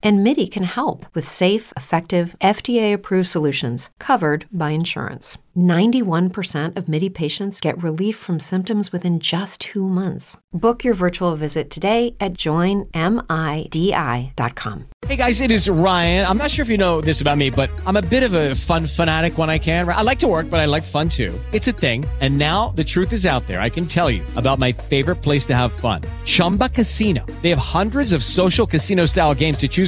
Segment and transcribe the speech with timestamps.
[0.00, 5.38] And MIDI can help with safe, effective, FDA approved solutions covered by insurance.
[5.58, 10.38] 91% of MIDI patients get relief from symptoms within just two months.
[10.52, 12.88] Book your virtual visit today at joinmidi.com.
[15.06, 16.26] Hey guys, it is Ryan.
[16.26, 18.54] I'm not sure if you know this about me, but I'm a bit of a
[18.54, 19.88] fun fanatic when I can.
[19.88, 21.38] I like to work, but I like fun too.
[21.52, 22.04] It's a thing.
[22.20, 23.60] And now the truth is out there.
[23.60, 27.24] I can tell you about my favorite place to have fun Chumba Casino.
[27.42, 29.87] They have hundreds of social casino style games to choose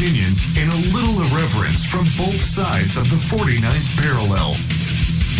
[0.00, 4.52] Opinion, and a little irreverence from both sides of the 49th parallel.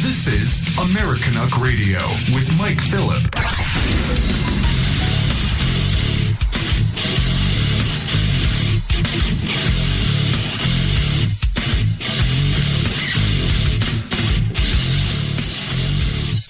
[0.02, 1.98] This is Americanuck Radio
[2.34, 3.22] with Mike Phillip.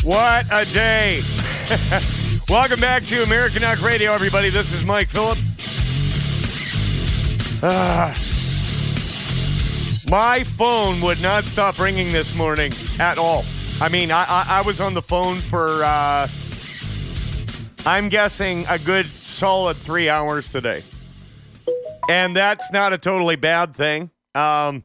[0.03, 1.23] What a day.
[2.49, 4.51] Welcome back to Americanuck Radio, everybody.
[4.51, 5.39] This is Mike Phillip.
[7.63, 8.15] Ah.
[10.11, 13.45] my phone would not stop ringing this morning at all.
[13.81, 16.29] I mean, I, I, I was on the phone for, uh,
[17.87, 20.85] I'm guessing, a good solid three hours today.
[22.09, 24.11] And that's not a totally bad thing.
[24.35, 24.85] Um,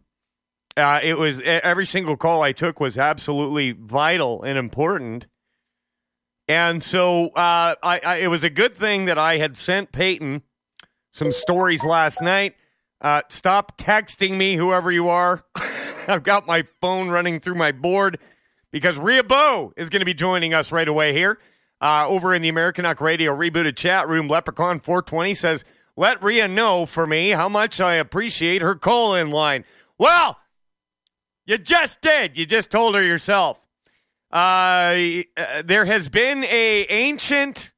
[0.77, 5.27] uh, it was every single call I took was absolutely vital and important.
[6.47, 10.43] And so uh, I, I, it was a good thing that I had sent Peyton
[11.11, 12.55] some stories last night.
[13.05, 15.45] Uh, stop texting me, whoever you are.
[16.07, 18.17] I've got my phone running through my board
[18.71, 21.37] because Ria Bow is going to be joining us right away here
[21.79, 24.27] uh, over in the Americanuck Radio rebooted chat room.
[24.27, 25.63] Leprechaun 420 says,
[25.95, 29.65] Let Ria know for me how much I appreciate her call in line.
[29.99, 30.39] Well,
[31.45, 32.35] you just did.
[32.35, 33.59] You just told her yourself.
[34.31, 34.95] Uh,
[35.63, 37.71] there has been a ancient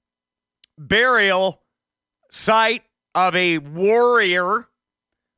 [0.77, 1.63] burial
[2.31, 2.83] site
[3.13, 4.69] of a warrior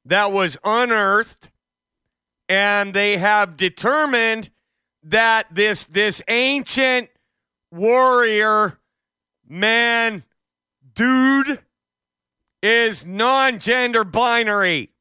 [0.09, 1.49] that was unearthed,
[2.47, 4.49] and they have determined
[5.03, 7.09] that this this ancient
[7.71, 8.79] warrior
[9.47, 10.23] man
[10.93, 11.59] dude
[12.61, 14.91] is non-gender binary.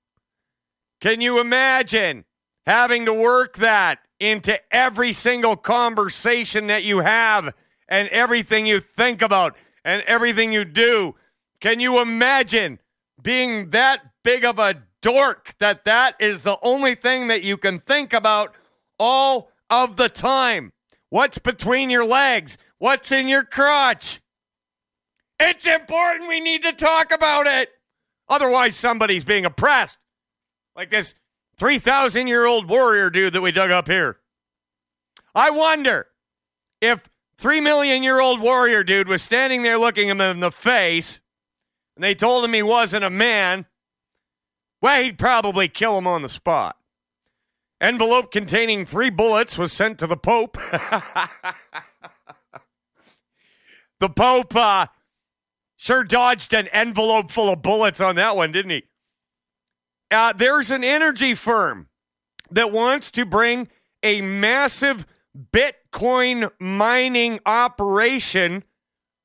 [1.00, 2.24] Can you imagine?
[2.68, 7.54] having to work that into every single conversation that you have
[7.88, 11.14] and everything you think about and everything you do.
[11.60, 12.78] Can you imagine
[13.22, 17.78] being that big of a dork that that is the only thing that you can
[17.80, 18.54] think about
[18.98, 20.72] all of the time?
[21.10, 22.58] What's between your legs?
[22.78, 24.20] What's in your crotch?
[25.40, 26.28] It's important.
[26.28, 27.70] We need to talk about it.
[28.28, 29.98] Otherwise, somebody's being oppressed.
[30.76, 31.14] Like this
[31.58, 34.18] 3,000 year old warrior dude that we dug up here.
[35.34, 36.08] I wonder
[36.80, 41.20] if 3 million year old warrior dude was standing there looking him in the face
[41.96, 43.66] and they told him he wasn't a man,
[44.80, 46.76] well, he'd probably kill him on the spot.
[47.80, 50.58] Envelope containing three bullets was sent to the Pope.
[54.00, 54.86] the Pope uh,
[55.76, 58.82] sure dodged an envelope full of bullets on that one, didn't he?
[60.10, 61.88] Uh, there's an energy firm
[62.50, 63.68] that wants to bring
[64.02, 65.06] a massive
[65.52, 68.64] Bitcoin mining operation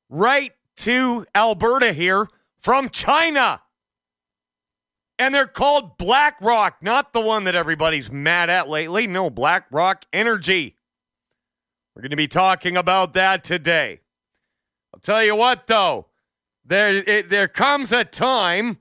[0.09, 2.27] right to Alberta here
[2.57, 3.62] from China.
[5.19, 9.07] And they're called BlackRock, not the one that everybody's mad at lately.
[9.07, 10.75] No, BlackRock Energy.
[11.95, 14.01] We're going to be talking about that today.
[14.93, 16.07] I'll tell you what, though,
[16.65, 18.79] there, it, there comes a time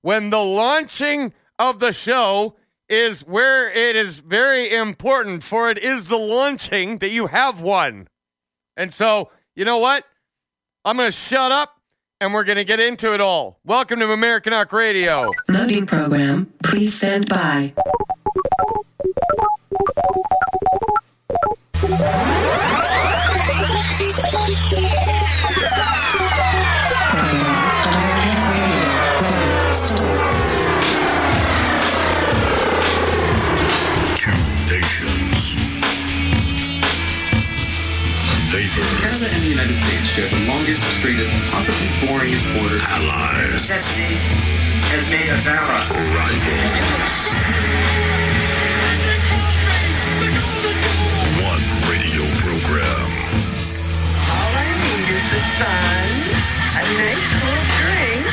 [0.00, 2.56] when the launching of the show
[2.88, 8.08] is where it is very important for it is the launching that you have one.
[8.76, 10.04] And so, you know what?
[10.84, 11.73] I'm going to shut up
[12.20, 13.58] and we're going to get into it all.
[13.64, 15.30] Welcome to Americanuck Radio.
[15.48, 16.52] Loading program.
[16.62, 17.72] Please stand by.
[28.04, 29.72] American Radio.
[29.72, 30.33] Start.
[41.16, 42.80] This possibly boring sport.
[42.88, 43.70] Allies.
[43.70, 45.80] has made a Vara.
[45.88, 47.32] Rivals.
[51.40, 53.08] One radio program.
[54.12, 56.08] All I need is the sun,
[56.76, 58.26] a nice cool drink,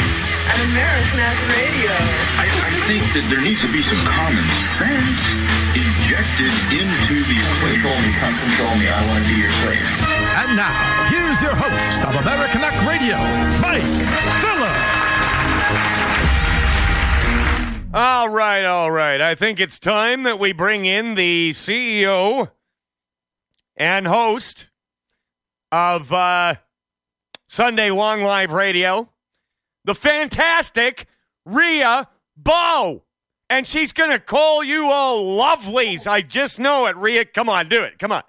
[0.51, 1.95] and American Radio.
[2.35, 4.43] I, I think that there needs to be some common
[4.75, 5.40] sense
[6.39, 7.81] injected into the equation.
[7.81, 8.87] Control me, come control me.
[8.87, 9.87] I want to be your slave.
[10.37, 10.71] And now,
[11.07, 13.17] here's your host of Americanuck Radio,
[13.61, 13.81] Mike
[14.39, 14.77] Phillip.
[17.93, 19.19] All right, all right.
[19.19, 22.49] I think it's time that we bring in the CEO
[23.75, 24.69] and host
[25.71, 26.55] of uh,
[27.47, 29.09] Sunday Long Live Radio,
[29.83, 31.05] the fantastic
[31.45, 32.07] Rhea
[32.37, 33.03] Bow.
[33.51, 36.07] And she's going to call you all lovelies.
[36.07, 37.25] I just know it, Ria.
[37.25, 37.99] Come on, do it.
[37.99, 38.23] Come on.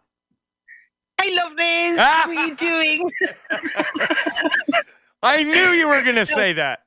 [1.21, 1.97] Hey, lovelies.
[1.97, 3.09] How are you doing?
[5.23, 6.81] I knew you were going to say that.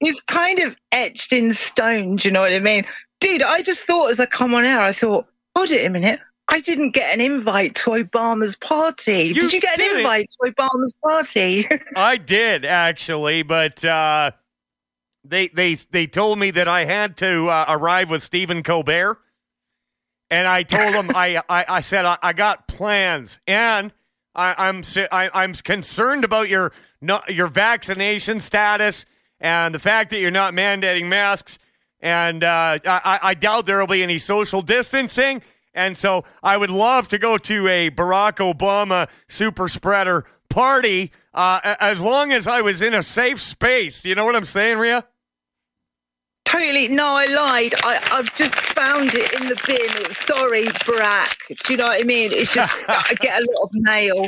[0.00, 2.16] it's kind of etched in stone.
[2.16, 2.84] Do you know what I mean?
[3.20, 5.26] Dude, I just thought as I come on air, I thought,
[5.56, 6.20] hold it a minute.
[6.48, 9.24] I didn't get an invite to Obama's party.
[9.24, 10.00] You did you get an didn't.
[10.02, 11.66] invite to Obama's party?
[11.96, 14.30] I did actually, but uh,
[15.24, 19.18] they they they told me that I had to uh, arrive with Stephen Colbert,
[20.30, 23.92] and I told them I, I I said I, I got plans, and
[24.34, 26.72] I, I'm I, I'm concerned about your
[27.28, 29.06] your vaccination status
[29.40, 31.58] and the fact that you're not mandating masks,
[32.00, 35.42] and uh, I, I doubt there will be any social distancing.
[35.74, 41.76] And so I would love to go to a Barack Obama super spreader party uh,
[41.80, 44.04] as long as I was in a safe space.
[44.04, 45.06] You know what I'm saying, Rhea?
[46.44, 46.88] Totally.
[46.88, 47.74] No, I lied.
[47.82, 50.14] I, I've just found it in the bin.
[50.14, 51.36] Sorry, Brack.
[51.48, 52.30] Do you know what I mean?
[52.32, 54.26] It's just, I get a lot of mail.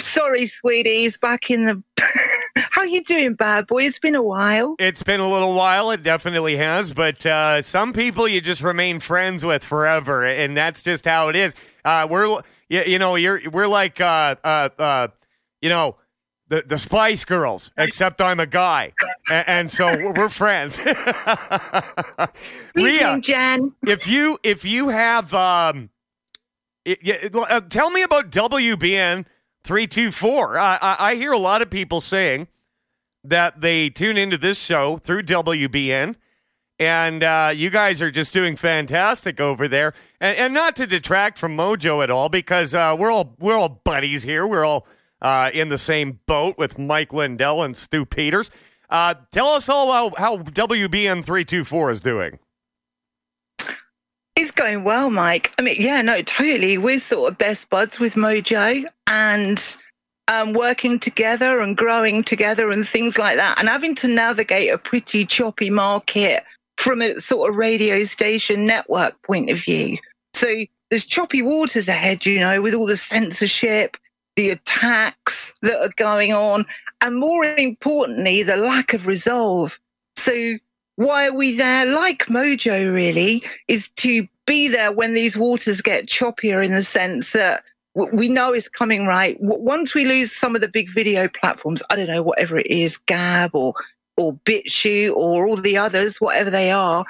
[0.00, 1.18] Sorry, sweeties.
[1.18, 1.82] Back in the.
[2.56, 3.84] How you doing, bad boy?
[3.84, 4.74] It's been a while.
[4.78, 5.90] It's been a little while.
[5.90, 6.92] It definitely has.
[6.92, 11.36] But uh, some people you just remain friends with forever, and that's just how it
[11.36, 11.54] is.
[11.84, 15.08] Uh, we're, you, you know, you're we're like, uh, uh, uh,
[15.60, 15.96] you know,
[16.50, 18.92] the the Spice Girls, except I'm a guy,
[19.32, 20.78] and, and so we're- we're friends.
[22.74, 23.72] Rhea, Jen.
[23.86, 25.90] if you if you have um,
[26.84, 29.24] it, yeah, uh, tell me about WBN
[29.64, 30.58] three two four.
[30.58, 32.48] I, I I hear a lot of people saying
[33.24, 36.16] that they tune into this show through WBN.
[36.78, 41.36] And uh, you guys are just doing fantastic over there, and, and not to detract
[41.36, 44.46] from Mojo at all, because uh, we're all we're all buddies here.
[44.46, 44.86] We're all
[45.22, 48.50] uh, in the same boat with Mike Lindell and Stu Peters.
[48.88, 52.38] Uh, tell us all how, how WBN three two four is doing.
[54.36, 55.52] It's going well, Mike.
[55.58, 56.78] I mean, yeah, no, totally.
[56.78, 59.78] We're sort of best buds with Mojo and
[60.28, 64.78] um, working together and growing together and things like that, and having to navigate a
[64.78, 66.44] pretty choppy market
[66.78, 69.98] from a sort of radio station network point of view.
[70.34, 73.96] So there's choppy waters ahead, you know, with all the censorship,
[74.36, 76.64] the attacks that are going on,
[77.00, 79.78] and more importantly, the lack of resolve.
[80.16, 80.58] So
[80.96, 81.86] why are we there?
[81.86, 87.32] Like Mojo, really, is to be there when these waters get choppier in the sense
[87.32, 87.64] that
[87.94, 89.36] we know it's coming right.
[89.40, 92.98] Once we lose some of the big video platforms, I don't know, whatever it is,
[92.98, 93.74] Gab or
[94.16, 97.04] or BitChute or all the others, whatever they are,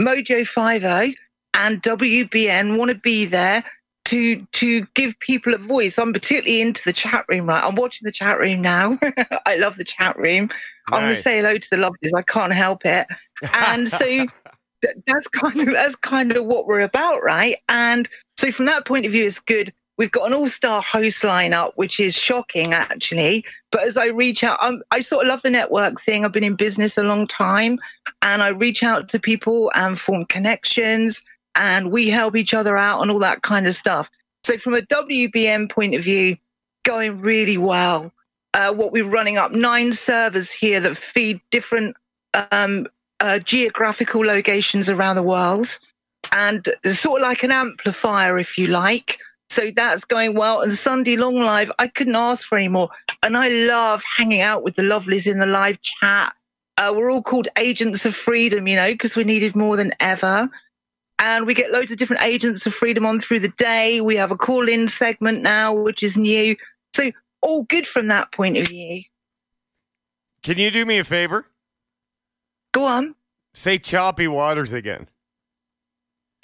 [0.00, 1.16] Mojo 50
[1.54, 3.62] and WBN want to be there
[4.06, 5.98] to to give people a voice.
[5.98, 7.62] I'm particularly into the chat room, right?
[7.62, 8.98] I'm watching the chat room now.
[9.46, 10.50] I love the chat room.
[10.92, 12.16] I'm going to say hello to the lovelies.
[12.16, 13.06] I can't help it.
[13.54, 14.06] And so
[14.82, 17.58] th- that's kind of that's kind of what we're about, right?
[17.68, 19.72] And so from that point of view, it's good.
[19.98, 23.44] We've got an all-star host lineup, which is shocking, actually.
[23.70, 26.24] But as I reach out, I'm, I sort of love the network thing.
[26.24, 27.78] I've been in business a long time,
[28.22, 31.22] and I reach out to people and form connections,
[31.54, 34.10] and we help each other out and all that kind of stuff.
[34.44, 36.36] So from a WBN point of view,
[36.84, 38.12] going really well.
[38.52, 41.96] Uh, what we're running up nine servers here that feed different
[42.50, 42.86] um,
[43.20, 45.78] uh, geographical locations around the world,
[46.32, 49.18] and sort of like an amplifier, if you like.
[49.50, 50.60] So that's going well.
[50.62, 52.90] And Sunday Long Live, I couldn't ask for any more.
[53.22, 56.34] And I love hanging out with the lovelies in the live chat.
[56.76, 60.48] Uh, we're all called agents of freedom, you know, because we're needed more than ever.
[61.22, 64.00] And we get loads of different agents of freedom on through the day.
[64.00, 66.56] We have a call in segment now, which is new.
[66.94, 67.12] So
[67.42, 69.02] all good from that point of view.
[70.42, 71.46] Can you do me a favor?
[72.72, 73.14] Go on.
[73.52, 75.08] Say choppy waters again.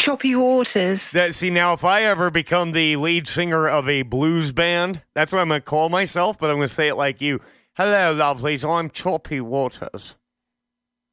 [0.07, 1.11] choppy waters.
[1.11, 5.33] That see now, if I ever become the lead singer of a blues band, that's
[5.33, 6.39] what I'm going to call myself.
[6.39, 7.41] But I'm going to say it like you.
[7.75, 8.69] Hello, lovelies.
[8.69, 10.15] I'm Choppy Waters.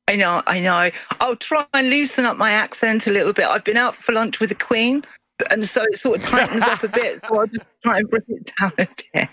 [0.08, 0.90] I know, I know.
[1.22, 3.46] I'll try and loosen up my accent a little bit.
[3.46, 5.04] I've been out for lunch with the Queen,
[5.50, 7.22] and so it sort of tightens up a bit.
[7.28, 9.30] So I'll just try and bring it down a bit.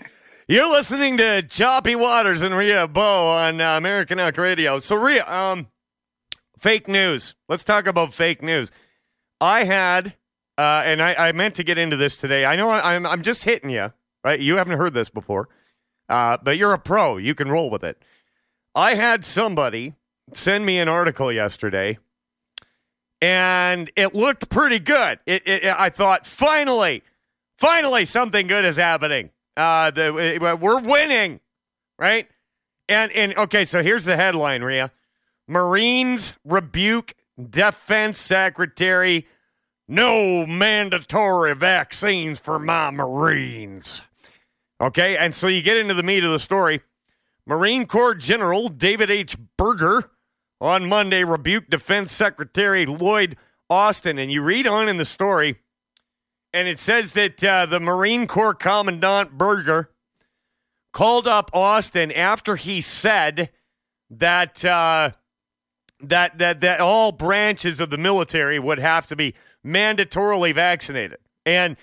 [0.47, 4.79] You're listening to Choppy Waters and Rhea Bo on uh, Americanuck Radio.
[4.79, 5.67] So, Rhea, um,
[6.57, 7.35] fake news.
[7.47, 8.71] Let's talk about fake news.
[9.39, 10.15] I had,
[10.57, 12.45] uh, and I, I meant to get into this today.
[12.45, 14.39] I know I, I'm, I'm just hitting you, right?
[14.39, 15.49] You haven't heard this before,
[16.09, 17.17] uh, but you're a pro.
[17.17, 18.01] You can roll with it.
[18.73, 19.95] I had somebody
[20.33, 21.97] send me an article yesterday,
[23.21, 25.19] and it looked pretty good.
[25.25, 27.03] It, it, I thought, finally,
[27.57, 29.31] finally, something good is happening.
[29.55, 31.39] Uh, the, we're winning,
[31.99, 32.27] right?
[32.89, 34.91] And and okay, so here's the headline, Ria:
[35.47, 37.13] Marines rebuke
[37.49, 39.27] defense secretary.
[39.87, 44.03] No mandatory vaccines for my Marines.
[44.79, 46.81] Okay, and so you get into the meat of the story.
[47.45, 49.35] Marine Corps General David H.
[49.57, 50.09] Berger
[50.61, 53.35] on Monday rebuked Defense Secretary Lloyd
[53.69, 54.19] Austin.
[54.19, 55.57] And you read on in the story,
[56.53, 59.89] and it says that uh, the Marine Corps Commandant Berger
[60.93, 63.49] called up Austin after he said
[64.09, 65.11] that uh,
[65.99, 69.33] that that that all branches of the military would have to be
[69.65, 71.17] mandatorily vaccinated.
[71.45, 71.77] And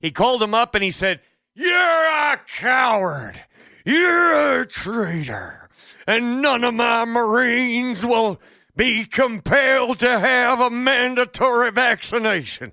[0.00, 1.20] he called him up and he said,
[1.54, 3.44] "You're a coward.
[3.84, 5.67] You're a traitor.
[6.08, 8.40] And none of my Marines will
[8.74, 12.72] be compelled to have a mandatory vaccination."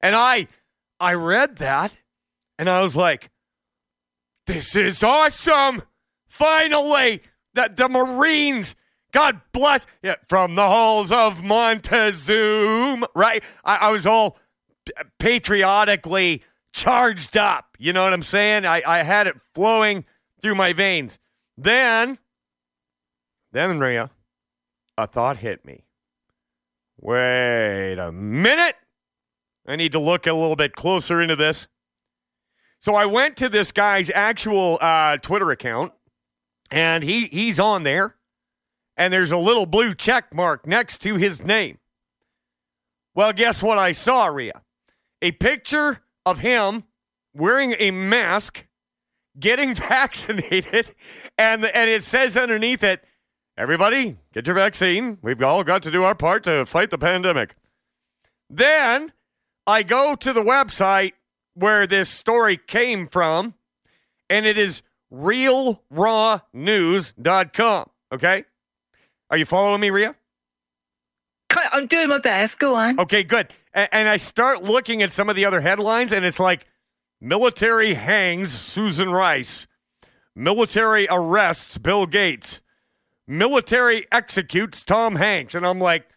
[0.00, 0.46] And I
[1.00, 1.92] I read that
[2.58, 3.30] and I was like,
[4.46, 5.82] this is awesome.
[6.28, 7.22] Finally,
[7.54, 8.74] that the Marines,
[9.12, 13.42] God bless, yeah, from the halls of Montezuma, right?
[13.64, 14.38] I, I was all
[15.18, 17.76] patriotically charged up.
[17.78, 18.66] You know what I'm saying?
[18.66, 20.04] I, I had it flowing
[20.42, 21.18] through my veins.
[21.62, 22.18] Then,
[23.52, 24.10] then, Rhea,
[24.96, 25.84] a thought hit me.
[26.98, 28.76] Wait a minute.
[29.66, 31.68] I need to look a little bit closer into this.
[32.78, 35.92] So I went to this guy's actual uh, Twitter account,
[36.70, 38.16] and he he's on there,
[38.96, 41.78] and there's a little blue check mark next to his name.
[43.14, 44.62] Well, guess what I saw, Rhea?
[45.20, 46.84] A picture of him
[47.34, 48.66] wearing a mask,
[49.38, 50.94] getting vaccinated,
[51.40, 53.02] and and it says underneath it,
[53.56, 55.18] "Everybody, get your vaccine.
[55.22, 57.54] We've all got to do our part to fight the pandemic."
[58.48, 59.12] Then
[59.66, 61.12] I go to the website
[61.54, 63.54] where this story came from,
[64.28, 64.82] and it is
[65.12, 67.90] realrawnews.com.
[68.12, 68.44] Okay?
[69.30, 70.16] Are you following me, Rhea?
[71.72, 72.58] I'm doing my best.
[72.58, 72.98] Go on.
[73.00, 73.52] Okay, good.
[73.72, 76.66] And I start looking at some of the other headlines, and it's like
[77.20, 79.68] military hangs Susan Rice,
[80.40, 82.60] military arrests Bill Gates,
[83.26, 85.54] military executes Tom Hanks.
[85.54, 86.08] And I'm like,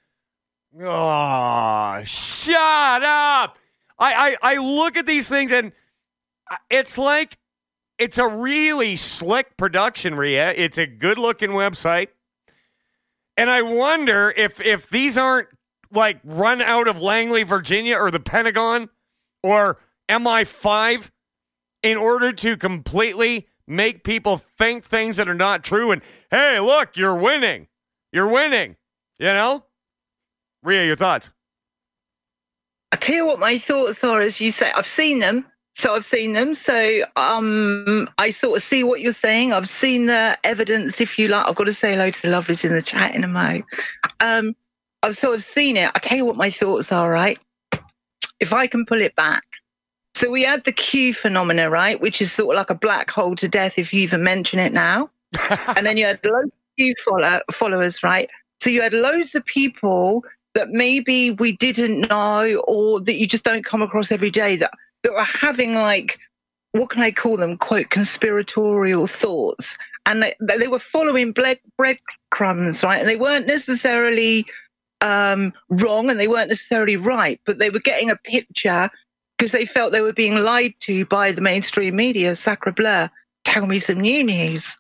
[0.82, 3.58] oh, shut up.
[4.00, 5.74] I, I, I look at these things and
[6.70, 7.38] it's like
[8.00, 10.52] it's a really slick production, Rhea.
[10.56, 12.08] It's a good looking website.
[13.38, 15.48] And I wonder if if these aren't
[15.92, 18.90] like run out of Langley, Virginia or the Pentagon
[19.44, 21.12] or MI5
[21.84, 26.02] in order to completely make people think things that are not true and
[26.32, 27.68] hey, look, you're winning.
[28.12, 28.76] You're winning.
[29.20, 29.66] You know?
[30.64, 31.32] Ria, your thoughts?
[32.92, 35.46] I tell you what my thoughts are as you say, I've seen them.
[35.76, 36.54] So I've seen them.
[36.54, 39.54] So um, I sort of see what you're saying.
[39.54, 41.48] I've seen the evidence, if you like.
[41.48, 43.62] I've got to say hello to the lovelies in the chat in a mo.
[44.20, 44.56] Um,
[45.02, 45.90] I've sort of seen it.
[45.94, 47.40] I tell you what my thoughts are, right?
[48.40, 49.44] If I can pull it back.
[50.16, 52.00] So we had the Q phenomena, right?
[52.00, 54.74] Which is sort of like a black hole to death if you even mention it
[54.74, 55.10] now.
[55.76, 58.30] and then you had loads of Q follow- followers, right?
[58.60, 63.44] So you had loads of people that maybe we didn't know or that you just
[63.44, 66.20] don't come across every day that, that are having like,
[66.72, 67.58] what can I call them?
[67.58, 69.78] Quote, conspiratorial thoughts.
[70.06, 73.00] And they, they were following bread, breadcrumbs, right?
[73.00, 74.46] And they weren't necessarily
[75.02, 78.90] um, wrong and they weren't necessarily right, but they were getting a picture
[79.38, 82.36] because they felt they were being lied to by the mainstream media.
[82.36, 83.08] Sacre bleu,
[83.44, 84.78] tell me some new news.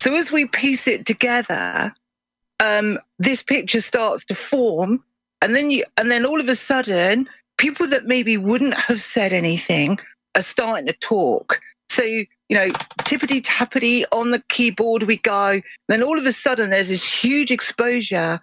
[0.00, 1.94] So as we piece it together,
[2.60, 5.04] um, this picture starts to form
[5.42, 9.32] and then you and then all of a sudden people that maybe wouldn't have said
[9.32, 9.98] anything
[10.34, 11.60] are starting to talk
[11.90, 12.66] so you know
[13.02, 17.50] tippity tappity on the keyboard we go then all of a sudden there's this huge
[17.50, 18.40] exposure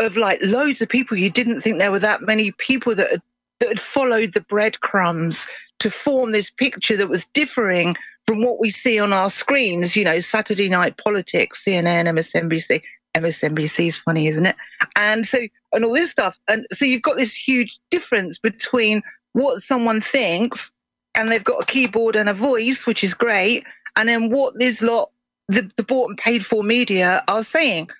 [0.00, 1.16] of like loads of people.
[1.16, 3.22] You didn't think there were that many people that had,
[3.60, 5.46] that had followed the breadcrumbs
[5.80, 7.94] to form this picture that was differing
[8.26, 9.96] from what we see on our screens.
[9.96, 12.82] You know, Saturday Night Politics, CNN, MSNBC.
[13.16, 14.56] MSNBC is funny, isn't it?
[14.94, 15.38] And so,
[15.72, 16.38] and all this stuff.
[16.48, 19.02] And so you've got this huge difference between
[19.32, 20.72] what someone thinks
[21.14, 23.64] and they've got a keyboard and a voice, which is great.
[23.96, 25.10] And then what this lot,
[25.48, 27.90] the, the bought and paid for media are saying.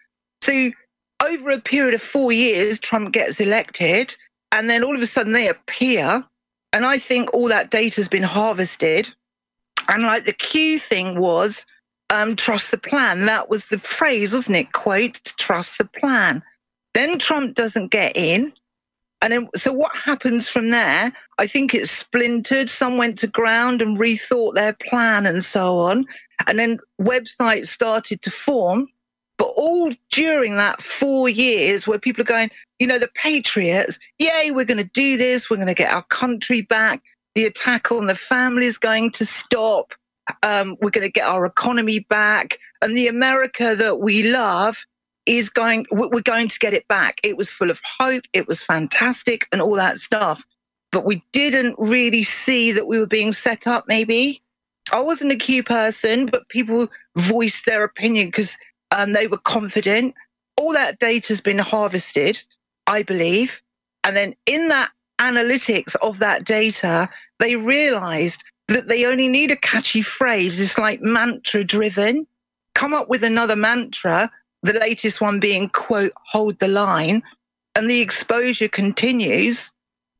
[0.42, 0.70] So
[1.22, 4.16] over a period of four years, Trump gets elected
[4.52, 6.24] and then all of a sudden they appear.
[6.72, 9.12] And I think all that data has been harvested.
[9.88, 11.66] And like the key thing was,
[12.10, 13.26] um, trust the plan.
[13.26, 14.72] That was the phrase, wasn't it?
[14.72, 16.42] Quote, trust the plan.
[16.94, 18.52] Then Trump doesn't get in.
[19.22, 21.12] And then, so what happens from there?
[21.38, 22.70] I think it's splintered.
[22.70, 26.06] Some went to ground and rethought their plan and so on.
[26.46, 28.88] And then websites started to form.
[29.40, 34.50] But all during that four years where people are going, you know, the Patriots, yay,
[34.50, 35.48] we're going to do this.
[35.48, 37.02] We're going to get our country back.
[37.34, 39.94] The attack on the family is going to stop.
[40.42, 42.58] Um, we're going to get our economy back.
[42.82, 44.84] And the America that we love
[45.24, 47.20] is going, we're going to get it back.
[47.24, 48.24] It was full of hope.
[48.34, 50.44] It was fantastic and all that stuff.
[50.92, 54.42] But we didn't really see that we were being set up, maybe.
[54.92, 58.58] I wasn't a Q person, but people voiced their opinion because
[58.90, 60.14] um, they were confident.
[60.56, 62.42] All that data has been harvested,
[62.86, 63.62] I believe.
[64.04, 69.56] And then in that analytics of that data, they realized that they only need a
[69.56, 70.60] catchy phrase.
[70.60, 72.26] It's like mantra driven.
[72.74, 74.30] Come up with another mantra,
[74.62, 77.22] the latest one being, quote, hold the line,
[77.74, 79.72] and the exposure continues.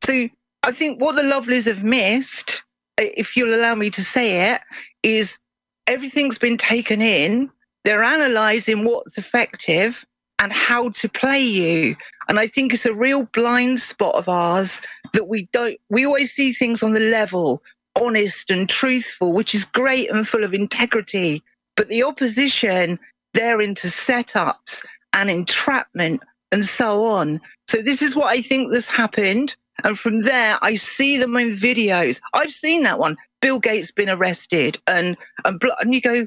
[0.03, 0.29] So
[0.63, 2.63] I think what the Lovelies have missed,
[2.99, 4.61] if you'll allow me to say it,
[5.03, 5.39] is
[5.87, 7.51] everything's been taken in.
[7.85, 10.05] They're analyzing what's effective
[10.39, 11.97] and how to play you.
[12.29, 16.33] And I think it's a real blind spot of ours that we don't, we always
[16.33, 17.63] see things on the level,
[18.01, 21.43] honest and truthful, which is great and full of integrity.
[21.77, 22.99] But the opposition,
[23.35, 27.41] they're into setups and entrapment and so on.
[27.67, 29.57] So this is what I think has happened.
[29.83, 32.21] And from there, I see them in videos.
[32.33, 33.17] I've seen that one.
[33.41, 36.27] Bill Gates been arrested and, and, and you go,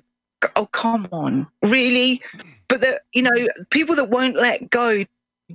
[0.55, 2.21] oh, come on, really?
[2.67, 5.05] But the, you know, people that won't let go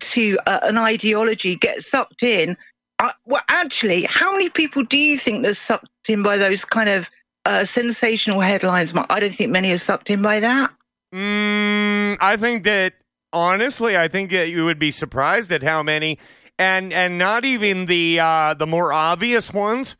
[0.00, 2.56] to uh, an ideology get sucked in.
[2.98, 6.88] Uh, well, actually, how many people do you think are sucked in by those kind
[6.88, 7.10] of
[7.44, 8.92] uh, sensational headlines?
[9.08, 10.72] I don't think many are sucked in by that.
[11.14, 12.94] Mm, I think that
[13.32, 16.18] honestly, I think that you would be surprised at how many,
[16.58, 19.96] and and not even the uh, the more obvious ones.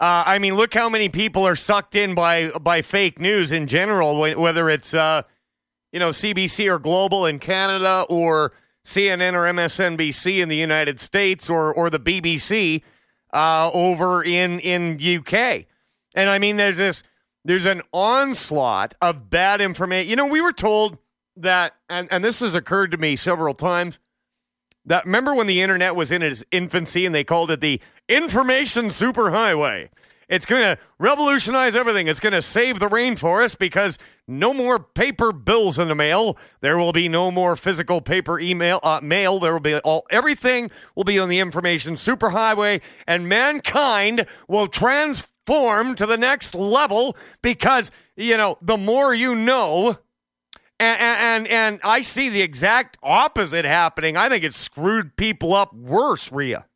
[0.00, 3.66] Uh, I mean, look how many people are sucked in by by fake news in
[3.66, 5.22] general, whether it's uh,
[5.92, 8.52] you know CBC or Global in Canada or
[8.84, 12.82] CNN or MSNBC in the United States or or the BBC
[13.32, 15.66] uh, over in in UK.
[16.14, 17.02] And I mean, there's this
[17.44, 20.08] there's an onslaught of bad information.
[20.08, 20.98] You know, we were told
[21.36, 23.98] that, and and this has occurred to me several times.
[24.88, 28.86] That remember when the internet was in its infancy and they called it the information
[28.86, 29.90] superhighway.
[30.30, 32.06] It's going to revolutionize everything.
[32.06, 36.38] It's going to save the rainforest because no more paper bills in the mail.
[36.62, 39.38] There will be no more physical paper email uh, mail.
[39.40, 45.94] There will be all everything will be on the information superhighway, and mankind will transform
[45.96, 49.98] to the next level because you know the more you know.
[50.80, 54.16] And, and and I see the exact opposite happening.
[54.16, 56.66] I think it's screwed people up worse, Ria.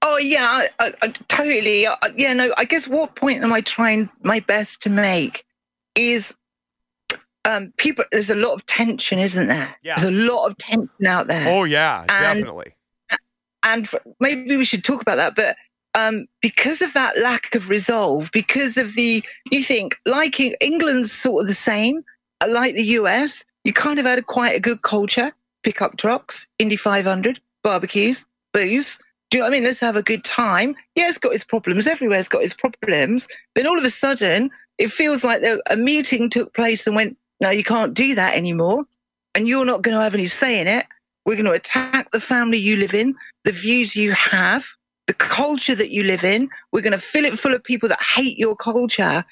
[0.00, 1.86] Oh yeah, I, I, I totally.
[2.16, 2.52] Yeah, no.
[2.56, 5.44] I guess what point am I trying my best to make
[5.94, 6.34] is
[7.44, 8.04] um, people.
[8.10, 9.76] There's a lot of tension, isn't there?
[9.82, 9.96] Yeah.
[9.96, 11.46] There's a lot of tension out there.
[11.48, 12.08] Oh yeah, And-
[12.40, 12.74] definitely.
[13.64, 13.88] and
[14.20, 15.34] maybe we should talk about that.
[15.36, 15.56] But
[15.94, 21.12] um, because of that lack of resolve, because of the, you think like E- England's
[21.12, 22.02] sort of the same,
[22.40, 26.46] Uh, like the US, you kind of had a quite a good culture, pickup trucks,
[26.58, 28.98] Indy 500, barbecues, booze.
[29.30, 29.64] Do you know what I mean?
[29.64, 30.76] Let's have a good time.
[30.94, 31.86] Yeah, it's got its problems.
[31.86, 33.26] Everywhere's got its problems.
[33.54, 37.50] Then all of a sudden, it feels like a meeting took place and went, no,
[37.50, 38.84] you can't do that anymore.
[39.34, 40.86] And you're not going to have any say in it.
[41.26, 44.66] We're going to attack the family you live in, the views you have,
[45.06, 46.50] the culture that you live in.
[46.70, 49.24] We're going to fill it full of people that hate your culture.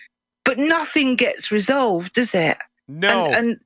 [0.45, 2.57] But nothing gets resolved, does it?
[2.89, 3.27] No.
[3.27, 3.61] And, and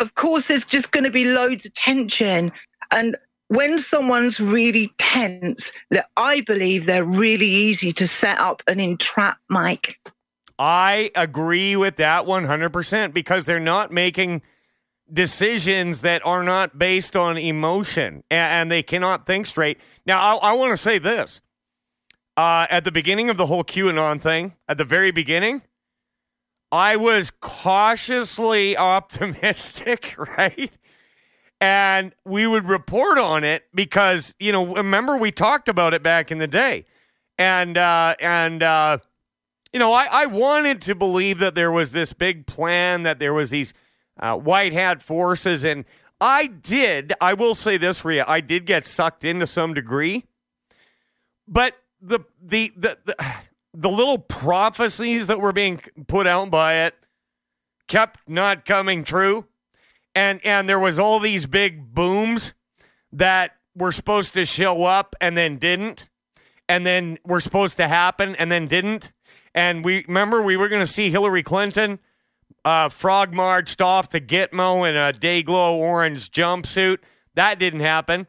[0.00, 2.52] of course, there's just going to be loads of tension.
[2.90, 3.16] And
[3.48, 9.38] when someone's really tense, that I believe they're really easy to set up and entrap,
[9.48, 9.98] Mike.
[10.58, 14.42] I agree with that 100% because they're not making
[15.10, 19.78] decisions that are not based on emotion and, and they cannot think straight.
[20.04, 21.40] Now, I, I want to say this.
[22.36, 25.62] Uh, at the beginning of the whole QAnon thing, at the very beginning,
[26.70, 30.72] I was cautiously optimistic, right?
[31.60, 36.30] And we would report on it because, you know, remember we talked about it back
[36.30, 36.84] in the day.
[37.36, 38.98] And, uh, and, uh,
[39.72, 43.34] you know, I, I wanted to believe that there was this big plan, that there
[43.34, 43.74] was these
[44.18, 45.64] uh, white hat forces.
[45.64, 45.84] And
[46.20, 50.24] I did, I will say this, Rhea, I did get sucked into some degree.
[51.46, 53.16] But the, the, the, the,
[53.80, 56.96] the little prophecies that were being put out by it
[57.86, 59.46] kept not coming true.
[60.16, 62.54] And, and there was all these big booms
[63.12, 66.08] that were supposed to show up and then didn't.
[66.68, 69.12] And then were supposed to happen and then didn't.
[69.54, 72.00] And we remember we were going to see Hillary Clinton
[72.64, 76.98] uh, frog marched off to Gitmo in a day glow orange jumpsuit.
[77.36, 78.26] That didn't happen.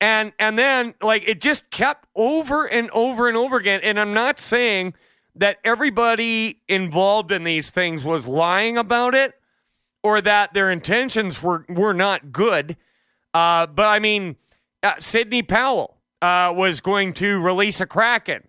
[0.00, 3.80] And and then like it just kept over and over and over again.
[3.82, 4.94] And I'm not saying
[5.34, 9.34] that everybody involved in these things was lying about it
[10.02, 12.76] or that their intentions were were not good.
[13.34, 14.36] Uh, but I mean,
[14.82, 18.48] uh, Sidney Powell uh, was going to release a Kraken,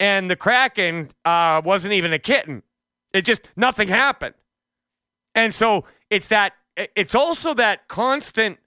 [0.00, 2.62] and the Kraken uh, wasn't even a kitten.
[3.12, 4.34] It just nothing happened.
[5.34, 8.58] And so it's that it's also that constant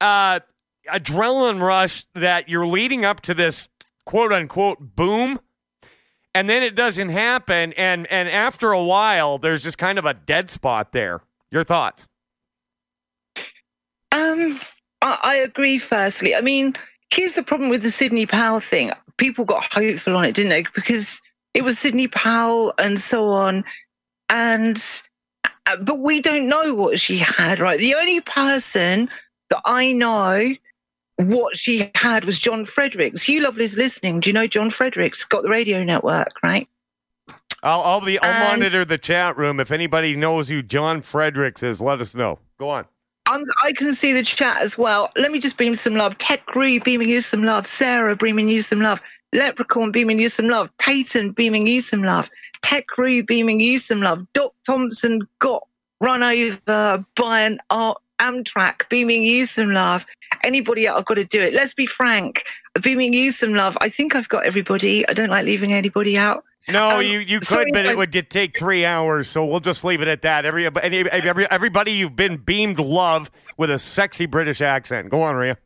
[0.00, 0.40] uh,
[0.92, 3.68] adrenaline rush that you're leading up to this
[4.04, 5.40] quote unquote boom
[6.34, 10.14] and then it doesn't happen and and after a while there's just kind of a
[10.14, 11.20] dead spot there
[11.50, 12.06] your thoughts
[14.12, 14.58] Um,
[15.02, 15.78] I, I agree.
[15.78, 16.74] Firstly, I mean,
[17.12, 18.90] here's the problem with the Sidney Powell thing.
[19.16, 20.64] People got hopeful on it, didn't they?
[20.74, 21.20] Because
[21.54, 23.64] it was Sidney Powell and so on,
[24.28, 24.82] and
[25.44, 27.58] uh, but we don't know what she had.
[27.60, 29.10] Right, the only person
[29.50, 30.54] that I know
[31.16, 33.28] what she had was John Fredericks.
[33.28, 34.20] You lovely's listening.
[34.20, 35.24] Do you know John Fredericks?
[35.24, 36.68] Got the radio network, right?
[37.62, 41.62] i'll, I'll be i'll And- monitor the chat room if anybody knows who john fredericks
[41.62, 42.84] is let us know go on
[43.28, 45.10] I'm, I can see the chat as well.
[45.16, 46.16] Let me just beam some love.
[46.16, 47.66] Tech Roo beaming you some love.
[47.66, 49.02] Sarah beaming you some love.
[49.32, 50.70] Leprechaun beaming you some love.
[50.78, 52.30] Peyton beaming you some love.
[52.62, 54.32] Tech Roo beaming you some love.
[54.32, 55.66] Doc Thompson got
[56.00, 60.06] run over by an Ar- Amtrak beaming you some love.
[60.42, 61.54] Anybody I've got to do it.
[61.54, 62.44] Let's be frank.
[62.82, 63.76] Beaming you some love.
[63.80, 65.08] I think I've got everybody.
[65.08, 66.44] I don't like leaving anybody out.
[66.68, 69.60] no Um, you you could sorry, but it would get, take three hours so we'll
[69.60, 73.78] just leave it at that every, any, every everybody you've been beamed love with a
[73.78, 75.56] sexy british accent go on Rhea.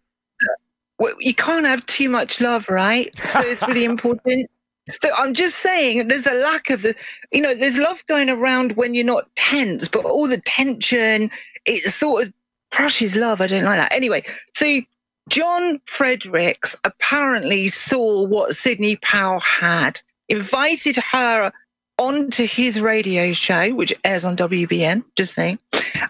[0.98, 3.10] well, you can't have too much love, right?
[3.18, 4.50] So it's really important.
[4.90, 6.94] So I'm just saying there's a lack of the,
[7.32, 11.30] you know, there's love going around when you're not tense, but all the tension,
[11.64, 12.32] it sort of
[12.70, 13.40] crushes love.
[13.40, 13.94] I don't like that.
[13.94, 14.80] Anyway, so
[15.28, 21.52] John Fredericks apparently saw what Sidney Powell had, invited her
[21.98, 25.58] onto his radio show, which airs on WBN, just saying.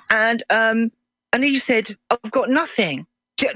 [0.09, 0.92] And, um,
[1.33, 3.07] and he said, I've got nothing.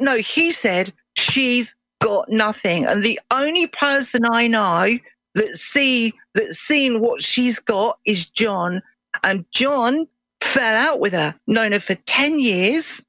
[0.00, 2.86] No, he said, she's got nothing.
[2.86, 4.98] And the only person I know
[5.34, 8.82] that see that's seen what she's got is John.
[9.22, 10.08] And John
[10.44, 13.04] fell out with her, known her for 10 years.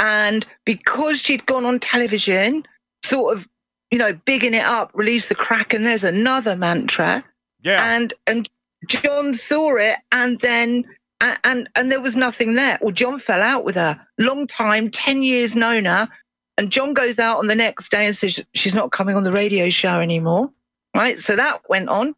[0.00, 2.64] And because she'd gone on television,
[3.04, 3.48] sort of,
[3.90, 7.24] you know, bigging it up, release the crack, and there's another mantra.
[7.62, 7.96] Yeah.
[7.96, 8.48] And and
[8.86, 10.84] John saw it and then
[11.20, 12.78] and, and and there was nothing there.
[12.80, 14.00] Well, John fell out with her.
[14.18, 16.08] Long time, ten years known her,
[16.56, 19.32] and John goes out on the next day and says she's not coming on the
[19.32, 20.52] radio show anymore.
[20.94, 22.14] Right, so that went on,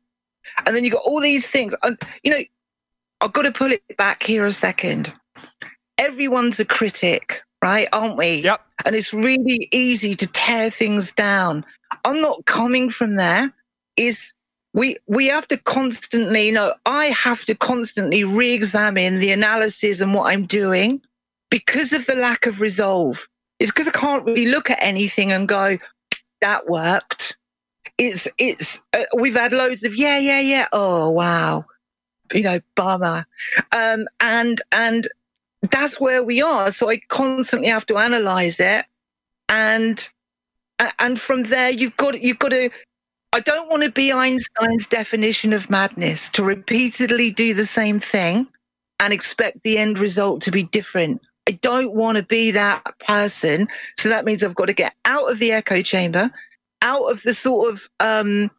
[0.67, 1.75] and then you got all these things.
[1.83, 2.43] And you know,
[3.21, 5.13] I've got to pull it back here a second.
[5.99, 7.89] Everyone's a critic, right?
[7.93, 8.37] Aren't we?
[8.43, 8.61] Yep.
[8.87, 11.65] And it's really easy to tear things down.
[12.05, 13.53] I'm not coming from there.
[13.97, 14.33] Is
[14.73, 20.15] we we have to constantly, you know, I have to constantly re-examine the analysis and
[20.15, 21.03] what I'm doing
[21.51, 23.29] because of the lack of resolve.
[23.59, 25.77] It's because I can't really look at anything and go,
[26.41, 27.37] that worked.
[27.99, 31.67] It's it's uh, we've had loads of yeah yeah yeah oh wow,
[32.33, 33.27] you know bummer,
[33.73, 35.09] um and and
[35.62, 36.73] that's where we are.
[36.73, 38.85] So I constantly have to analyze it,
[39.49, 40.09] and
[40.99, 42.71] and from there you've got you've got to
[43.33, 48.49] I don't want to be Einstein's definition of madness to repeatedly do the same thing
[48.99, 51.21] and expect the end result to be different.
[51.47, 53.69] I don't want to be that person.
[53.99, 56.31] So that means I've got to get out of the echo chamber,
[56.83, 58.51] out of the sort of um,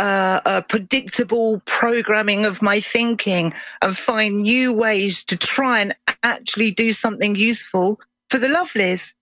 [0.00, 6.70] uh, uh, predictable programming of my thinking and find new ways to try and actually
[6.70, 9.14] do something useful for the lovelies.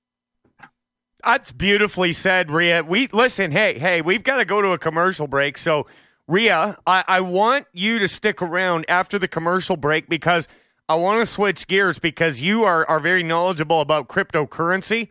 [1.24, 2.84] That's beautifully said, Ria.
[2.84, 3.50] We listen.
[3.50, 5.58] Hey, hey, we've got to go to a commercial break.
[5.58, 5.88] So,
[6.28, 10.46] Ria, I, I want you to stick around after the commercial break because
[10.88, 15.08] I want to switch gears because you are are very knowledgeable about cryptocurrency.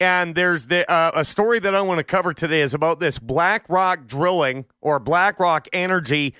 [0.00, 3.18] And there's the uh, a story that I want to cover today is about this
[3.18, 6.34] BlackRock drilling or BlackRock Energy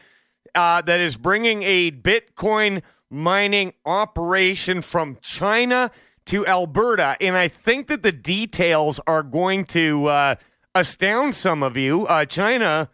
[0.54, 5.90] uh, that is bringing a Bitcoin mining operation from China
[6.24, 7.18] to Alberta.
[7.20, 10.34] And I think that the details are going to uh,
[10.74, 12.06] astound some of you.
[12.06, 12.88] Uh, China,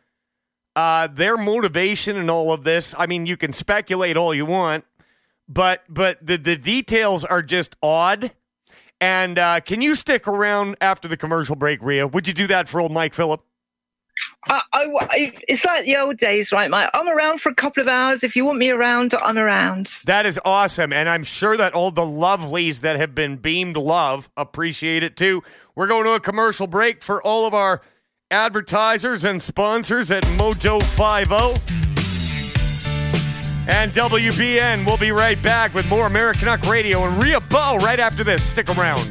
[0.75, 4.85] uh, their motivation in all of this, I mean, you can speculate all you want,
[5.49, 8.33] but but the, the details are just odd.
[9.01, 12.07] And uh, can you stick around after the commercial break, Ria?
[12.07, 13.43] Would you do that for old Mike Phillip?
[14.49, 16.89] I, I, it's like the old days, right, Mike?
[16.95, 18.25] I'm around for a couple of hours.
[18.25, 19.87] If you want me around, I'm around.
[20.07, 20.93] That is awesome.
[20.93, 25.43] And I'm sure that all the lovelies that have been beamed love appreciate it too.
[25.75, 27.83] We're going to a commercial break for all of our
[28.31, 31.86] advertisers and sponsors at Mojo 50
[33.67, 34.87] and WBN.
[34.87, 38.43] We'll be right back with more Americanuck Radio and Ria Bow right after this.
[38.43, 39.11] Stick around.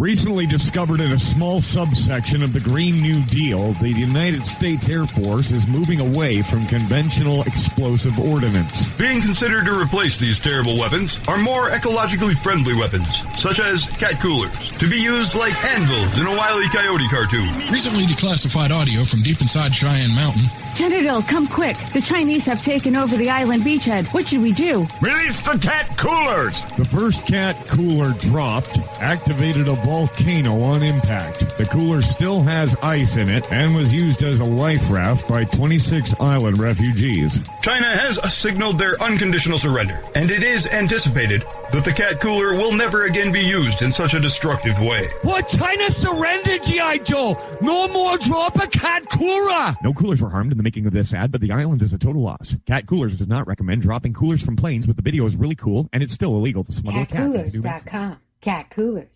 [0.00, 5.04] Recently discovered in a small subsection of the Green New Deal, the United States Air
[5.04, 8.88] Force is moving away from conventional explosive ordnance.
[8.96, 14.18] Being considered to replace these terrible weapons are more ecologically friendly weapons, such as cat
[14.22, 16.68] coolers, to be used like anvils in a Wile E.
[16.70, 17.52] Coyote cartoon.
[17.68, 20.48] Recently declassified audio from deep inside Cheyenne Mountain.
[20.74, 21.76] General, come quick.
[21.92, 24.12] The Chinese have taken over the island beachhead.
[24.14, 24.86] What should we do?
[25.00, 26.62] Release the cat coolers!
[26.76, 31.58] The first cat cooler dropped, activated a volcano on impact.
[31.58, 35.44] The cooler still has ice in it and was used as a life raft by
[35.44, 37.38] 26 island refugees.
[37.62, 42.72] China has signaled their unconditional surrender, and it is anticipated that the cat cooler will
[42.72, 45.06] never again be used in such a destructive way.
[45.22, 45.48] What?
[45.48, 46.98] China surrendered, G.I.
[46.98, 47.38] Joe!
[47.60, 49.76] No more drop a cat cooler!
[49.82, 51.98] No coolers were harmed in the making of this ad, but the island is a
[51.98, 52.54] total loss.
[52.66, 55.88] Cat Coolers does not recommend dropping coolers from planes, but the video is really cool,
[55.92, 57.26] and it's still illegal to smuggle a cat.
[57.26, 58.16] into New Mexico.
[58.42, 59.06] CatCoolers.com.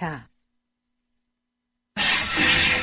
[0.00, 0.22] CatCoolers.com.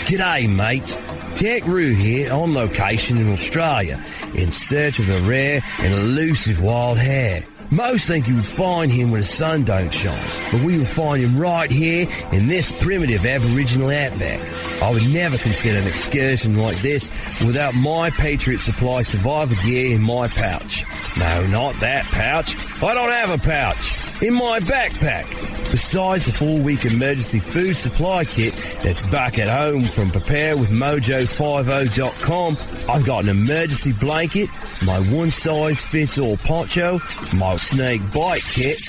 [0.07, 1.01] G'day, mates.
[1.35, 4.01] Tech Roo here on location in Australia
[4.35, 7.43] in search of a rare and elusive wild hare.
[7.69, 10.17] Most think you would find him when the sun don't shine,
[10.51, 14.39] but we will find him right here in this primitive aboriginal outback.
[14.81, 17.11] I would never consider an excursion like this
[17.45, 20.85] without my Patriot Supply survivor gear in my pouch.
[21.19, 22.55] No, not that pouch.
[22.81, 24.21] I don't have a pouch.
[24.21, 25.25] In my backpack.
[25.69, 32.57] Besides the four-week emergency food supply kit that's back at home from preparewithmojo50.com,
[32.89, 34.49] I've got an emergency blanket,
[34.85, 37.01] my one-size-fits-all poncho,
[37.35, 38.79] my snake bite kit,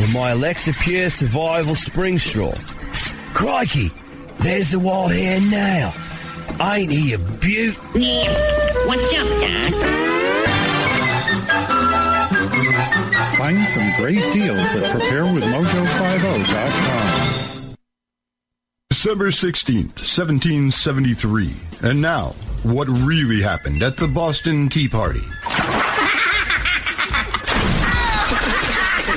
[0.00, 2.54] and my Alexa Pure Survival Spring Straw.
[3.34, 3.90] Crikey,
[4.40, 5.92] there's the wild hare now.
[6.60, 7.76] Ain't he a beaut?
[8.86, 9.72] What's up, Doc?
[13.38, 17.74] Find some great deals at preparewithmojo50.com.
[18.90, 21.54] December 16th, 1773.
[21.88, 22.30] And now,
[22.64, 25.22] what really happened at the Boston Tea Party.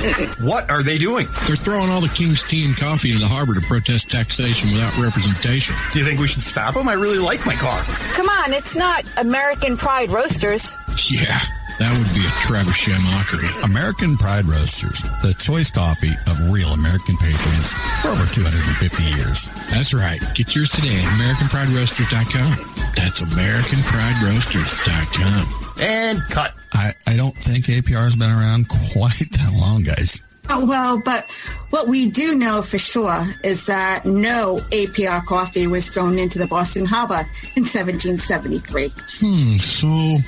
[0.42, 1.28] What are they doing?
[1.46, 4.96] They're throwing all the king's tea and coffee in the harbor to protest taxation without
[4.98, 5.76] representation.
[5.92, 6.88] Do you think we should stop them?
[6.88, 7.80] I really like my car.
[8.14, 10.72] Come on, it's not American Pride Roasters.
[11.08, 11.38] Yeah,
[11.78, 13.46] that would be a trebuchet mockery.
[13.62, 19.46] American Pride Roasters, the choice coffee of real American patrons for over 250 years.
[19.70, 20.20] That's right.
[20.34, 22.56] Get yours today at AmericanPrideRoasters.com.
[22.96, 25.61] That's AmericanPrideRoasters.com.
[25.80, 26.54] And cut.
[26.74, 30.22] I, I don't think APR has been around quite that long, guys.
[30.50, 31.30] Oh, well, but
[31.70, 36.46] what we do know for sure is that no APR coffee was thrown into the
[36.46, 37.20] Boston Harbor
[37.56, 38.92] in 1773.
[39.20, 40.18] Hmm, so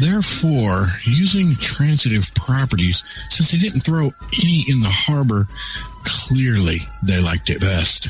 [0.00, 4.10] therefore, using transitive properties, since they didn't throw
[4.42, 5.46] any in the harbor,
[6.04, 8.08] clearly they liked it best.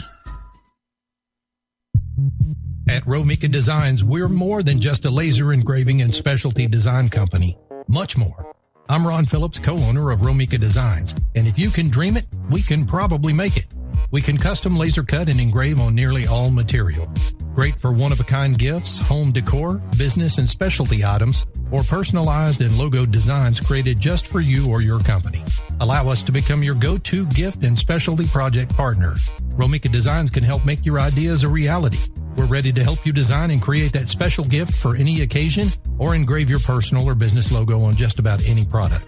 [2.88, 7.59] At Romika Designs, we're more than just a laser engraving and specialty design company.
[7.87, 8.55] Much more.
[8.88, 12.87] I'm Ron Phillips, co-owner of Romika Designs, and if you can dream it, we can
[12.87, 13.66] probably make it.
[14.11, 17.12] We can custom laser cut and engrave on nearly all material.
[17.55, 22.62] Great for one of a kind gifts, home decor, business and specialty items, or personalized
[22.62, 25.44] and logo designs created just for you or your company.
[25.81, 29.12] Allow us to become your go to gift and specialty project partner.
[29.59, 31.98] Romika Designs can help make your ideas a reality.
[32.38, 35.66] We're ready to help you design and create that special gift for any occasion
[35.98, 39.05] or engrave your personal or business logo on just about any product.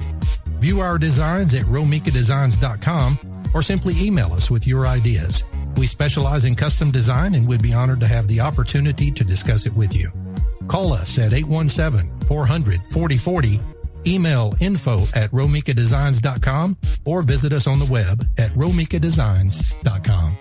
[0.59, 3.19] View our designs at romikadesigns.com
[3.55, 5.45] or simply email us with your ideas.
[5.77, 9.64] We specialize in custom design and would be honored to have the opportunity to discuss
[9.64, 10.11] it with you.
[10.66, 13.61] Call us at 817-400-4040,
[14.09, 20.37] email info at romikadesigns.com, or visit us on the web at romikadesigns.com.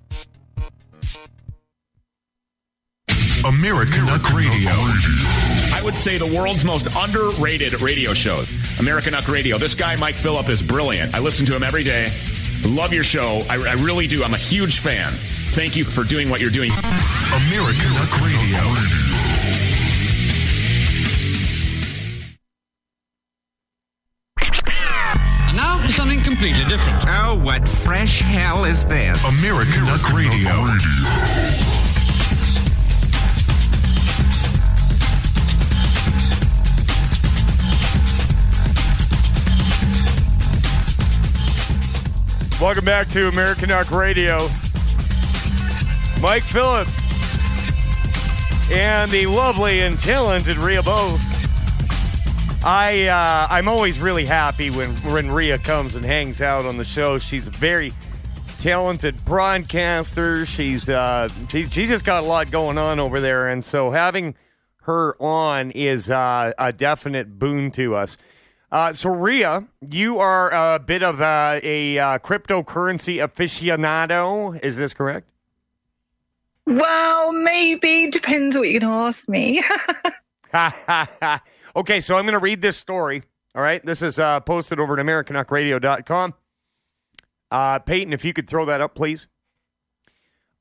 [3.45, 4.69] American Nuck Radio.
[5.73, 8.49] I would say the world's most underrated radio shows.
[8.80, 9.58] Americanuck Radio.
[9.58, 11.15] This guy, Mike Phillip, is brilliant.
[11.15, 12.10] I listen to him every day.
[12.65, 13.41] Love your show.
[13.49, 14.23] I, I really do.
[14.23, 15.10] I'm a huge fan.
[15.12, 16.71] Thank you for doing what you're doing.
[16.71, 18.60] Americanuck Radio.
[25.47, 27.06] And now for something completely different.
[27.08, 29.23] Oh, what fresh hell is this?
[29.23, 31.88] Americanuck Radio.
[42.62, 44.50] Welcome back to Americanuck Radio.
[46.22, 46.89] Mike Phillip
[48.69, 51.17] and the lovely and talented Rhea Bo.
[52.62, 56.84] I uh, I'm always really happy when when Rhea comes and hangs out on the
[56.84, 57.17] show.
[57.17, 57.93] She's a very
[58.60, 60.45] talented broadcaster.
[60.45, 64.36] She's uh, she she just got a lot going on over there, and so having
[64.82, 68.17] her on is uh, a definite boon to us.
[68.71, 74.60] Uh, so, Rhea, you are a bit of a, a uh, cryptocurrency aficionado.
[74.63, 75.27] Is this correct?
[76.65, 79.63] Well, maybe depends what you're going to ask me.
[81.75, 83.23] okay, so I'm going to read this story.
[83.55, 86.36] All right, this is uh, posted over at Americanuckradio.com.
[87.49, 89.27] Uh, Peyton, if you could throw that up, please.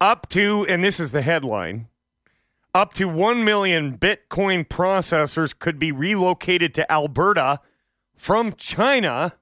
[0.01, 1.89] Up to, and this is the headline
[2.75, 7.61] up to 1 million Bitcoin processors could be relocated to Alberta
[8.19, 9.35] from China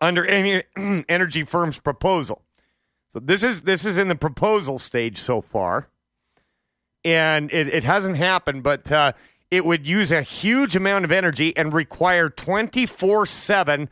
[0.00, 0.62] under any
[1.08, 2.42] energy firm's proposal.
[3.08, 5.88] So this is this is in the proposal stage so far,
[7.04, 8.62] and it, it hasn't happened.
[8.62, 9.12] But uh,
[9.50, 13.88] it would use a huge amount of energy and require twenty four seven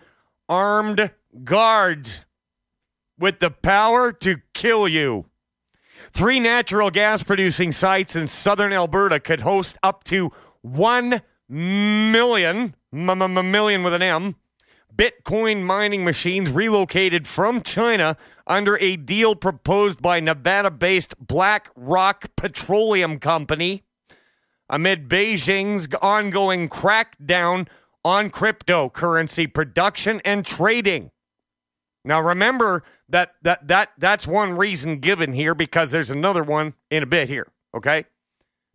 [0.49, 1.13] armed
[1.45, 2.23] guards
[3.19, 5.27] with the power to kill you.
[6.13, 13.83] Three natural gas producing sites in southern Alberta could host up to 1 million, million
[13.83, 14.37] with an M,
[14.95, 22.31] Bitcoin mining machines relocated from China under a deal proposed by Nevada based Black Rock
[22.37, 23.85] Petroleum Company
[24.69, 27.69] amid Beijing's ongoing crackdown
[28.05, 31.11] on cryptocurrency production and trading.
[32.05, 37.03] Now remember that that that that's one reason given here because there's another one in
[37.03, 38.07] a bit here, okay?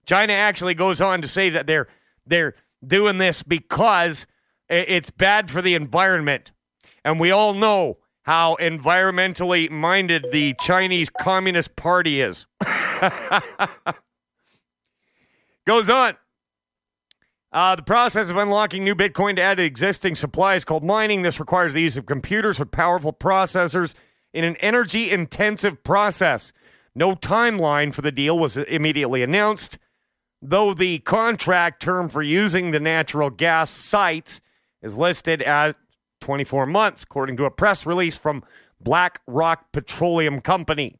[0.05, 1.87] China actually goes on to say that they're
[2.25, 2.55] they're
[2.87, 4.25] doing this because
[4.69, 6.51] it's bad for the environment.
[7.03, 12.47] And we all know how environmentally minded the Chinese Communist Party is.
[15.67, 16.15] Goes on.
[17.51, 21.21] Uh, the process of unlocking new Bitcoin to add to existing supply is called mining.
[21.21, 23.93] This requires the use of computers with powerful processors
[24.33, 26.51] in an energy intensive process.
[26.93, 29.77] No timeline for the deal was immediately announced,
[30.41, 34.41] though the contract term for using the natural gas sites
[34.81, 35.75] is listed at
[36.21, 38.43] 24 months, according to a press release from
[38.79, 40.95] Black Rock Petroleum Company.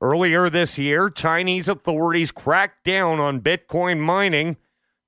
[0.00, 4.56] Earlier this year, Chinese authorities cracked down on Bitcoin mining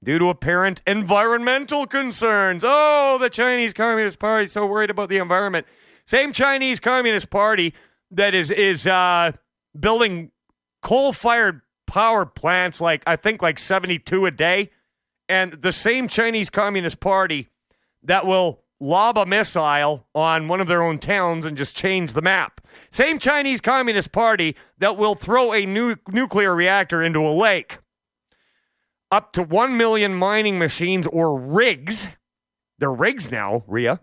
[0.05, 2.63] due to apparent environmental concerns.
[2.67, 5.67] Oh, the Chinese Communist Party so worried about the environment.
[6.05, 7.73] Same Chinese Communist Party
[8.11, 9.33] that is is uh,
[9.79, 10.31] building
[10.83, 11.63] coal-fired
[11.93, 14.71] power plants like I think like 72 a day
[15.29, 17.51] and the same Chinese Communist Party
[18.03, 22.23] that will lob a missile on one of their own towns and just change the
[22.23, 22.63] map.
[22.89, 27.81] Same Chinese Communist Party that will throw a nu- nuclear reactor into a lake
[29.11, 32.09] up to 1 million mining machines or rigs.
[32.79, 34.01] They're rigs now, Ria,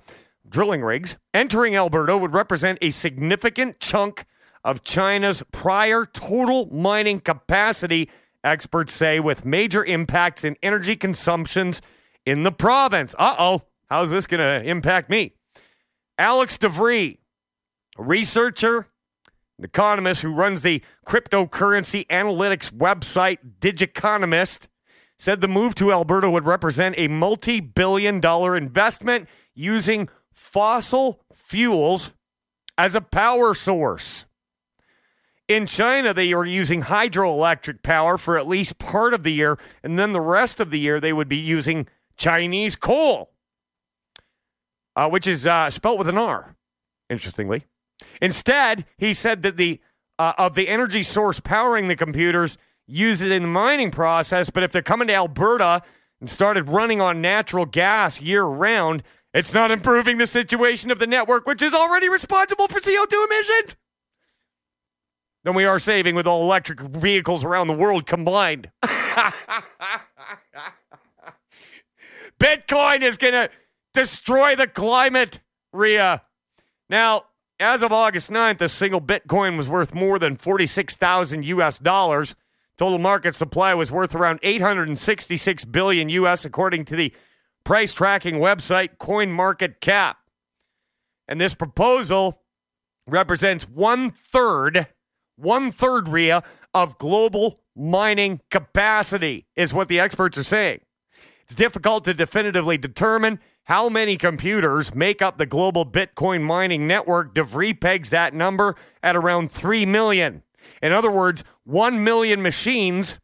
[0.48, 4.28] drilling rigs, entering Alberta would represent a significant chunk
[4.64, 8.10] of China's prior total mining capacity,
[8.44, 11.82] experts say, with major impacts in energy consumptions
[12.26, 13.16] in the province.
[13.18, 15.34] Uh oh, how's this going to impact me?
[16.18, 17.18] Alex de Vries,
[17.98, 18.88] researcher,
[19.58, 24.68] An economist who runs the cryptocurrency analytics website Digiconomist
[25.18, 32.12] said the move to Alberta would represent a multi billion dollar investment using fossil fuels
[32.78, 34.26] as a power source.
[35.50, 39.98] In China, they were using hydroelectric power for at least part of the year, and
[39.98, 41.88] then the rest of the year they would be using
[42.18, 43.32] Chinese coal,
[44.96, 46.56] uh, which is uh, spelt with an R,
[47.10, 47.66] interestingly.
[48.22, 49.82] Instead, he said that the
[50.20, 54.62] uh, of the energy source powering the computers use it in the mining process, but
[54.62, 55.82] if they're coming to Alberta
[56.20, 59.02] and started running on natural gas year round,
[59.34, 63.76] it's not improving the situation of the network, which is already responsible for CO2 emissions.
[65.44, 68.72] Than we are saving with all electric vehicles around the world combined.
[72.40, 73.50] Bitcoin is going to
[73.94, 75.40] destroy the climate,
[75.72, 76.24] Ria.
[76.90, 77.24] Now,
[77.60, 82.36] as of August 9th, a single Bitcoin was worth more than 46,000 US dollars.
[82.78, 87.14] Total market supply was worth around 866 billion US according to the
[87.66, 90.16] price tracking website CoinMarketCap.
[91.28, 92.42] And this proposal
[93.06, 94.88] represents one third,
[95.40, 100.82] one third RIA of global mining capacity, is what the experts are saying.
[101.44, 107.34] It's difficult to definitively determine how many computers make up the global Bitcoin mining network.
[107.34, 110.44] de Vries pegs that number at around 3 million.
[110.82, 113.18] In other words, 1 million machines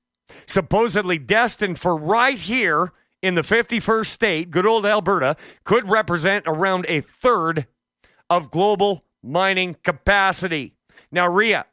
[0.46, 2.92] supposedly destined for right here
[3.22, 7.66] in the 51st state, good old Alberta, could represent around a third
[8.30, 10.76] of global mining capacity.
[11.12, 11.66] Now, Ria,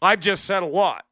[0.00, 1.04] I've just said a lot.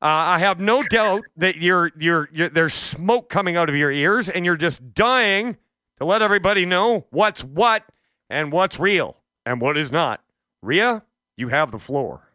[0.00, 3.92] Uh, I have no doubt that you're, you're, you're, there's smoke coming out of your
[3.92, 5.56] ears and you're just dying
[5.98, 7.84] to let everybody know what's what
[8.28, 9.16] and what's real
[9.46, 10.20] and what is not.
[10.60, 11.04] Ria,
[11.36, 12.28] you have the floor.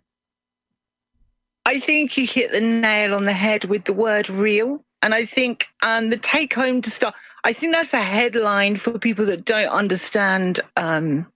[1.65, 4.83] I think you hit the nail on the head with the word real.
[5.01, 8.97] And I think um, the take home to start, I think that's a headline for
[8.97, 11.29] people that don't understand um,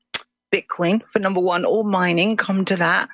[0.52, 3.10] Bitcoin, for number one, or mining, come to that.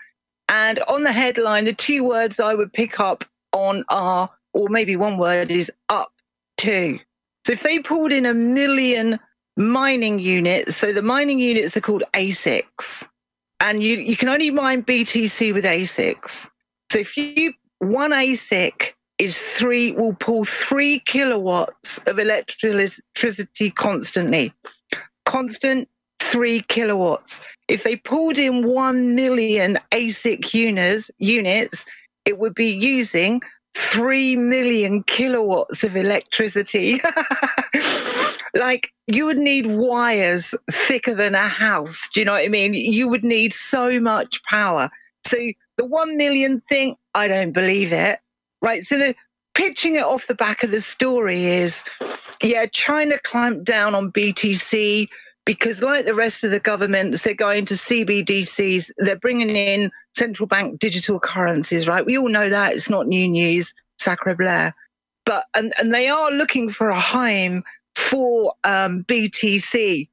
[0.50, 4.96] And on the headline, the two words I would pick up on are, or maybe
[4.96, 6.12] one word is up
[6.58, 7.00] to.
[7.46, 9.20] So if they pulled in a million
[9.56, 13.08] mining units, so the mining units are called ASICs,
[13.60, 16.50] and you, you can only mine BTC with ASICs.
[16.92, 24.54] So if you one ASIC is three will pull three kilowatts of electricity constantly.
[25.26, 25.90] Constant
[26.20, 27.42] three kilowatts.
[27.68, 31.86] If they pulled in one million ASIC units, units,
[32.26, 33.42] it would be using
[33.76, 37.00] three million kilowatts of electricity.
[38.54, 42.10] like you would need wires thicker than a house.
[42.14, 42.74] Do you know what I mean?
[42.74, 44.90] You would need so much power.
[45.26, 45.38] So
[45.78, 48.20] the one million thing, I don't believe it.
[48.62, 48.84] Right.
[48.84, 49.16] So the
[49.54, 51.84] pitching it off the back of the story is,
[52.42, 55.08] yeah, China clamped down on BTC
[55.48, 58.92] because, like the rest of the governments, they're going to CBDCs.
[58.98, 62.06] They're bringing in central bank digital currencies, right?
[62.06, 62.74] We all know that.
[62.74, 64.72] It's not new news, sacre bleu.
[65.26, 67.64] But, and, and they are looking for a home
[67.96, 70.10] for um, BTC.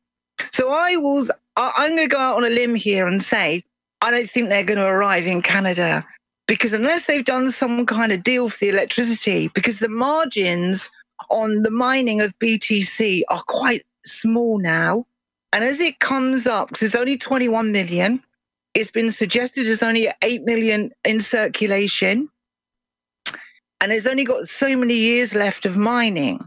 [0.53, 1.26] So I will,
[1.57, 3.64] I'm going to go out on a limb here and say,
[4.01, 6.07] I don't think they're going to arrive in Canada
[6.47, 10.93] because unless they've done some kind of deal for the electricity, because the margins
[11.28, 15.07] on the mining of BTC are quite small now.
[15.55, 18.20] And as it comes up, because it's only 21 million,
[18.74, 22.28] it's been suggested there's only 8 million in circulation.
[23.80, 26.40] And it's only got so many years left of mining.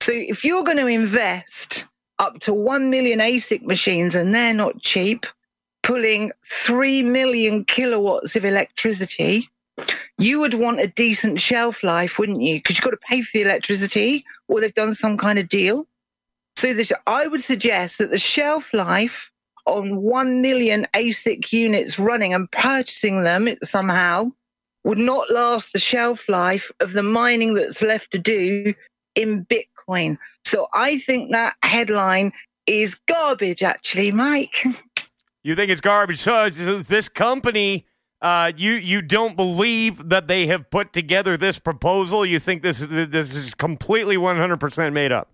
[0.00, 1.88] So if you're going to invest
[2.20, 5.26] up to 1 million ASIC machines, and they're not cheap,
[5.82, 9.50] pulling 3 million kilowatts of electricity,
[10.16, 12.54] you would want a decent shelf life, wouldn't you?
[12.54, 15.88] Because you've got to pay for the electricity or they've done some kind of deal.
[16.56, 19.30] So this, I would suggest that the shelf life
[19.66, 24.30] on 1 million ASIC units running and purchasing them somehow
[24.84, 28.74] would not last the shelf life of the mining that's left to do
[29.14, 30.18] in Bitcoin.
[30.44, 32.32] So I think that headline
[32.66, 34.64] is garbage, actually, Mike.
[35.42, 36.18] You think it's garbage?
[36.18, 37.86] So this company,
[38.22, 42.24] uh, you you don't believe that they have put together this proposal?
[42.24, 45.33] You think this this is completely one hundred percent made up?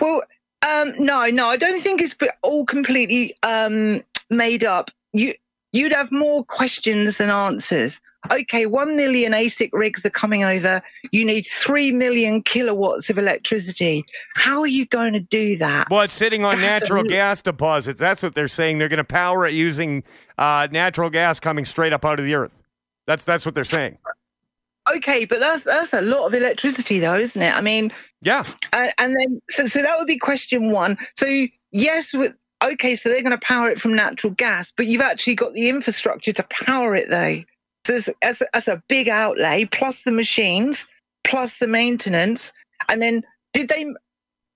[0.00, 0.22] Well,
[0.66, 4.90] um, no, no, I don't think it's all completely um, made up.
[5.12, 5.34] You
[5.72, 8.00] you'd have more questions than answers.
[8.30, 10.82] okay, one million ASIC rigs are coming over.
[11.12, 14.04] You need three million kilowatts of electricity.
[14.34, 15.88] How are you going to do that?
[15.90, 18.00] Well, it's sitting on That's natural a- gas deposits.
[18.00, 18.78] That's what they're saying.
[18.78, 20.02] They're going to power it using
[20.38, 22.52] uh, natural gas coming straight up out of the earth.
[23.06, 23.98] That's that's what they're saying.
[24.94, 27.54] Okay, but that's that's a lot of electricity, though, isn't it?
[27.54, 28.44] I mean, yeah.
[28.72, 30.96] And, and then, so so that would be question one.
[31.16, 32.34] So yes, with
[32.64, 35.68] okay, so they're going to power it from natural gas, but you've actually got the
[35.68, 37.42] infrastructure to power it, though.
[37.86, 40.88] So that's, that's a big outlay, plus the machines,
[41.22, 42.52] plus the maintenance,
[42.88, 43.22] and then
[43.52, 43.86] did they?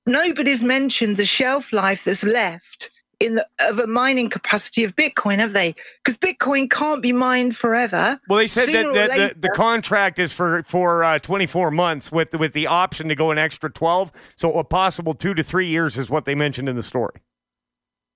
[0.07, 2.91] Nobody's mentioned the shelf life that's left
[3.21, 5.75] in the of a mining capacity of Bitcoin, have they?
[6.03, 8.19] Because Bitcoin can't be mined forever.
[8.29, 11.71] Well, they said Sooner that, that the, later- the contract is for for uh, 24
[11.71, 14.11] months with with the option to go an extra 12.
[14.37, 17.21] So a possible two to three years is what they mentioned in the story.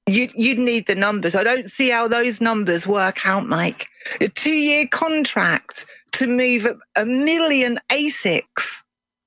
[0.07, 1.34] You, you'd need the numbers.
[1.34, 3.86] I don't see how those numbers work out, Mike.
[4.20, 8.82] A two year contract to move a, million ASICs.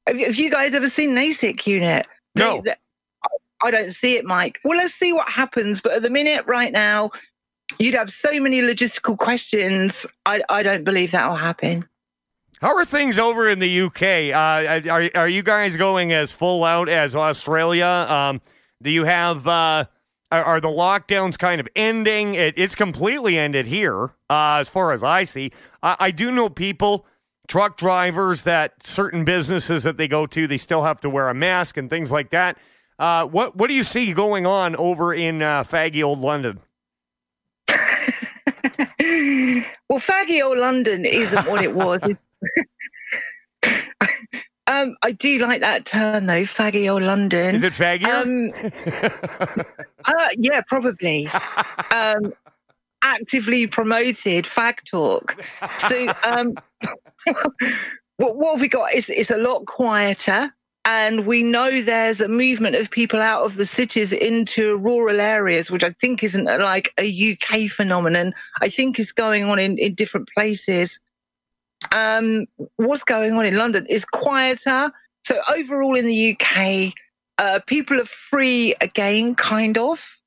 [0.06, 2.06] Have, you- have you guys ever seen an ASIC unit?
[2.36, 2.62] No.
[2.64, 2.76] They-
[3.62, 4.60] I don't see it, Mike.
[4.64, 5.82] Well, let's see what happens.
[5.82, 7.12] But at the minute, right now,
[7.80, 10.06] you'd have so many logistical questions.
[10.26, 11.88] I, I don't believe that will happen.
[12.62, 14.34] How are things over in the UK?
[14.34, 17.86] Uh, are are you guys going as full out as Australia?
[17.86, 18.42] Um,
[18.82, 19.86] do you have uh,
[20.32, 22.34] are, are the lockdowns kind of ending?
[22.36, 25.52] It, it's completely ended here, uh, as far as I see.
[25.84, 27.06] I, I do know people,
[27.48, 31.36] truck drivers, that certain businesses that they go to, they still have to wear a
[31.36, 32.58] mask and things like that.
[33.00, 36.60] Uh, what what do you see going on over in uh, faggy old London?
[39.90, 42.00] Well, faggy old London isn't what it was.
[44.68, 47.56] um, I do like that term though, faggy old London.
[47.56, 48.06] Is it faggier?
[48.06, 48.52] Um,
[50.06, 51.28] uh, yeah, probably.
[51.92, 52.34] um,
[53.02, 55.42] actively promoted fag talk.
[55.78, 56.56] So, um,
[58.18, 58.94] what, what have we got?
[58.94, 60.54] Is it's a lot quieter.
[60.90, 65.70] And we know there's a movement of people out of the cities into rural areas,
[65.70, 68.34] which I think isn't like a UK phenomenon.
[68.62, 71.02] I think is going on in, in different places.
[71.92, 72.46] Um,
[72.78, 74.92] what's going on in London is quieter.
[75.26, 76.94] So overall in the UK,
[77.38, 80.22] uh, people are free again, kind of.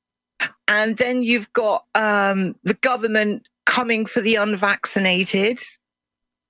[0.67, 5.59] And then you've got um, the government coming for the unvaccinated.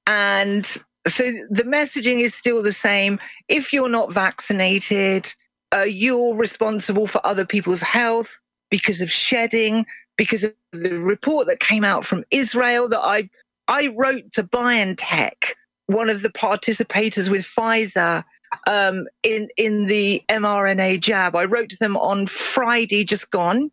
[0.06, 0.68] And
[1.08, 3.20] so the messaging is still the same.
[3.48, 5.34] If you're not vaccinated,
[5.74, 9.86] uh, you're responsible for other people's health because of shedding,
[10.18, 13.30] because of the report that came out from Israel that I
[13.68, 15.54] I wrote to BioNTech,
[15.88, 18.24] one of the participators with Pfizer
[18.68, 21.36] um, in in the mRNA jab.
[21.36, 23.72] I wrote to them on Friday, just gone.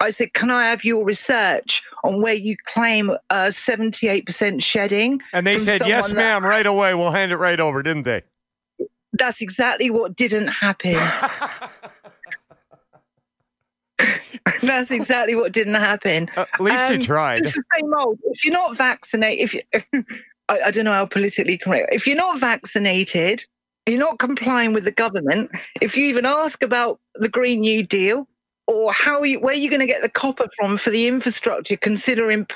[0.00, 5.46] I said, "Can I have your research on where you claim uh, 78% shedding?" And
[5.46, 6.94] they said, "Yes, that- ma'am, right away.
[6.94, 8.22] We'll hand it right over," didn't they?
[9.12, 10.96] That's exactly what didn't happen.
[14.62, 16.30] That's exactly what didn't happen.
[16.36, 17.38] at least you tried.
[17.38, 18.18] It's the same old.
[18.24, 20.04] If you're not vaccinated, if you,
[20.48, 21.94] I, I don't know how politically correct.
[21.94, 23.44] If you're not vaccinated,
[23.86, 25.50] you're not complying with the government.
[25.80, 28.28] If you even ask about the Green New Deal
[28.66, 31.76] or how you, where are you're going to get the copper from for the infrastructure,
[31.76, 32.46] considering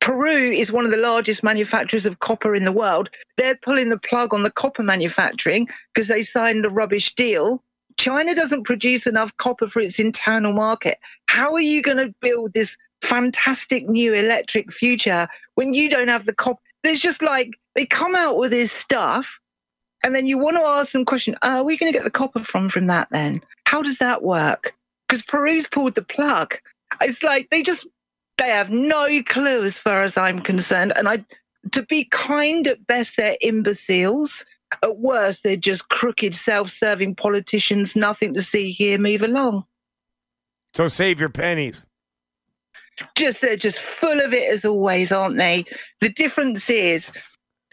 [0.00, 3.10] Peru is one of the largest manufacturers of copper in the world.
[3.36, 7.62] They're pulling the plug on the copper manufacturing because they signed a rubbish deal.
[7.96, 10.98] China doesn't produce enough copper for its internal market.
[11.26, 16.24] How are you going to build this fantastic new electric future when you don't have
[16.24, 16.60] the copper?
[16.84, 19.40] There's just like they come out with this stuff,
[20.04, 22.44] and then you want to ask them question: Are we going to get the copper
[22.44, 23.08] from from that?
[23.10, 24.75] Then how does that work?
[25.08, 26.54] Because Peru's pulled the plug.
[27.00, 27.86] It's like they just
[28.38, 30.92] they have no clue as far as I'm concerned.
[30.96, 31.24] And I,
[31.72, 34.44] to be kind at best, they're imbeciles.
[34.82, 37.96] At worst, they're just crooked, self-serving politicians.
[37.96, 38.98] Nothing to see here.
[38.98, 39.64] Move along.
[40.74, 41.84] So save your pennies.
[43.14, 45.64] Just they're just full of it as always, aren't they?
[46.00, 47.12] The difference is,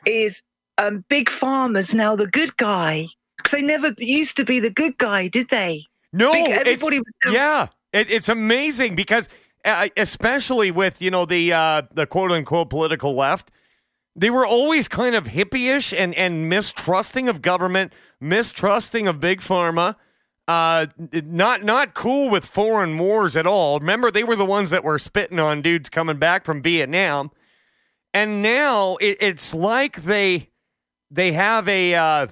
[0.06, 0.44] is
[0.78, 3.08] um, big farmers now the good guy
[3.38, 5.86] because they never used to be the good guy, did they?
[6.14, 6.32] No,
[6.68, 6.80] it's-
[7.34, 9.28] yeah, it, it's amazing because,
[9.66, 13.51] uh, especially with you know the uh, the quote unquote political left,
[14.16, 19.95] they were always kind of hippie-ish and and mistrusting of government, mistrusting of big pharma.
[20.47, 23.80] Uh, not not cool with foreign wars at all.
[23.80, 27.32] Remember, they were the ones that were spitting on dudes coming back from Vietnam,
[28.14, 30.49] and now it, it's like they
[31.09, 32.28] they have a.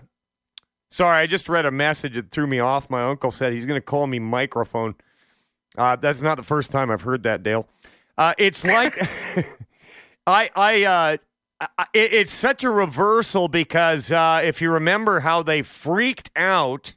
[0.92, 2.90] Sorry, I just read a message that threw me off.
[2.90, 4.96] My uncle said he's going to call me microphone.
[5.78, 7.66] Uh, that's not the first time I've heard that, Dale.
[8.18, 8.98] Uh, it's like
[10.28, 11.18] I I uh,
[11.78, 16.94] I- it, it's such a reversal because uh, if you remember how they freaked out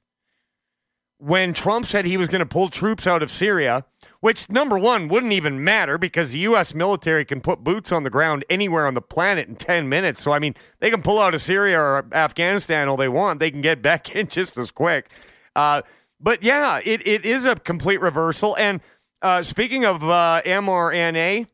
[1.18, 3.84] when Trump said he was going to pull troops out of Syria,
[4.24, 6.72] which number one wouldn't even matter because the U.S.
[6.72, 10.22] military can put boots on the ground anywhere on the planet in 10 minutes.
[10.22, 13.38] So, I mean, they can pull out of Syria or Afghanistan all they want.
[13.38, 15.10] They can get back in just as quick.
[15.54, 15.82] Uh,
[16.18, 18.56] but yeah, it, it is a complete reversal.
[18.56, 18.80] And
[19.20, 21.46] uh, speaking of uh, mRNA,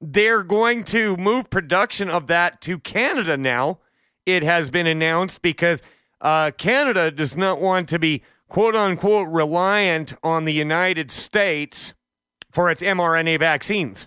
[0.00, 3.80] they're going to move production of that to Canada now.
[4.24, 5.82] It has been announced because
[6.20, 11.92] uh, Canada does not want to be quote unquote reliant on the United States
[12.54, 14.06] for its mRNA vaccines.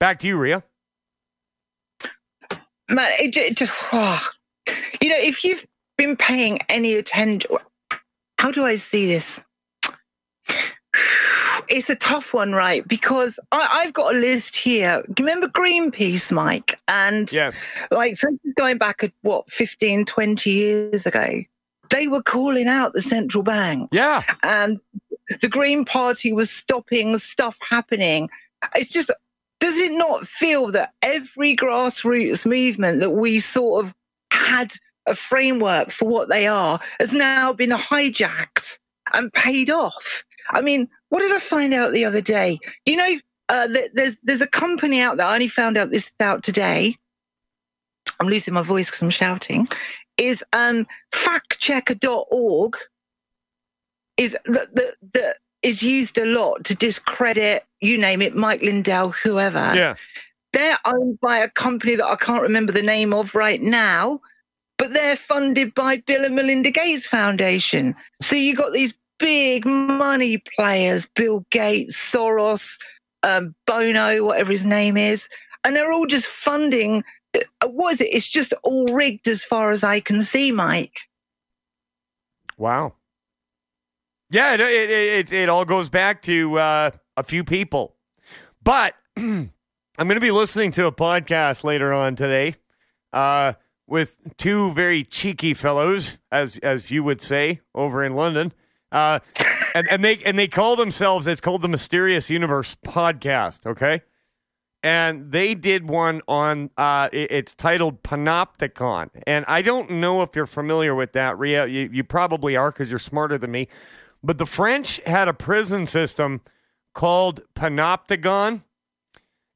[0.00, 0.64] Back to you, Ria.
[2.90, 4.28] Man, it, it just, oh.
[5.00, 5.64] you know, if you've
[5.96, 7.50] been paying any attention,
[8.36, 9.42] how do I see this?
[11.68, 12.86] It's a tough one, right?
[12.86, 15.04] Because I, I've got a list here.
[15.06, 16.78] Do you remember Greenpeace, Mike?
[16.88, 17.58] And yes,
[17.90, 21.24] like, so this is going back at what, 15, 20 years ago?
[21.88, 23.96] They were calling out the central banks.
[23.96, 24.22] Yeah.
[24.42, 24.80] And
[25.40, 28.28] the Green Party was stopping stuff happening.
[28.74, 29.10] It's just,
[29.60, 33.94] does it not feel that every grassroots movement that we sort of
[34.30, 34.72] had
[35.06, 38.78] a framework for what they are has now been hijacked
[39.12, 40.24] and paid off?
[40.48, 42.58] I mean, what did I find out the other day?
[42.84, 43.14] You know,
[43.48, 45.26] uh, there's there's a company out there.
[45.26, 46.96] I only found out this out today.
[48.18, 49.68] I'm losing my voice because I'm shouting.
[50.16, 52.76] Is um, factchecker.org
[54.16, 59.10] is that the, the is used a lot to discredit you name it, Mike Lindell,
[59.10, 59.72] whoever.
[59.74, 59.94] Yeah.
[60.52, 64.20] They're owned by a company that I can't remember the name of right now,
[64.78, 67.94] but they're funded by Bill and Melinda Gates Foundation.
[68.20, 72.78] So you got these big money players, Bill Gates, Soros,
[73.22, 75.28] um, Bono, whatever his name is,
[75.64, 77.02] and they're all just funding.
[77.34, 78.14] uh, What is it?
[78.14, 80.98] It's just all rigged as far as I can see, Mike.
[82.58, 82.94] Wow.
[84.32, 87.96] Yeah, it it it, it all goes back to uh, a few people,
[88.64, 89.50] but I'm
[89.98, 92.54] going to be listening to a podcast later on today
[93.12, 93.52] uh,
[93.86, 98.54] with two very cheeky fellows, as as you would say over in London,
[98.90, 99.18] uh,
[99.74, 101.26] and and they and they call themselves.
[101.26, 103.66] It's called the Mysterious Universe Podcast.
[103.66, 104.00] Okay.
[104.84, 109.10] And they did one on, uh, it- it's titled Panopticon.
[109.28, 111.66] And I don't know if you're familiar with that, Ria.
[111.66, 113.68] You, you probably are because you're smarter than me.
[114.22, 116.42] But the French had a prison system
[116.94, 118.62] called Panopticon.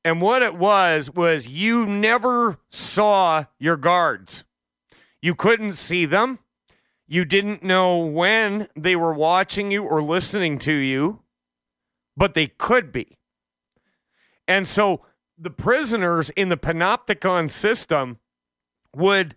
[0.04, 4.44] And what it was, was you never saw your guards.
[5.20, 6.38] You couldn't see them.
[7.08, 11.22] You didn't know when they were watching you or listening to you,
[12.16, 13.18] but they could be.
[14.48, 15.02] And so
[15.38, 18.18] the prisoners in the Panopticon system
[18.94, 19.36] would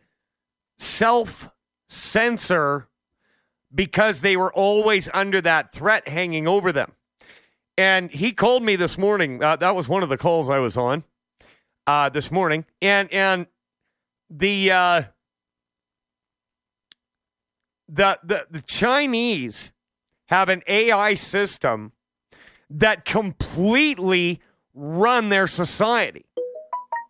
[0.77, 1.49] self
[1.88, 2.88] censor
[3.74, 6.93] because they were always under that threat hanging over them.
[7.78, 9.41] And he called me this morning.
[9.43, 11.03] Uh, that was one of the calls I was on
[11.88, 12.65] uh, this morning.
[12.82, 13.47] And and
[14.30, 15.01] the uh,
[17.88, 19.72] the the the Chinese
[20.28, 21.93] have an AI system
[22.70, 24.41] that completely
[24.74, 26.26] run their society.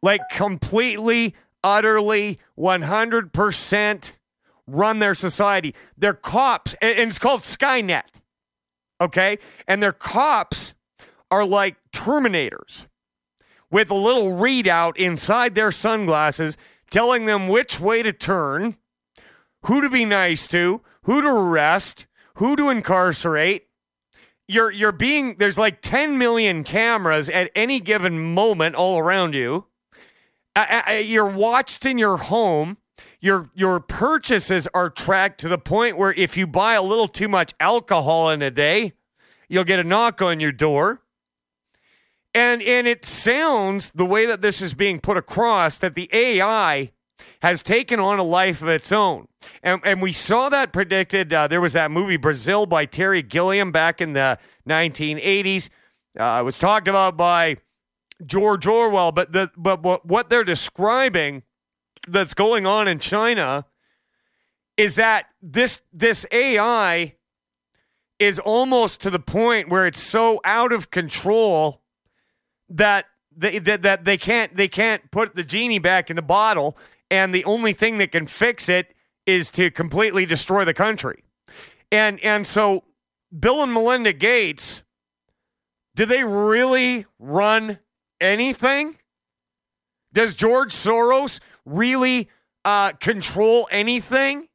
[0.02, 4.12] Like completely, utterly, 100%
[4.74, 5.74] run their society.
[5.98, 8.20] Their cops, and it's called Skynet,
[9.02, 9.38] okay?
[9.68, 10.74] And their cops
[11.32, 12.88] are like Terminators
[13.72, 16.58] with a little readout inside their sunglasses
[16.90, 18.78] telling them which way to turn,
[19.66, 23.68] who to be nice to, who to arrest, who to incarcerate.
[24.48, 29.66] You're you're being there's like 10 million cameras at any given moment all around you.
[31.04, 32.78] You're watched in your home.
[33.22, 37.28] Your your purchases are tracked to the point where if you buy a little too
[37.28, 38.94] much alcohol in a day,
[39.50, 41.02] you'll get a knock on your door.
[42.34, 46.92] And and it sounds the way that this is being put across that the AI
[47.42, 49.28] has taken on a life of its own.
[49.64, 51.34] And, and we saw that predicted.
[51.34, 55.70] Uh, there was that movie Brazil by Terry Gilliam back in the 1980s.
[56.20, 57.58] Uh, it was talked about by
[58.26, 61.44] George Orwell, but the but what, what they're describing
[62.12, 63.66] that's going on in China
[64.78, 67.16] is that this this AI
[68.18, 71.82] is almost to the point where it's so out of control
[72.70, 73.06] that
[73.36, 76.78] they, that, that they can't they can't put the genie back in the bottle
[77.10, 78.94] and the only thing that can fix it
[79.26, 81.24] is to completely destroy the country.
[81.92, 82.84] And and so
[83.38, 84.84] Bill and Melinda Gates
[85.96, 87.80] do they really run
[88.22, 88.96] anything?
[90.14, 91.40] Does George Soros
[91.70, 92.30] really
[92.66, 94.48] uh, control anything?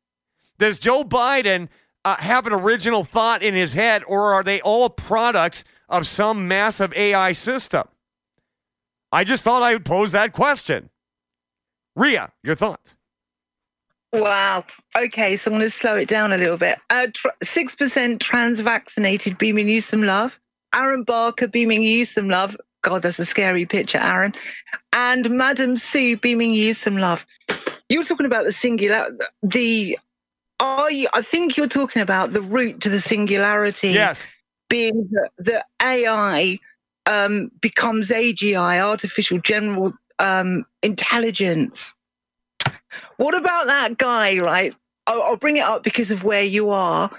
[0.59, 1.69] Does Joe Biden
[2.05, 6.49] uh, have an original thought in his head, or are they all products of some
[6.49, 7.89] massive AI system?
[9.11, 10.91] I just thought I would pose that question.
[11.97, 12.97] Ria, your thoughts?
[14.13, 14.65] Wow.
[14.97, 16.79] Okay, so I'm going to slow it down a little bit.
[16.89, 20.39] Uh, tr- 6% trans vaccinated beaming you some love.
[20.75, 22.57] Aaron Barker beaming you some love.
[22.85, 24.35] God, that's a scary picture, Aaron.
[24.93, 27.27] And Madam Sue beaming you some love.
[27.89, 29.07] You were talking about the singular,
[29.43, 29.99] the.
[30.61, 33.89] Are you, I think you're talking about the route to the singularity.
[33.89, 34.25] Yes.
[34.69, 36.61] Being that the AI
[37.07, 41.95] um, becomes AGI, artificial general um, intelligence.
[43.17, 44.75] What about that guy, right?
[45.07, 47.11] I'll, I'll bring it up because of where you are.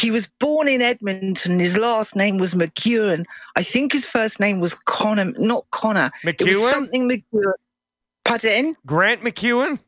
[0.00, 1.60] He was born in Edmonton.
[1.60, 3.24] His last name was McEwen.
[3.54, 6.10] I think his first name was Connor, not Connor.
[6.24, 6.70] It was McEwen?
[6.70, 7.52] something McEwen.
[8.24, 8.76] Pardon?
[8.86, 9.78] Grant McEwen?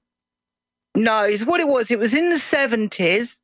[0.94, 1.90] No, it's what it was.
[1.90, 3.40] It was in the 70s,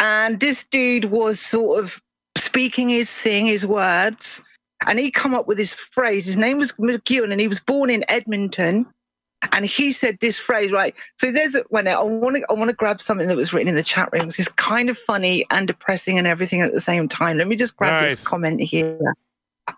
[0.00, 2.00] and this dude was sort of
[2.36, 4.42] speaking his thing, his words,
[4.84, 6.26] and he come up with this phrase.
[6.26, 8.86] His name was McEwen, and he was born in Edmonton.
[9.52, 10.94] And he said this phrase, right?
[11.16, 13.68] So there's a, when I want to I want to grab something that was written
[13.68, 14.28] in the chat room.
[14.28, 17.38] It's kind of funny and depressing and everything at the same time.
[17.38, 18.10] Let me just grab Nice.
[18.10, 18.98] this comment here.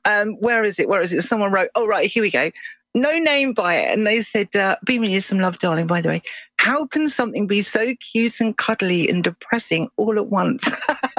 [0.04, 0.88] Um, where is it?
[0.88, 1.22] Where is it?
[1.22, 2.50] Someone wrote, oh, right, here we go.
[2.94, 3.96] No name by it.
[3.96, 6.22] And they said, uh, beaming you some love, darling, by the way.
[6.58, 10.70] How can something be so cute and cuddly and depressing all at once?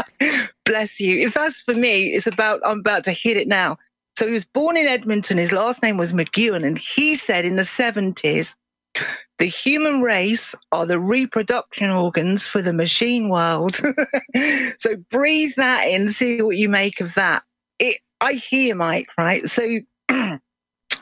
[0.66, 1.20] Bless you.
[1.20, 3.78] If that's for me, it's about, I'm about to hit it now.
[4.18, 5.38] So he was born in Edmonton.
[5.38, 6.66] His last name was McEwen.
[6.66, 8.55] And he said in the 70s,
[9.39, 13.76] the human race are the reproduction organs for the machine world.
[14.78, 17.43] so breathe that in, see what you make of that.
[17.80, 19.43] It, I hear Mike, right?
[19.47, 19.64] So
[20.09, 20.39] on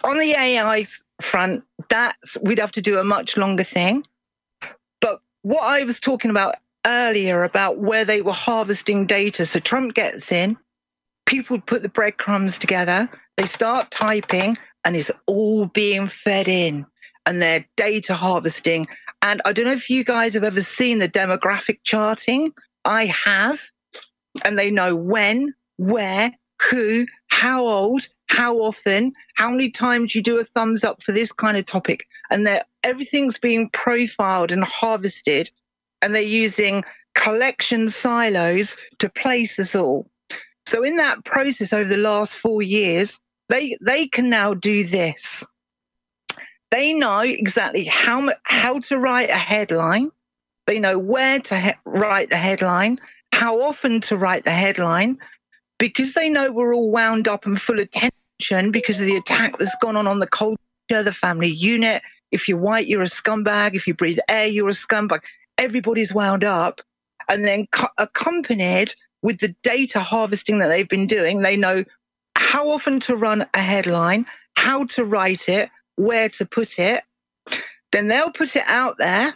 [0.03, 0.86] the AI
[1.22, 4.05] front, that's we'd have to do a much longer thing.
[5.01, 6.55] But what I was talking about
[6.86, 10.57] earlier about where they were harvesting data, so Trump gets in,
[11.30, 13.07] people put the breadcrumbs together,
[13.38, 16.88] they start typing, and it's all being fed in,
[17.25, 18.88] and they're data harvesting.
[19.21, 22.51] And I don't know if you guys have ever seen the demographic charting.
[22.84, 23.61] I have,
[24.43, 26.32] and they know when, where,
[26.71, 31.32] who, how old, how often, how many times you do a thumbs up for this
[31.32, 35.51] kind of topic, and that everything's being profiled and harvested,
[36.01, 40.09] and they're using collection silos to place us all.
[40.70, 45.43] So in that process over the last four years, they they can now do this.
[46.70, 50.11] They know exactly how how to write a headline.
[50.67, 52.99] They know where to he- write the headline,
[53.32, 55.17] how often to write the headline,
[55.80, 59.57] because they know we're all wound up and full of tension because of the attack
[59.57, 60.59] that's gone on on the culture,
[60.89, 62.03] the family unit.
[62.30, 63.74] If you're white, you're a scumbag.
[63.74, 65.22] If you breathe air, you're a scumbag.
[65.57, 66.82] Everybody's wound up,
[67.28, 71.84] and then co- accompanied with the data harvesting that they've been doing, they know
[72.36, 77.03] how often to run a headline, how to write it, where to put it.
[77.91, 79.34] Then they'll put it out there,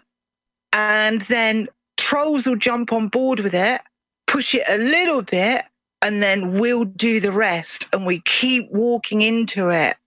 [0.71, 1.67] and then
[1.97, 3.81] trolls will jump on board with it,
[4.27, 5.65] push it a little bit,
[6.01, 7.87] and then we'll do the rest.
[7.93, 9.97] And we keep walking into it.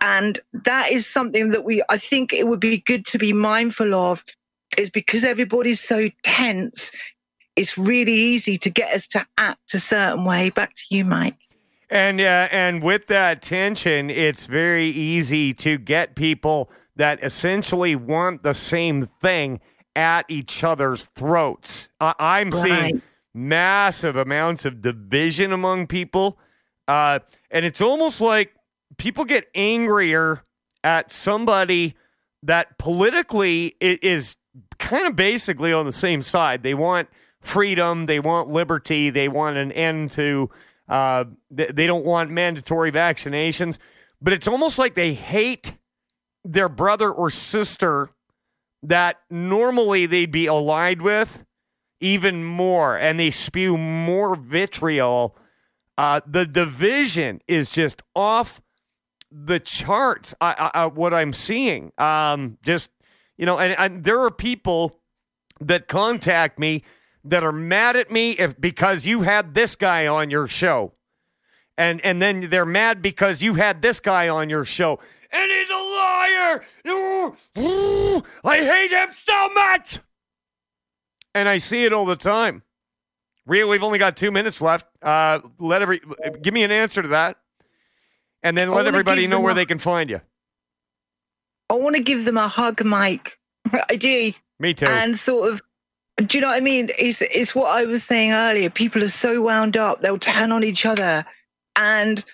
[0.00, 3.94] And that is something that we, I think it would be good to be mindful
[3.94, 4.24] of,
[4.78, 6.92] is because everybody's so tense,
[7.56, 10.50] it's really easy to get us to act a certain way.
[10.50, 11.36] Back to you, Mike.
[11.88, 18.42] And uh, and with that tension, it's very easy to get people that essentially want
[18.44, 19.60] the same thing
[19.96, 21.88] at each other's throats.
[22.00, 22.62] I I'm Right.
[22.62, 23.02] seeing
[23.34, 26.38] massive amounts of division among people,
[26.86, 27.18] uh,
[27.50, 28.54] and it's almost like
[28.96, 30.44] people get angrier
[30.84, 31.96] at somebody
[32.42, 34.36] that politically is
[34.78, 36.62] kind of basically on the same side.
[36.62, 37.08] They want
[37.40, 40.50] freedom, they want liberty, they want an end to.
[40.88, 41.24] Uh,
[41.56, 43.78] th- they don't want mandatory vaccinations,
[44.20, 45.76] but it's almost like they hate
[46.44, 48.10] their brother or sister
[48.82, 51.44] that normally they'd be allied with
[52.00, 55.36] even more, and they spew more vitriol.
[55.98, 58.62] Uh, the division is just off
[59.30, 60.34] the charts.
[60.40, 62.90] I, I, I, what I'm seeing, um, just
[63.36, 64.98] you know, and, and there are people
[65.60, 66.82] that contact me
[67.24, 70.92] that are mad at me if because you had this guy on your show,
[71.76, 74.98] and and then they're mad because you had this guy on your show,
[75.30, 76.62] and he's a liar.
[78.44, 79.98] I hate him so much,
[81.34, 82.62] and I see it all the time.
[83.46, 84.86] Ria, we've only got two minutes left.
[85.02, 86.00] Uh, let every
[86.42, 87.36] give me an answer to that,
[88.42, 90.20] and then let everybody know where a- they can find you.
[91.68, 93.38] I want to give them a hug, Mike.
[93.90, 94.32] I do.
[94.58, 94.86] Me too.
[94.86, 95.62] And sort of,
[96.28, 96.90] do you know what I mean?
[96.98, 98.70] It's, it's what I was saying earlier.
[98.70, 101.24] People are so wound up, they'll turn on each other.
[101.76, 102.24] And,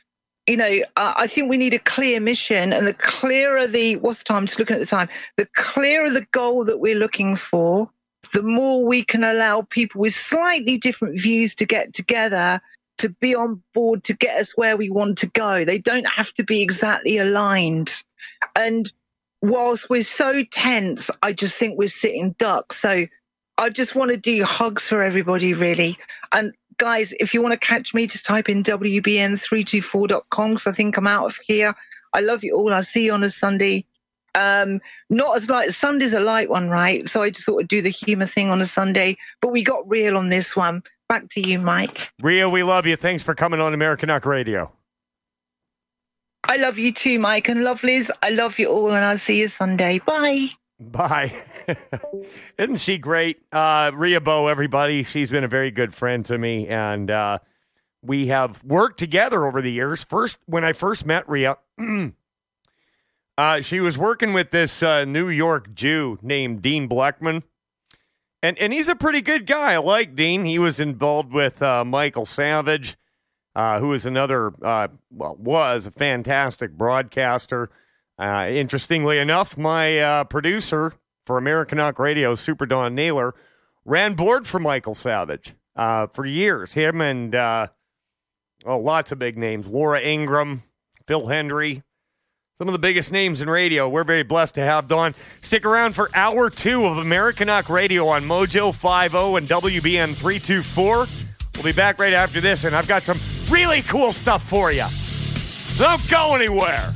[0.47, 0.65] you know,
[0.97, 2.73] I, I think we need a clear mission.
[2.73, 4.47] And the clearer the, what's the time?
[4.47, 5.09] Just looking at the time.
[5.37, 7.91] The clearer the goal that we're looking for,
[8.33, 12.61] the more we can allow people with slightly different views to get together
[12.99, 15.65] to be on board to get us where we want to go.
[15.65, 18.03] They don't have to be exactly aligned.
[18.55, 18.91] And
[19.43, 22.77] whilst we're so tense, I just think we're sitting ducks.
[22.77, 23.07] So
[23.59, 25.97] I just want to do hugs for everybody, really.
[26.33, 30.97] And guys, if you want to catch me, just type in WBN324.com because I think
[30.99, 31.75] I'm out of here.
[32.13, 32.73] I love you all.
[32.73, 33.87] I'll see you on a Sunday.
[34.35, 35.73] Um, not as light.
[35.73, 37.09] Sunday's a light one, right?
[37.09, 39.89] So I just sort of do the humor thing on a Sunday, but we got
[39.89, 40.83] real on this one.
[41.09, 42.13] Back to you, Mike.
[42.21, 42.97] Rio, we love you.
[42.97, 44.73] Thanks for coming on Americanuck Radio.
[46.45, 48.11] I love you too, Mike and lovelies.
[48.23, 49.99] I love you all, and I'll see you Sunday.
[49.99, 50.49] Bye.
[50.79, 51.43] Bye.
[52.59, 53.39] Isn't she great?
[53.51, 55.03] Uh, Ria Bo, everybody.
[55.03, 57.39] She's been a very good friend to me, and uh,
[58.03, 60.05] we have worked together over the years.
[60.05, 61.57] First, when I first met Ria,
[63.39, 67.43] uh, she was working with this uh, New York Jew named Dean Blackman.
[68.43, 69.73] And, and he's a pretty good guy.
[69.73, 70.45] I like Dean.
[70.45, 72.97] He was involved with uh, Michael Savage,
[73.57, 77.71] uh, who is another, uh, well, was a fantastic broadcaster.
[78.19, 80.95] Uh, interestingly enough, my uh, producer
[81.25, 83.35] for Americanuck Radio, Super Don Naylor,
[83.85, 86.73] ran board for Michael Savage uh, for years.
[86.73, 87.69] Him and oh,
[88.65, 90.63] lots of big names: Laura Ingraham,
[91.07, 91.83] Phil Hendrie,
[92.57, 93.87] some of the biggest names in radio.
[93.87, 95.15] We're very blessed to have Don.
[95.43, 101.07] Stick around for hour two of Americanuck Radio on Mojo 50 and WBN 324.
[101.55, 104.87] We'll be back right after this, and I've got some really cool stuff for you.
[105.77, 106.95] Don't go anywhere.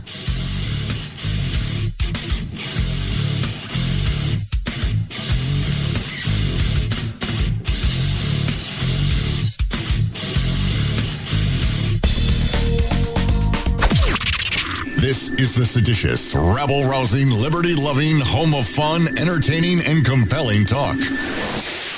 [15.00, 20.98] This is the seditious, rabble rousing, liberty loving, home of fun, entertaining, and compelling talk.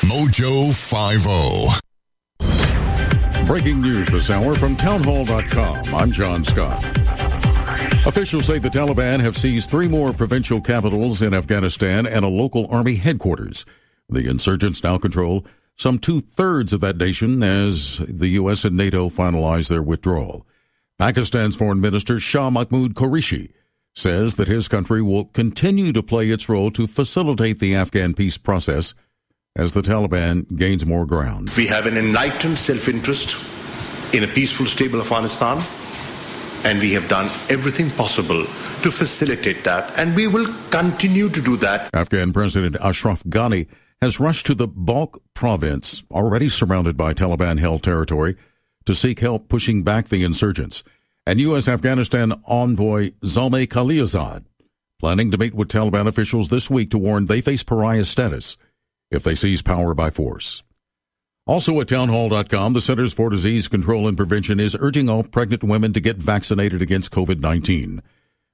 [0.06, 1.80] Mojo 50.
[3.44, 5.92] Breaking news this hour from townhall.com.
[5.92, 6.84] I'm John Scott.
[8.06, 12.68] Officials say the Taliban have seized three more provincial capitals in Afghanistan and a local
[12.70, 13.66] army headquarters.
[14.08, 15.44] The insurgents now control
[15.74, 18.64] some two thirds of that nation as the U.S.
[18.64, 20.46] and NATO finalize their withdrawal.
[21.02, 23.50] Pakistan's Foreign Minister Shah Mahmood Qureshi
[23.92, 28.38] says that his country will continue to play its role to facilitate the Afghan peace
[28.38, 28.94] process
[29.56, 31.50] as the Taliban gains more ground.
[31.56, 33.34] We have an enlightened self interest
[34.14, 35.60] in a peaceful, stable Afghanistan,
[36.64, 41.56] and we have done everything possible to facilitate that, and we will continue to do
[41.56, 41.90] that.
[41.92, 43.66] Afghan President Ashraf Ghani
[44.00, 48.36] has rushed to the Balkh province, already surrounded by Taliban held territory,
[48.84, 50.84] to seek help pushing back the insurgents.
[51.26, 51.68] And U.S.
[51.68, 54.44] Afghanistan envoy Zalmay Khalilzad
[55.02, 58.56] planning to meet with Taliban officials this week to warn they face pariah status
[59.10, 60.62] if they seize power by force.
[61.44, 65.92] Also at townhall.com, the Centers for Disease Control and Prevention is urging all pregnant women
[65.92, 67.98] to get vaccinated against COVID-19.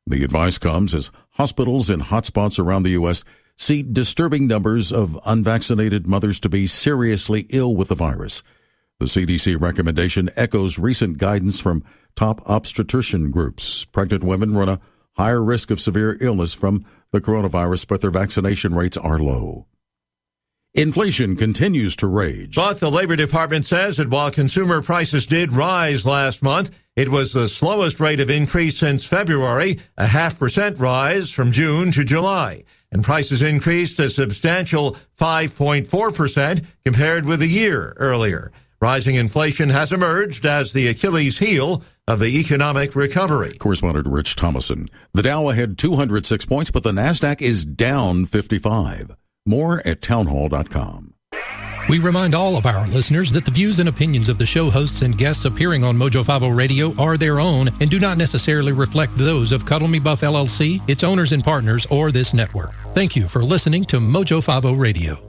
[0.07, 3.25] The advice comes as hospitals in hotspots around the U.S.
[3.59, 8.43] see disturbing numbers of unvaccinated mothers to be seriously ill with the virus.
[9.01, 11.85] The CDC recommendation echoes recent guidance from
[12.19, 13.85] top obstetrician groups.
[13.85, 14.81] Pregnant women run a
[15.17, 19.67] higher risk of severe illness from the coronavirus, but their vaccination rates are low.
[20.75, 22.57] Inflation continues to rage.
[22.57, 27.33] But the Labor Department says that while consumer prices did rise last month, it was
[27.33, 32.65] the slowest rate of increase since February, a half percent rise from June to July.
[32.91, 38.51] And prices increased a substantial 5.4% compared with a year earlier.
[38.81, 43.57] Rising inflation has emerged as the Achilles heel of the economic recovery.
[43.59, 44.87] Correspondent Rich Thomason.
[45.13, 49.15] The Dow had 206 points, but the NASDAQ is down 55.
[49.47, 51.15] More at townhall.com.
[51.89, 55.03] We remind all of our listeners that the views and opinions of the show hosts
[55.03, 59.17] and guests appearing on Mojo 50 Radio are their own and do not necessarily reflect
[59.17, 62.75] those of Cuddle Me Buff LLC, its owners and partners, or this network.
[62.95, 65.28] Thank you for listening to Mojo 50 Radio.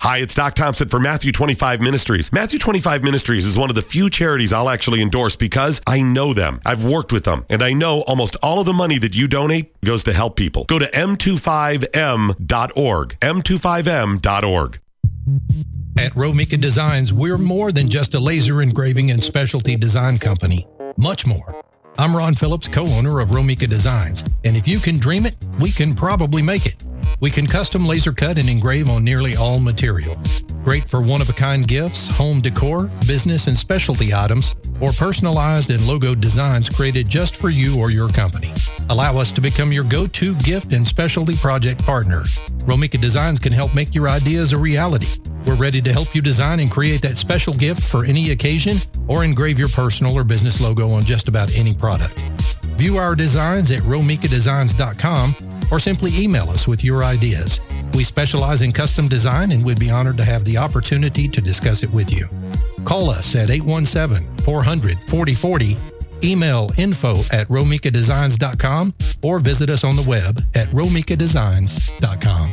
[0.00, 2.30] Hi, it's Doc Thompson for Matthew 25 Ministries.
[2.32, 6.32] Matthew 25 Ministries is one of the few charities I'll actually endorse because I know
[6.34, 6.60] them.
[6.66, 9.80] I've worked with them, and I know almost all of the money that you donate
[9.80, 10.64] goes to help people.
[10.64, 13.18] Go to m25m.org.
[13.20, 14.80] m25m.org.
[15.98, 20.66] At Romika Designs, we're more than just a laser engraving and specialty design company.
[20.98, 21.62] Much more.
[21.98, 25.72] I'm Ron Phillips, co owner of Romika Designs, and if you can dream it, we
[25.72, 26.84] can probably make it.
[27.20, 30.20] We can custom laser cut and engrave on nearly all material.
[30.64, 35.70] Great for one of a kind gifts, home decor, business and specialty items, or personalized
[35.70, 38.52] and logo designs created just for you or your company.
[38.90, 42.22] Allow us to become your go to gift and specialty project partner.
[42.66, 45.20] Romika Designs can help make your ideas a reality.
[45.46, 49.22] We're ready to help you design and create that special gift for any occasion or
[49.22, 52.18] engrave your personal or business logo on just about any product.
[52.76, 55.34] View our designs at romikadesigns.com
[55.70, 57.60] or simply email us with your ideas.
[57.94, 61.82] We specialize in custom design and we'd be honored to have the opportunity to discuss
[61.82, 62.28] it with you.
[62.84, 65.76] Call us at 817 400 4040,
[66.22, 72.52] email info at romikadesigns.com, or visit us on the web at romikadesigns.com.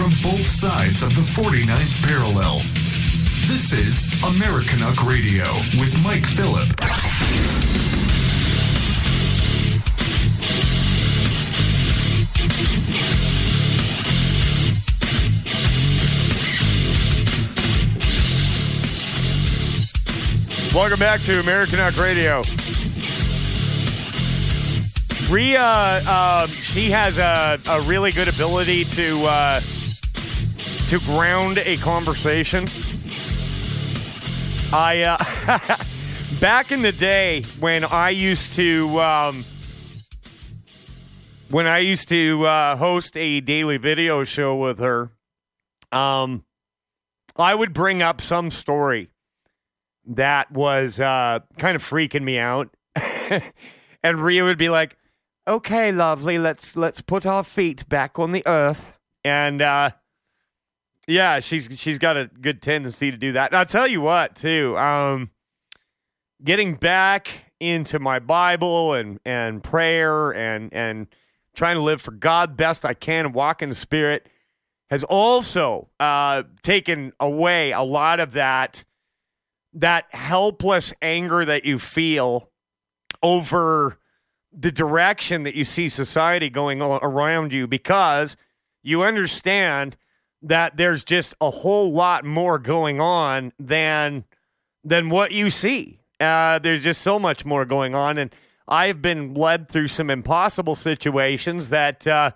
[0.00, 2.56] from both sides of the 49th parallel.
[3.46, 5.44] This is Americanuck Radio
[5.78, 6.68] with Mike Phillip.
[20.74, 22.40] Welcome back to Americanuck Radio.
[25.30, 29.60] Rhea, uh, she has a, a really good ability to uh,
[30.90, 32.66] to ground a conversation.
[34.72, 35.84] I uh,
[36.40, 39.44] back in the day when I used to um,
[41.48, 45.12] when I used to uh, host a daily video show with her,
[45.92, 46.42] um,
[47.36, 49.10] I would bring up some story
[50.06, 52.68] that was uh, kind of freaking me out,
[54.02, 54.96] and Rhea would be like,
[55.46, 59.90] "Okay, lovely, let's let's put our feet back on the earth," and uh,
[61.10, 63.50] yeah, she's she's got a good tendency to do that.
[63.50, 65.30] And I'll tell you what, too, um,
[66.42, 71.08] getting back into my Bible and and prayer and and
[71.54, 74.28] trying to live for God best I can walk in the Spirit
[74.88, 78.84] has also uh, taken away a lot of that
[79.72, 82.50] that helpless anger that you feel
[83.22, 83.98] over
[84.52, 88.36] the direction that you see society going around you because
[88.82, 89.96] you understand
[90.42, 94.24] that there's just a whole lot more going on than
[94.82, 96.00] than what you see.
[96.18, 98.34] Uh, there's just so much more going on, and
[98.68, 102.32] I've been led through some impossible situations that uh,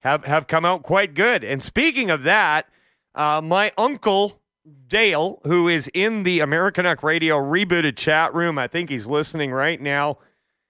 [0.00, 1.44] have have come out quite good.
[1.44, 2.66] And speaking of that,
[3.14, 4.40] uh, my uncle
[4.86, 9.50] Dale, who is in the American Americanuck Radio rebooted chat room, I think he's listening
[9.50, 10.18] right now.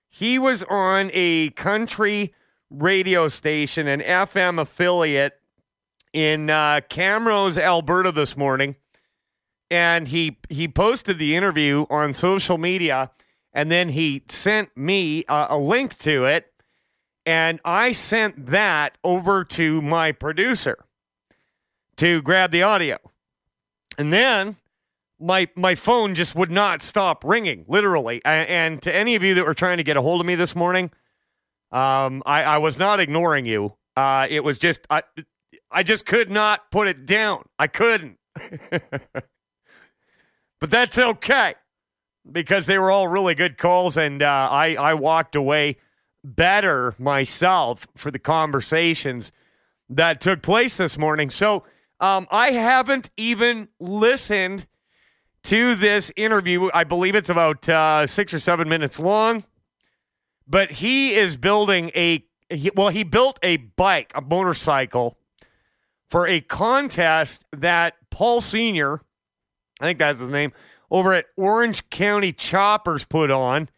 [0.08, 2.32] He was on a country
[2.70, 5.41] radio station, an FM affiliate
[6.12, 8.76] in uh, Camrose, Alberta, this morning,
[9.70, 13.10] and he he posted the interview on social media,
[13.52, 16.52] and then he sent me a, a link to it,
[17.24, 20.84] and I sent that over to my producer
[21.96, 22.98] to grab the audio,
[23.96, 24.56] and then
[25.20, 28.20] my my phone just would not stop ringing, literally.
[28.24, 30.34] A- And to any of you that were trying to get a hold of me
[30.34, 30.90] this morning,
[31.70, 33.74] um, I, I was not ignoring you.
[33.96, 35.02] Uh, it was just I,
[35.72, 37.44] I just could not put it down.
[37.58, 38.18] I couldn't.
[40.60, 41.54] but that's okay
[42.30, 45.76] because they were all really good calls, and uh, I I walked away
[46.24, 49.32] better myself for the conversations
[49.88, 51.30] that took place this morning.
[51.30, 51.64] So
[52.00, 54.66] um, I haven't even listened
[55.44, 56.70] to this interview.
[56.72, 59.44] I believe it's about uh, six or seven minutes long.
[60.46, 65.16] But he is building a he, well, he built a bike, a motorcycle,
[66.12, 69.00] for a contest that Paul Senior,
[69.80, 70.52] I think that's his name,
[70.90, 73.70] over at Orange County Choppers put on,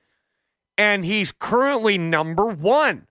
[0.76, 3.07] and he's currently number one.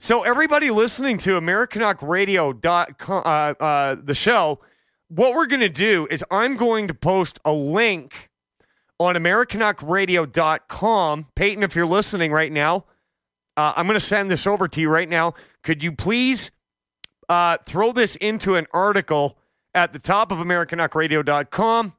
[0.00, 4.58] So everybody listening to AmericanUckradio.com, uh, uh, the show,
[5.06, 8.30] what we're going to do is I'm going to post a link
[8.98, 11.26] on AmericanUckradio.com.
[11.36, 12.84] Peyton, if you're listening right now,
[13.56, 15.34] uh, I'm going to send this over to you right now.
[15.62, 16.50] Could you please
[17.28, 19.38] uh, throw this into an article
[19.74, 21.94] at the top of AmericanUckradio.com?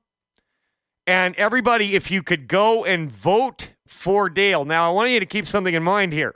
[1.06, 4.66] And everybody, if you could go and vote for Dale.
[4.66, 6.36] Now, I want you to keep something in mind here.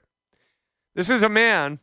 [0.95, 1.79] This is a man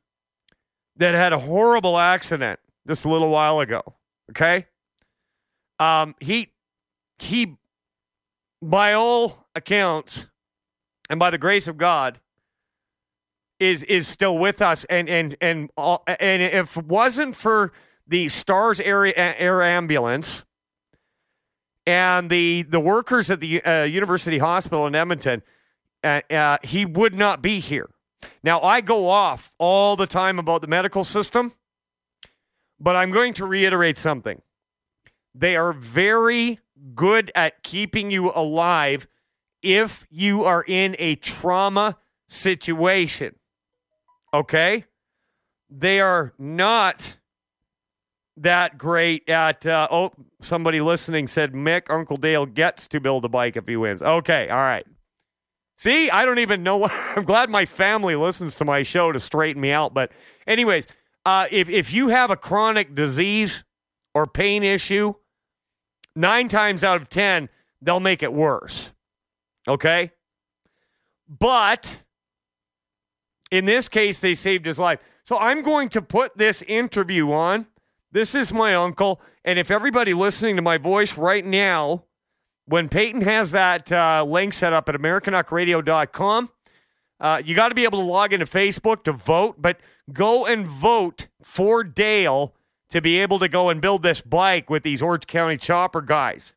[0.96, 3.82] that had a horrible accident just a little while ago.
[4.30, 4.66] Okay,
[5.78, 6.52] um, he
[7.18, 7.56] he,
[8.60, 10.26] by all accounts,
[11.08, 12.20] and by the grace of God,
[13.60, 14.84] is is still with us.
[14.84, 17.72] And and and all, and if it wasn't for
[18.06, 20.44] the Stars Air Air Ambulance
[21.86, 25.42] and the the workers at the uh, University Hospital in Edmonton,
[26.04, 27.90] uh, uh, he would not be here.
[28.42, 31.52] Now, I go off all the time about the medical system,
[32.80, 34.42] but I'm going to reiterate something.
[35.34, 36.58] They are very
[36.94, 39.06] good at keeping you alive
[39.62, 41.96] if you are in a trauma
[42.26, 43.34] situation.
[44.38, 44.84] Okay?
[45.68, 47.16] They are not
[48.36, 49.66] that great at.
[49.66, 53.76] Uh, oh, somebody listening said Mick, Uncle Dale gets to build a bike if he
[53.76, 54.00] wins.
[54.00, 54.86] Okay, all right.
[55.76, 56.76] See, I don't even know.
[56.76, 59.92] What, I'm glad my family listens to my show to straighten me out.
[59.92, 60.12] But,
[60.46, 60.86] anyways,
[61.26, 63.64] uh, if if you have a chronic disease
[64.14, 65.14] or pain issue,
[66.14, 67.48] nine times out of ten
[67.82, 68.92] they'll make it worse.
[69.66, 70.12] Okay,
[71.28, 71.98] but
[73.50, 75.00] in this case, they saved his life.
[75.24, 77.66] So I'm going to put this interview on.
[78.10, 82.04] This is my uncle, and if everybody listening to my voice right now
[82.64, 86.50] when Peyton has that uh, link set up at AmericanUckradio.com,
[87.20, 89.78] uh, you got to be able to log into Facebook to vote, but
[90.12, 92.54] go and vote for Dale
[92.90, 96.52] to be able to go and build this bike with these Orange County chopper guys.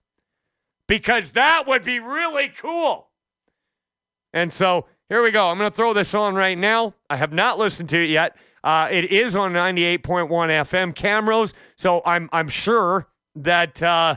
[0.88, 3.10] Because that would be really cool.
[4.34, 5.50] And so here we go.
[5.50, 6.94] I'm going to throw this on right now.
[7.10, 8.34] I have not listened to it yet.
[8.64, 14.16] Uh, it is on 98.1 FM Camrose, so I'm I'm sure that uh,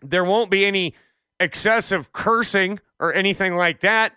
[0.00, 0.94] there won't be any
[1.38, 4.14] excessive cursing or anything like that.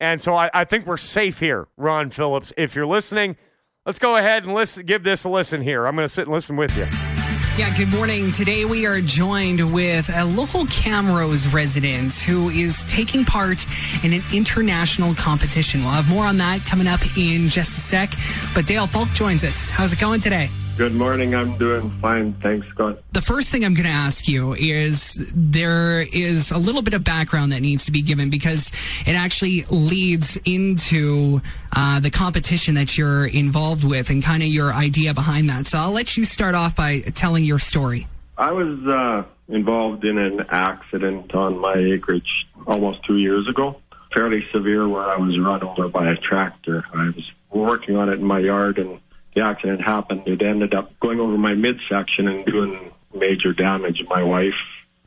[0.00, 2.52] And so I, I, think we're safe here, Ron Phillips.
[2.56, 3.36] If you're listening,
[3.84, 5.86] let's go ahead and listen, give this a listen here.
[5.86, 7.15] I'm going to sit and listen with you.
[7.56, 8.32] Yeah, good morning.
[8.32, 13.64] Today we are joined with a local Camrose resident who is taking part
[14.04, 15.80] in an international competition.
[15.80, 18.14] We'll have more on that coming up in just a sec.
[18.54, 19.70] But Dale Falk joins us.
[19.70, 20.50] How's it going today?
[20.76, 21.34] Good morning.
[21.34, 22.34] I'm doing fine.
[22.34, 22.98] Thanks, Scott.
[23.12, 27.02] The first thing I'm going to ask you is there is a little bit of
[27.02, 28.72] background that needs to be given because
[29.06, 31.40] it actually leads into
[31.74, 35.66] uh, the competition that you're involved with and kind of your idea behind that.
[35.66, 38.06] So I'll let you start off by telling your story.
[38.36, 43.80] I was uh, involved in an accident on my acreage almost two years ago.
[44.12, 46.84] Fairly severe, where I was run over by a tractor.
[46.92, 49.00] I was working on it in my yard and
[49.36, 54.02] the accident happened, it ended up going over my midsection and doing major damage.
[54.08, 54.54] My wife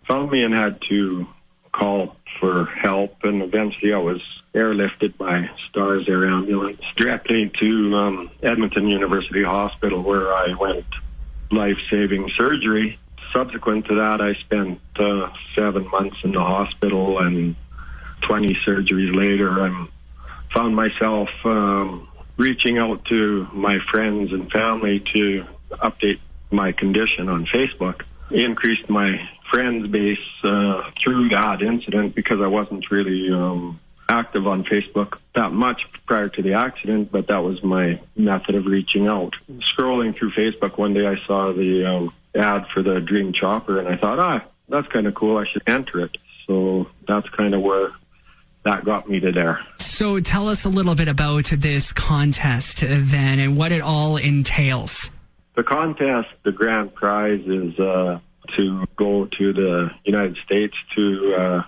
[0.03, 1.27] found me and had to
[1.71, 4.21] call for help, and eventually I was
[4.53, 10.85] airlifted by Stars Air Ambulance directly to um, Edmonton University Hospital, where I went
[11.51, 12.99] life-saving surgery.
[13.33, 17.55] Subsequent to that, I spent uh, seven months in the hospital, and
[18.21, 19.87] 20 surgeries later, I
[20.53, 22.08] found myself um,
[22.39, 26.19] reaching out to my friends and family to update
[26.49, 28.03] my condition on Facebook.
[28.31, 34.63] Increased my friends base uh, through that incident because I wasn't really um, active on
[34.63, 39.35] Facebook that much prior to the accident, but that was my method of reaching out.
[39.59, 43.87] Scrolling through Facebook one day, I saw the um, ad for the Dream Chopper, and
[43.87, 45.37] I thought, ah, that's kind of cool.
[45.37, 46.17] I should enter it.
[46.47, 47.91] So that's kind of where
[48.63, 49.61] that got me to there.
[49.77, 55.09] So tell us a little bit about this contest then and what it all entails.
[55.55, 58.19] The contest, the grand prize is uh,
[58.55, 61.63] to go to the United States to uh,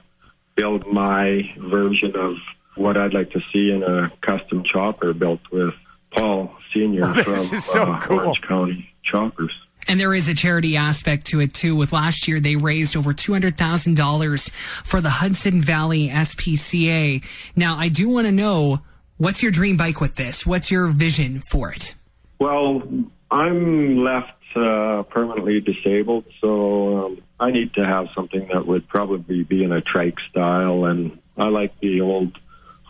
[0.55, 2.37] build my version of
[2.75, 5.75] what I'd like to see in a custom chopper built with
[6.11, 8.19] Paul Senior Oh, from this is so uh, cool.
[8.19, 9.51] Orange County Choppers.
[9.87, 11.75] And there is a charity aspect to it too.
[11.75, 17.23] With last year, they raised over $200,000 for the Hudson Valley SPCA.
[17.55, 18.81] Now, I do want to know
[19.17, 20.45] what's your dream bike with this?
[20.45, 21.93] What's your vision for it?
[22.39, 22.83] Well,
[23.29, 29.43] I'm left uh, permanently disabled, so um, I need to have something that would probably
[29.43, 32.37] be in a trike style, and I like the old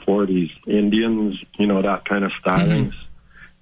[0.07, 2.95] 40s Indians, you know, that kind of stylings.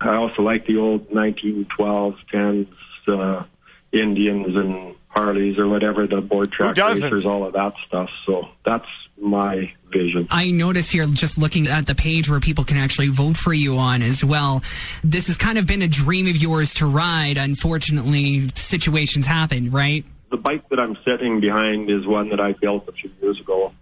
[0.01, 2.68] I also like the old 1912s, 10s,
[3.10, 3.44] uh,
[3.91, 7.03] Indians and Harleys or whatever, the board track doesn't?
[7.03, 8.10] racers, all of that stuff.
[8.26, 8.88] So that's
[9.18, 10.27] my vision.
[10.30, 13.77] I notice here, just looking at the page where people can actually vote for you
[13.77, 14.61] on as well.
[15.03, 17.38] This has kind of been a dream of yours to ride.
[17.38, 20.06] Unfortunately, situations happen, right?
[20.30, 23.73] The bike that I'm sitting behind is one that I built a few years ago,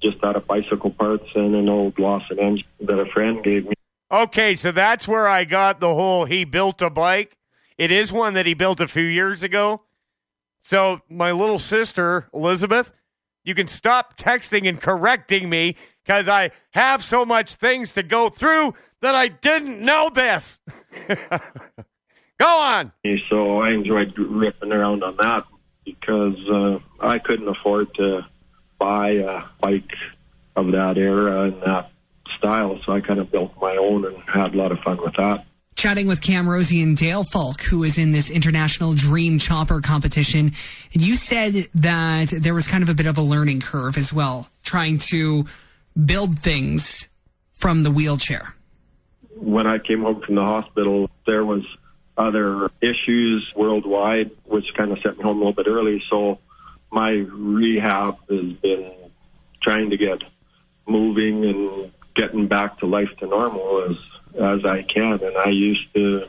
[0.00, 3.74] just out of bicycle parts and an old Lauson engine that a friend gave me.
[4.10, 7.35] Okay, so that's where I got the whole he built a bike.
[7.78, 9.82] It is one that he built a few years ago.
[10.60, 12.92] So, my little sister, Elizabeth,
[13.44, 18.28] you can stop texting and correcting me because I have so much things to go
[18.28, 20.60] through that I didn't know this.
[22.38, 22.92] go on.
[23.28, 25.44] So I enjoyed ripping around on that
[25.84, 28.26] because uh, I couldn't afford to
[28.78, 29.94] buy a bike
[30.56, 31.90] of that era and that
[32.36, 32.80] style.
[32.82, 35.44] So I kind of built my own and had a lot of fun with that.
[35.76, 40.52] Chatting with Cam Rosie and Dale Falk, who is in this international dream chopper competition.
[40.94, 44.10] And you said that there was kind of a bit of a learning curve as
[44.12, 45.44] well, trying to
[46.04, 47.08] build things
[47.52, 48.54] from the wheelchair.
[49.36, 51.62] when I came home from the hospital, there was
[52.16, 56.02] other issues worldwide, which kind of sent me home a little bit early.
[56.08, 56.38] So
[56.90, 58.92] my rehab has been
[59.60, 60.22] trying to get
[60.86, 63.96] moving and getting back to life to normal as
[64.38, 65.22] as I can.
[65.22, 66.28] And I used to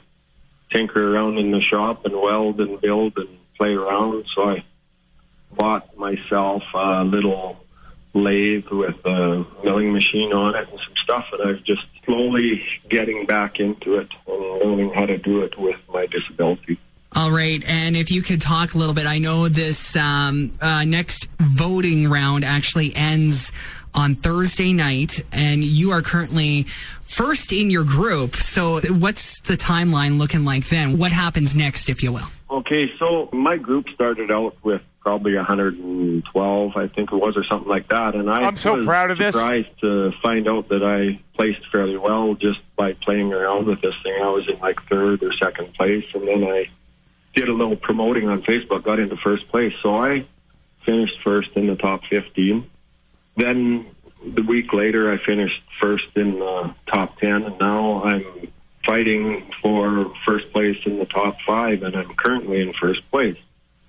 [0.70, 4.26] tinker around in the shop and weld and build and play around.
[4.34, 4.64] So I
[5.56, 7.64] bought myself a little
[8.14, 13.26] lathe with a milling machine on it and some stuff, and I'm just slowly getting
[13.26, 16.80] back into it and learning how to do it with my disability.
[17.16, 20.84] All right, and if you could talk a little bit, I know this um, uh,
[20.84, 23.52] next voting round actually ends
[23.98, 26.64] on Thursday night, and you are currently
[27.02, 28.36] first in your group.
[28.36, 30.98] So, what's the timeline looking like then?
[30.99, 32.28] What happens next, if you will?
[32.49, 37.68] Okay, so my group started out with probably 112, I think it was, or something
[37.68, 38.14] like that.
[38.14, 39.36] And I I'm so was proud of this.
[39.36, 43.95] surprised to find out that I placed fairly well just by playing around with this
[44.03, 44.22] thing.
[44.22, 46.69] I was in like third or second place, and then I
[47.34, 49.74] did a little promoting on Facebook, got into first place.
[49.82, 50.26] So I
[50.82, 52.69] finished first in the top 15.
[53.38, 53.86] Then
[54.26, 58.26] the week later, I finished first in the top 10, and now I'm
[58.84, 63.38] fighting for first place in the top five, and I'm currently in first place.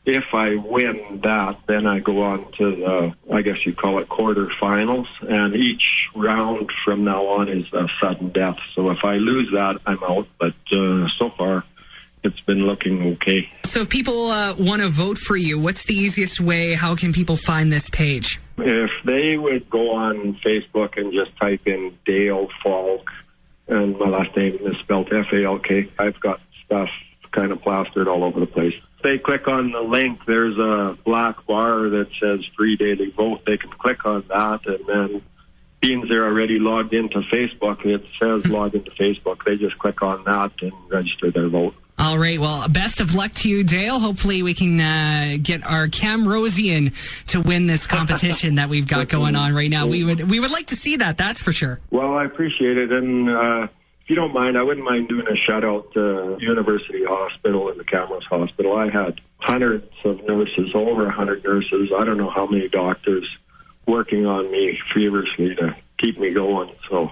[0.04, 4.08] If I win that, then I go on to the, I guess you call it
[4.08, 8.58] quarterfinals, and each round from now on is a sudden death.
[8.74, 10.26] So if I lose that, I'm out.
[10.38, 11.64] But uh, so far,
[12.22, 13.50] it's been looking okay.
[13.64, 16.72] So, if people uh, want to vote for you, what's the easiest way?
[16.72, 18.40] How can people find this page?
[18.58, 23.10] If they would go on Facebook and just type in Dale Falk,
[23.68, 26.90] and my last name is spelled F A L K, I've got stuff
[27.30, 28.74] kind of plastered all over the place.
[28.96, 33.44] If they click on the link, there's a black bar that says free daily vote.
[33.44, 35.22] They can click on that, and then
[35.80, 39.44] being they're already logged into Facebook, it says log into Facebook.
[39.44, 41.74] They just click on that and register their vote.
[41.98, 42.38] All right.
[42.38, 43.98] Well, best of luck to you, Dale.
[43.98, 49.34] Hopefully, we can uh, get our Camrosian to win this competition that we've got going
[49.34, 49.86] on right now.
[49.86, 51.18] We would we would like to see that.
[51.18, 51.80] That's for sure.
[51.90, 53.68] Well, I appreciate it, and uh,
[54.02, 57.80] if you don't mind, I wouldn't mind doing a shout out to University Hospital and
[57.80, 58.76] the Camrose Hospital.
[58.76, 61.90] I had hundreds of nurses, over a hundred nurses.
[61.96, 63.28] I don't know how many doctors
[63.86, 66.70] working on me feverishly to keep me going.
[66.88, 67.10] So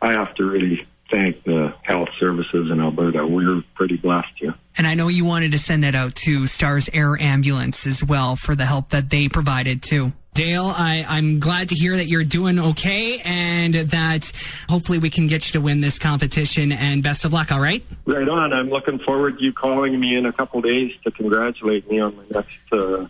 [0.00, 3.26] I have to really thank the health services in Alberta.
[3.26, 4.54] We're pretty blessed here.
[4.76, 8.36] And I know you wanted to send that out to Stars Air Ambulance as well
[8.36, 10.12] for the help that they provided too.
[10.34, 14.32] Dale, I, I'm glad to hear that you're doing okay and that
[14.68, 17.84] hopefully we can get you to win this competition and best of luck, all right?
[18.04, 18.52] Right on.
[18.52, 22.16] I'm looking forward to you calling me in a couple days to congratulate me on
[22.16, 22.72] my next.
[22.72, 23.06] Uh,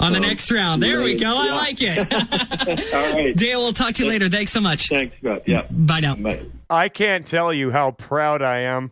[0.00, 0.82] On the next round.
[0.82, 1.34] There we go.
[1.36, 2.94] I like it.
[2.94, 3.36] all right.
[3.36, 4.28] Dale, we'll talk to you later.
[4.28, 4.88] Thanks so much.
[4.88, 5.42] Thanks, Scott.
[5.46, 5.66] Yeah.
[5.70, 6.16] Bye now.
[6.70, 8.90] I can't tell you how proud I am.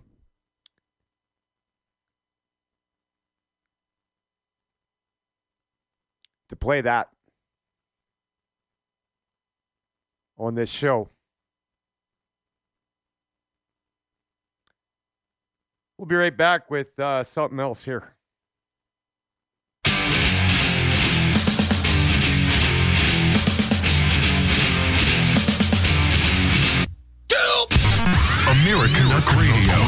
[6.50, 7.08] To play that
[10.36, 11.08] on this show.
[15.96, 18.16] We'll be right back with uh, something else here.
[28.74, 29.82] Radio.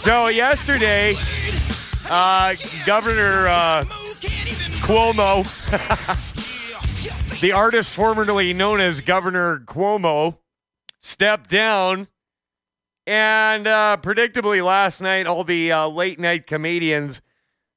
[0.00, 1.14] So yesterday,
[2.08, 2.54] uh,
[2.86, 3.84] Governor uh,
[4.80, 5.44] Cuomo,
[7.40, 10.38] the artist formerly known as Governor Cuomo,
[10.98, 12.08] stepped down.
[13.08, 17.22] And uh, predictably, last night, all the uh, late night comedians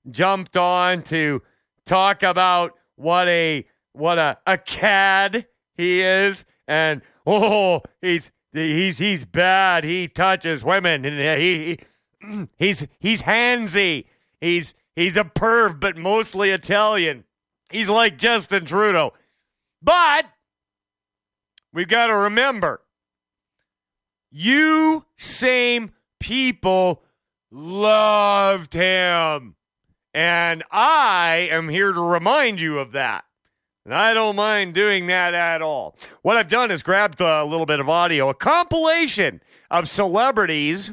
[0.09, 1.41] jumped on to
[1.85, 5.47] talk about what a what a, a cad
[5.77, 9.85] he is, and oh, he's he's he's bad.
[9.85, 11.79] He touches women, and he,
[12.21, 14.07] he he's he's handsy.
[14.41, 17.23] He's he's a perv, but mostly Italian.
[17.71, 19.13] He's like Justin Trudeau,
[19.81, 20.25] but
[21.71, 22.81] we've got to remember,
[24.31, 27.03] you same people
[27.51, 29.55] loved him.
[30.13, 33.23] And I am here to remind you of that.
[33.85, 35.95] And I don't mind doing that at all.
[36.21, 39.41] What I've done is grabbed a little bit of audio, a compilation
[39.71, 40.91] of celebrities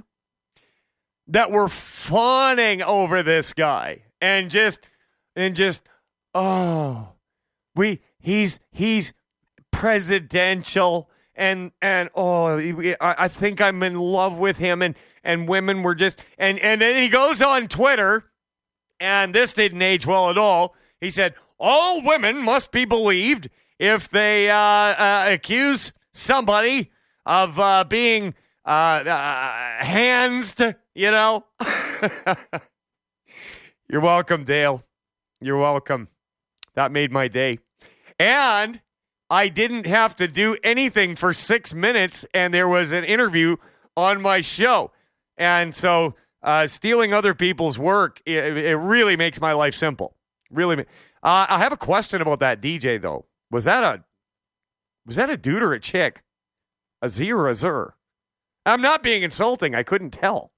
[1.27, 4.81] that were fawning over this guy and just
[5.37, 5.83] and just
[6.35, 7.09] oh
[7.75, 9.13] we he's he's
[9.71, 11.08] presidential
[11.39, 12.59] and and oh
[13.01, 14.95] I, think I'm in love with him and
[15.25, 18.25] and women were just and and then he goes on Twitter
[19.01, 20.75] and this didn't age well at all.
[21.01, 23.49] He said, All women must be believed
[23.79, 26.91] if they uh, uh, accuse somebody
[27.25, 28.35] of uh, being
[28.65, 31.45] uh, uh, handsed, you know?
[33.89, 34.85] You're welcome, Dale.
[35.41, 36.09] You're welcome.
[36.75, 37.61] That made my day.
[38.19, 38.81] And
[39.31, 43.57] I didn't have to do anything for six minutes, and there was an interview
[43.97, 44.91] on my show.
[45.37, 50.15] And so uh, stealing other people's work, it, it, really makes my life simple.
[50.51, 50.81] Really,
[51.23, 53.27] uh, I have a question about that DJ though.
[53.51, 54.05] Was that a
[55.07, 56.23] was that a dude or a chick?
[57.03, 57.95] A Z or a zer?
[58.67, 59.75] I'm not being insulting.
[59.75, 60.53] I couldn't tell.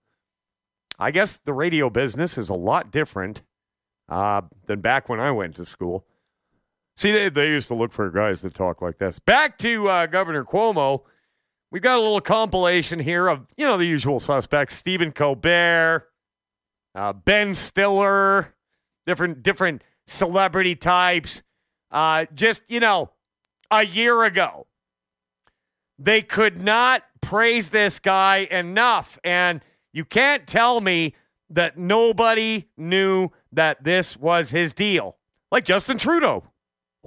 [0.99, 3.43] I guess the radio business is a lot different
[4.09, 6.05] uh, than back when I went to school.
[7.01, 9.19] See, they, they used to look for guys that talk like this.
[9.19, 11.01] Back to uh, Governor Cuomo.
[11.71, 16.07] We've got a little compilation here of, you know, the usual suspects Stephen Colbert,
[16.95, 18.55] uh, Ben Stiller,
[19.07, 21.43] different, different celebrity types.
[21.91, 23.13] Uh, just, you know,
[23.71, 24.67] a year ago,
[25.99, 29.19] they could not praise this guy enough.
[29.25, 29.63] And
[29.95, 31.15] you can't tell me
[31.49, 35.17] that nobody knew that this was his deal,
[35.51, 36.45] like Justin Trudeau.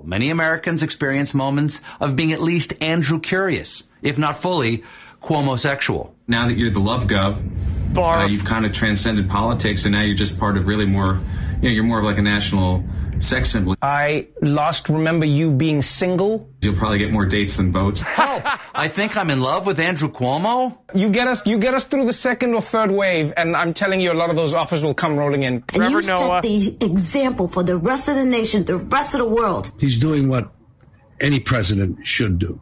[0.02, 4.84] Many Americans experience moments of being at least Andrew curious, if not fully
[5.22, 6.15] Cuomo-sexual.
[6.28, 7.38] Now that you're the love gov,
[7.95, 11.22] uh, you've kind of transcended politics, and now you're just part of really more.
[11.61, 12.84] You know, you're more of like a national
[13.24, 13.76] sex symbol.
[13.82, 16.50] I last remember you being single.
[16.62, 18.04] You'll probably get more dates than votes.
[18.18, 20.78] oh, I think I'm in love with Andrew Cuomo.
[20.94, 24.02] You get us, you get us through the second or third wave, and I'm telling
[24.02, 25.64] you, a lot of those offers will come rolling in.
[25.74, 29.28] And you set the example for the rest of the nation, the rest of the
[29.28, 29.72] world.
[29.80, 30.52] He's doing what
[31.20, 32.60] any president should do.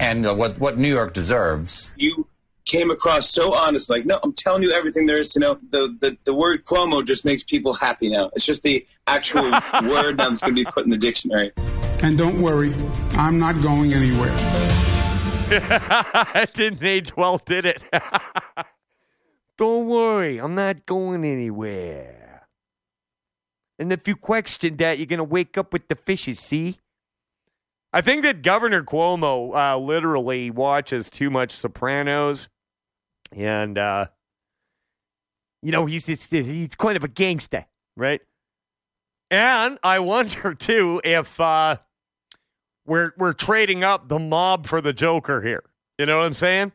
[0.00, 1.92] And uh, what what New York deserves.
[1.96, 2.26] You
[2.64, 5.58] came across so honest, like, no, I'm telling you everything there is to know.
[5.70, 8.30] The, the, the word Cuomo just makes people happy now.
[8.34, 9.42] It's just the actual
[9.82, 11.52] word now that's going to be put in the dictionary.
[12.02, 12.72] And don't worry,
[13.12, 14.34] I'm not going anywhere.
[16.34, 17.82] it didn't age well, did it?
[19.56, 22.48] don't worry, I'm not going anywhere.
[23.78, 26.78] And if you question that, you're going to wake up with the fishes, see?
[27.92, 32.48] I think that Governor Cuomo uh, literally watches too much Sopranos,
[33.34, 34.06] and uh,
[35.62, 38.20] you know he's he's, he's kind of a gangster, right?
[39.30, 41.76] And I wonder too if uh,
[42.86, 45.64] we're we're trading up the mob for the Joker here.
[45.98, 46.72] You know what I'm saying?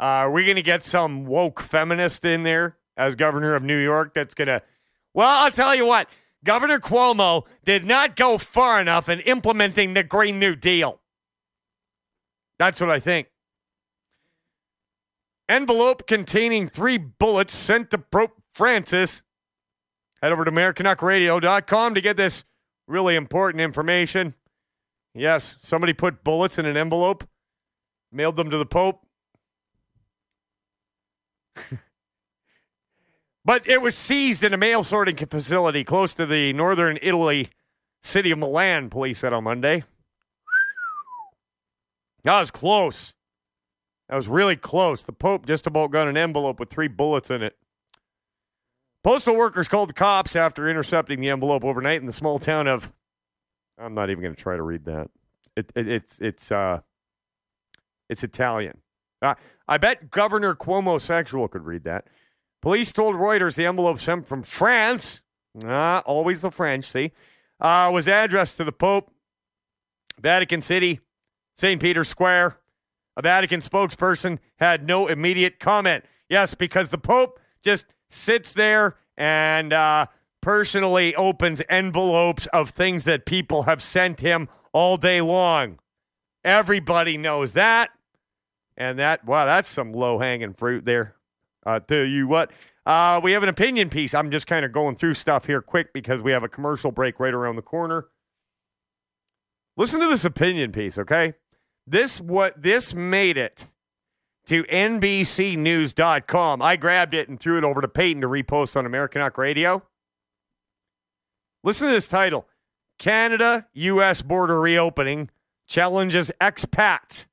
[0.00, 3.78] Uh, are we going to get some woke feminist in there as governor of New
[3.78, 4.14] York?
[4.14, 4.62] That's gonna.
[5.14, 6.08] Well, I'll tell you what.
[6.44, 11.00] Governor Cuomo did not go far enough in implementing the Green New Deal.
[12.58, 13.28] That's what I think.
[15.48, 19.22] Envelope containing three bullets sent to Pope Francis.
[20.22, 22.44] Head over to AmericanUckRadio.com to get this
[22.86, 24.34] really important information.
[25.14, 27.28] Yes, somebody put bullets in an envelope,
[28.10, 29.06] mailed them to the Pope.
[33.44, 37.50] But it was seized in a mail sorting facility close to the northern Italy
[38.00, 39.84] city of Milan, police said on Monday.
[42.22, 43.12] That was close.
[44.12, 45.02] That was really close.
[45.02, 47.56] The Pope just about got an envelope with three bullets in it.
[49.02, 52.92] Postal workers called the cops after intercepting the envelope overnight in the small town of.
[53.78, 55.08] I'm not even going to try to read that.
[55.56, 56.80] It, it, it's it's uh,
[58.10, 58.82] it's Italian.
[59.22, 59.36] Uh,
[59.66, 62.08] I bet Governor Cuomo Sexual could read that.
[62.60, 65.22] Police told Reuters the envelope sent from France,
[65.64, 67.12] ah, always the French, see,
[67.60, 69.10] uh, was addressed to the Pope,
[70.20, 71.00] Vatican City,
[71.56, 71.80] St.
[71.80, 72.58] Peter's Square.
[73.16, 76.04] A Vatican spokesperson had no immediate comment.
[76.28, 80.06] Yes, because the Pope just sits there and uh,
[80.40, 85.78] personally opens envelopes of things that people have sent him all day long.
[86.44, 87.90] Everybody knows that.
[88.76, 91.14] And that, wow, that's some low hanging fruit there.
[91.64, 92.50] I tell you what,
[92.84, 94.14] uh, we have an opinion piece.
[94.14, 97.20] I'm just kind of going through stuff here quick because we have a commercial break
[97.20, 98.06] right around the corner.
[99.76, 101.34] Listen to this opinion piece, okay?
[101.92, 103.68] This what this made it
[104.46, 106.62] to NBCNews.com.
[106.62, 109.82] I grabbed it and threw it over to Peyton to repost on Americanuck Radio.
[111.62, 112.48] Listen to this title
[112.98, 114.22] Canada U.S.
[114.22, 115.28] border reopening
[115.68, 117.26] challenges expats.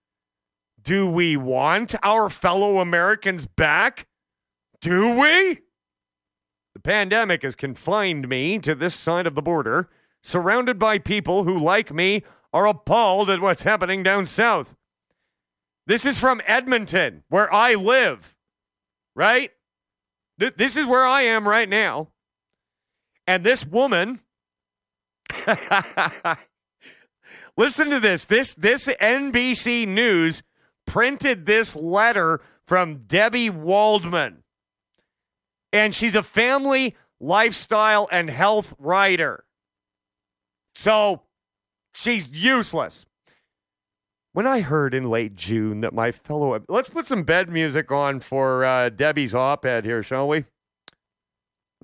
[0.82, 4.08] Do we want our fellow Americans back?
[4.82, 5.62] Do we?
[6.74, 9.90] The pandemic has confined me to this side of the border,
[10.22, 12.24] surrounded by people who, like me,
[12.54, 14.76] are appalled at what's happening down south.
[15.86, 18.36] This is from Edmonton, where I live,
[19.16, 19.52] right?
[20.40, 22.10] Th- this is where I am right now.
[23.28, 24.22] And this woman,
[27.58, 28.26] listen to this.
[28.26, 30.42] This this NBC News
[30.86, 34.44] printed this letter from Debbie Waldman
[35.72, 39.46] and she's a family, lifestyle, and health writer.
[40.74, 41.24] So
[42.00, 43.06] she's useless.
[44.32, 46.60] When I heard in late June that my fellow.
[46.70, 50.38] Let's put some bed music on for uh, Debbie's op ed here, shall we?
[50.38, 50.46] I'm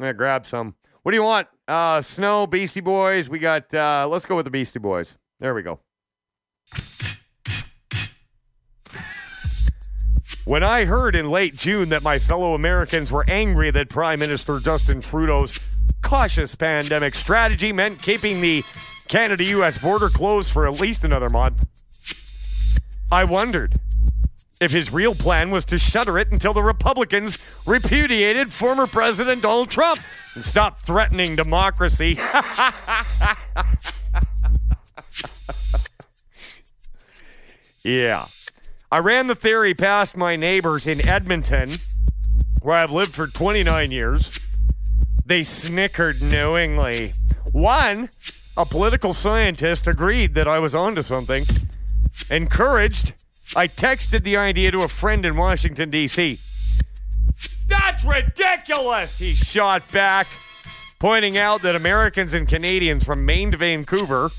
[0.02, 0.76] going to grab some.
[1.04, 1.48] What do you want?
[1.68, 3.30] Uh, Snow, Beastie Boys.
[3.30, 3.74] We got.
[3.74, 5.16] Uh, let's go with the Beastie Boys.
[5.40, 5.80] There we go.
[10.46, 14.60] When I heard in late June that my fellow Americans were angry that Prime Minister
[14.60, 15.60] Justin Trudeau's
[16.06, 18.64] cautious pandemic strategy meant keeping the
[19.08, 21.66] Canada US border closed for at least another month,
[23.12, 23.74] I wondered
[24.62, 29.72] if his real plan was to shutter it until the Republicans repudiated former President Donald
[29.72, 30.00] Trump
[30.36, 32.20] and stopped threatening democracy.
[37.84, 38.26] yeah.
[38.92, 41.72] I ran the theory past my neighbors in Edmonton,
[42.62, 44.40] where I've lived for 29 years.
[45.26, 47.14] They snickered knowingly.
[47.52, 48.10] One,
[48.56, 51.44] a political scientist, agreed that I was onto something.
[52.30, 53.14] Encouraged,
[53.56, 56.40] I texted the idea to a friend in Washington, D.C.
[57.68, 60.28] That's ridiculous, he shot back,
[61.00, 64.30] pointing out that Americans and Canadians from Maine to Vancouver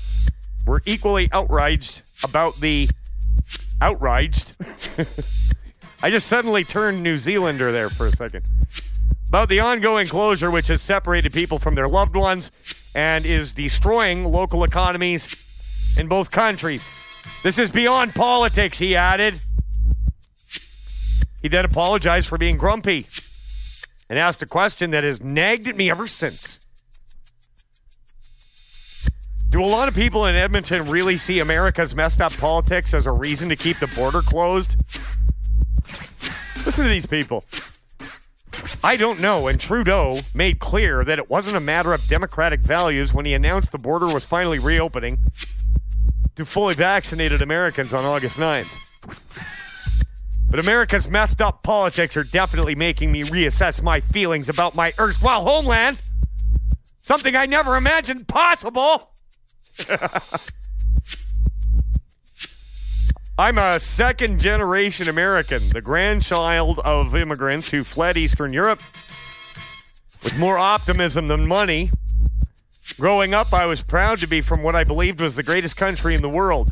[0.65, 2.89] were equally outraged about the
[3.81, 4.55] outraged.
[6.01, 8.45] I just suddenly turned New Zealander there for a second.
[9.29, 12.51] About the ongoing closure, which has separated people from their loved ones
[12.95, 16.83] and is destroying local economies in both countries.
[17.43, 19.39] This is beyond politics, he added.
[21.41, 23.05] He then apologized for being grumpy
[24.09, 26.65] and asked a question that has nagged at me ever since.
[29.49, 33.11] Do a lot of people in Edmonton really see America's messed up politics as a
[33.11, 34.75] reason to keep the border closed?
[36.65, 37.43] Listen to these people.
[38.83, 43.13] I don't know, and Trudeau made clear that it wasn't a matter of democratic values
[43.13, 45.19] when he announced the border was finally reopening
[46.35, 48.71] to fully vaccinated Americans on August 9th.
[50.49, 55.41] But America's messed up politics are definitely making me reassess my feelings about my erstwhile
[55.41, 55.99] homeland.
[56.99, 59.11] Something I never imagined possible.
[63.39, 68.81] I'm a second generation American, the grandchild of immigrants who fled Eastern Europe
[70.23, 71.91] with more optimism than money.
[72.99, 76.15] Growing up, I was proud to be from what I believed was the greatest country
[76.15, 76.71] in the world.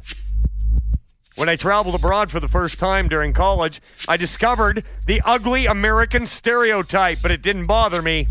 [1.35, 6.25] When I traveled abroad for the first time during college, I discovered the ugly American
[6.25, 8.25] stereotype, but it didn't bother me.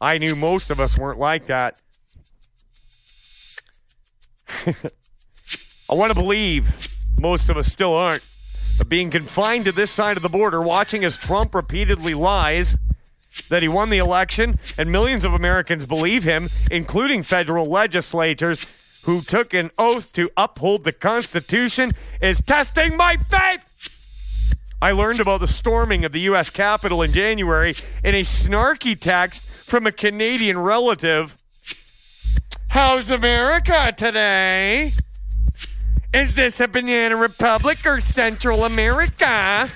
[0.00, 1.82] I knew most of us weren't like that.
[5.90, 8.22] I want to believe most of us still aren't.
[8.78, 12.76] But being confined to this side of the border, watching as Trump repeatedly lies
[13.48, 18.66] that he won the election, and millions of Americans believe him, including federal legislators
[19.04, 21.90] who took an oath to uphold the Constitution,
[22.20, 23.90] is testing my faith.
[24.80, 26.50] I learned about the storming of the U.S.
[26.50, 27.74] Capitol in January
[28.04, 31.42] in a snarky text from a Canadian relative
[32.70, 34.90] How's America today?
[36.14, 39.68] Is this a banana republic or Central America?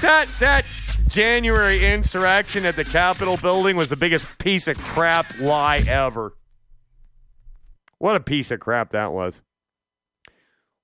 [0.00, 0.64] That that
[1.08, 6.34] January insurrection at the Capitol building was the biggest piece of crap lie ever.
[7.98, 9.40] What a piece of crap that was.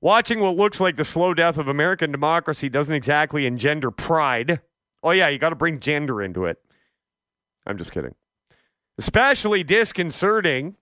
[0.00, 4.60] Watching what looks like the slow death of American democracy doesn't exactly engender pride.
[5.02, 6.58] Oh, yeah, you got to bring gender into it.
[7.66, 8.14] I'm just kidding.
[8.98, 10.76] Especially disconcerting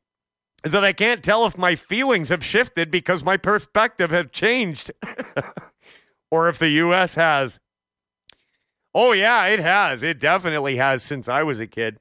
[0.64, 4.90] is that I can't tell if my feelings have shifted because my perspective has changed
[6.30, 7.14] or if the U.S.
[7.14, 7.60] has.
[8.94, 10.02] Oh, yeah, it has.
[10.02, 11.98] It definitely has since I was a kid.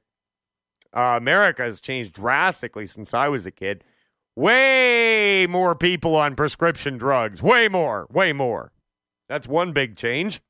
[0.92, 3.84] Uh, America has changed drastically since I was a kid.
[4.34, 7.42] Way more people on prescription drugs.
[7.42, 8.06] Way more.
[8.10, 8.72] Way more.
[9.28, 10.40] That's one big change.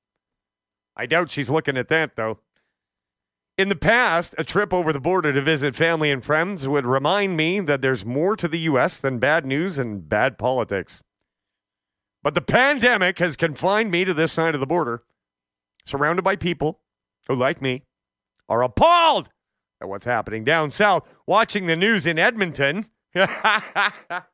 [0.97, 2.39] I doubt she's looking at that, though.
[3.59, 7.39] In the past, a trip over the border to visit family and friends would remind
[7.39, 8.99] me that there's more to the U.S.
[8.99, 11.03] than bad news and bad politics.
[12.23, 15.05] But the pandemic has confined me to this side of the border,
[15.87, 16.81] surrounded by people
[17.29, 17.85] who, like me,
[18.47, 19.31] are appalled
[19.81, 24.27] at what's happening down south, watching the news in Edmonton that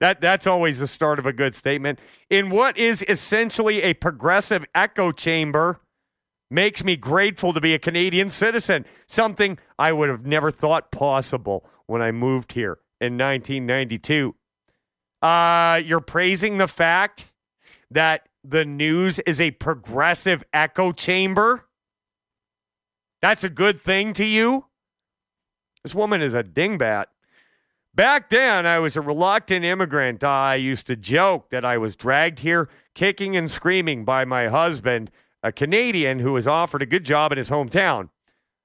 [0.00, 1.98] that's always the start of a good statement.
[2.30, 5.81] In what is essentially a progressive echo chamber
[6.52, 11.64] makes me grateful to be a Canadian citizen, something I would have never thought possible
[11.86, 14.34] when I moved here in 1992.
[15.20, 17.32] Uh, you're praising the fact
[17.90, 21.66] that the news is a progressive echo chamber?
[23.20, 24.66] That's a good thing to you?
[25.82, 27.06] This woman is a dingbat.
[27.94, 30.24] Back then, I was a reluctant immigrant.
[30.24, 35.10] I used to joke that I was dragged here kicking and screaming by my husband,
[35.42, 38.10] a Canadian who was offered a good job in his hometown.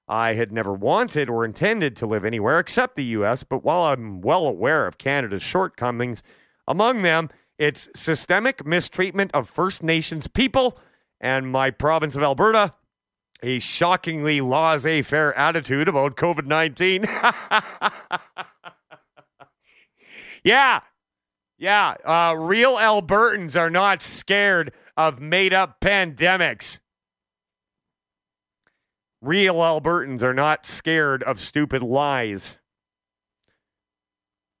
[0.06, 4.20] I had never wanted or intended to live anywhere except the U.S., but while I'm
[4.20, 6.22] well aware of Canada's shortcomings,
[6.66, 7.28] among them,
[7.58, 10.78] its systemic mistreatment of First Nations people
[11.20, 12.74] and my province of Alberta,
[13.42, 17.04] a shockingly laissez faire attitude about COVID 19.
[20.44, 20.80] Yeah.
[21.58, 21.94] Yeah.
[22.04, 26.80] Uh, real Albertans are not scared of made up pandemics.
[29.22, 32.56] Real Albertans are not scared of stupid lies.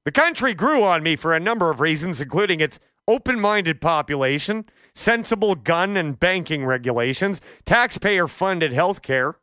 [0.04, 2.78] The country grew on me for a number of reasons, including its
[3.08, 9.36] open minded population, sensible gun and banking regulations, taxpayer funded health care,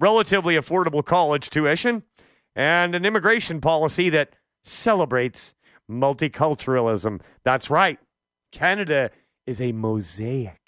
[0.00, 2.02] relatively affordable college tuition,
[2.56, 4.34] and an immigration policy that
[4.64, 5.54] celebrates
[5.88, 7.22] multiculturalism.
[7.44, 8.00] That's right.
[8.50, 9.10] Canada
[9.46, 10.60] is a mosaic.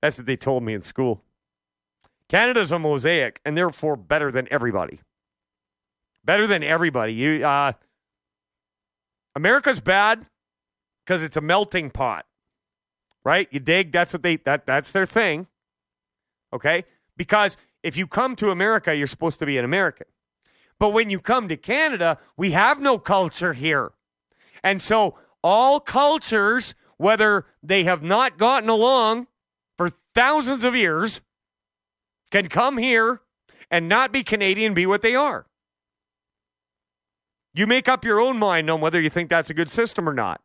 [0.00, 1.22] That's what they told me in school.
[2.28, 5.00] Canada's a mosaic and therefore better than everybody.
[6.24, 7.12] Better than everybody.
[7.12, 7.72] You uh
[9.34, 10.26] America's bad
[11.04, 12.26] because it's a melting pot.
[13.24, 13.48] Right?
[13.50, 13.92] You dig?
[13.92, 15.46] That's what they that that's their thing.
[16.52, 16.84] Okay?
[17.16, 20.06] Because if you come to America, you're supposed to be an American.
[20.78, 23.92] But when you come to Canada, we have no culture here.
[24.62, 29.26] And so all cultures, whether they have not gotten along
[29.76, 31.20] for thousands of years,
[32.30, 33.20] can come here
[33.70, 35.46] and not be Canadian, be what they are.
[37.52, 40.14] You make up your own mind on whether you think that's a good system or
[40.14, 40.40] not.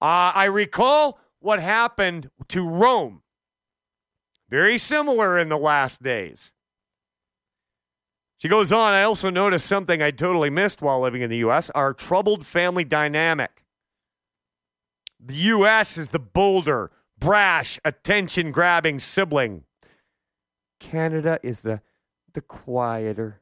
[0.00, 3.22] Uh, I recall what happened to Rome.
[4.48, 6.52] Very similar in the last days.
[8.38, 11.70] She goes on, I also noticed something I totally missed while living in the U.S.
[11.70, 13.64] our troubled family dynamic.
[15.20, 15.98] The U.S.
[15.98, 19.64] is the bolder, brash, attention grabbing sibling.
[20.78, 21.80] Canada is the,
[22.32, 23.40] the quieter,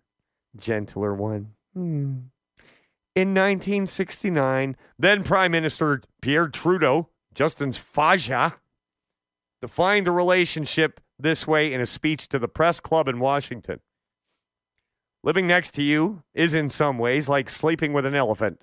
[0.57, 1.53] gentler one.
[1.74, 2.16] Hmm.
[3.15, 8.57] In 1969, then Prime Minister Pierre Trudeau, Justin's Faja,
[9.61, 13.81] defined the relationship this way in a speech to the press club in Washington.
[15.23, 18.61] Living next to you is in some ways like sleeping with an elephant.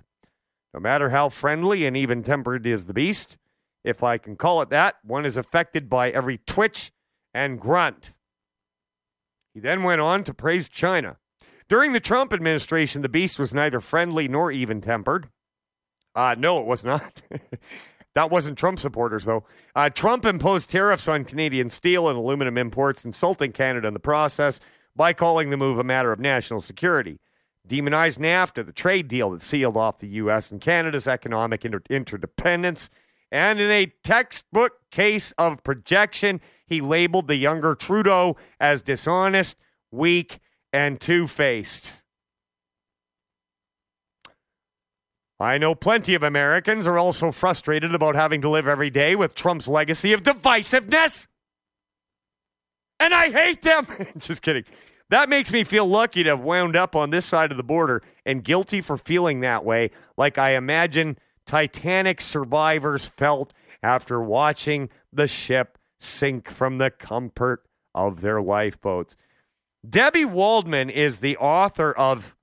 [0.73, 3.37] No matter how friendly and even tempered is the beast,
[3.83, 6.91] if I can call it that, one is affected by every twitch
[7.33, 8.13] and grunt.
[9.53, 11.17] He then went on to praise China.
[11.69, 15.29] During the Trump administration, the beast was neither friendly nor even tempered.
[16.15, 17.21] Uh, no, it was not.
[18.13, 19.43] that wasn't Trump supporters, though.
[19.75, 24.59] Uh, Trump imposed tariffs on Canadian steel and aluminum imports, insulting Canada in the process
[24.95, 27.19] by calling the move a matter of national security.
[27.65, 30.51] Demonized NAFTA, the trade deal that sealed off the U.S.
[30.51, 32.89] and Canada's economic inter- interdependence.
[33.31, 39.57] And in a textbook case of projection, he labeled the younger Trudeau as dishonest,
[39.91, 40.39] weak,
[40.71, 41.93] and two faced.
[45.39, 49.35] I know plenty of Americans are also frustrated about having to live every day with
[49.35, 51.27] Trump's legacy of divisiveness.
[52.99, 53.87] and I hate them.
[54.17, 54.63] Just kidding.
[55.13, 58.01] That makes me feel lucky to have wound up on this side of the border
[58.25, 63.53] and guilty for feeling that way, like I imagine Titanic survivors felt
[63.83, 67.63] after watching the ship sink from the comfort
[67.93, 69.15] of their lifeboats.
[69.87, 72.35] Debbie Waldman is the author of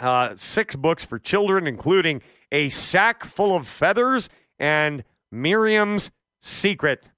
[0.00, 2.20] uh, six books for children, including
[2.50, 6.10] A Sack Full of Feathers and Miriam's
[6.40, 7.10] Secret.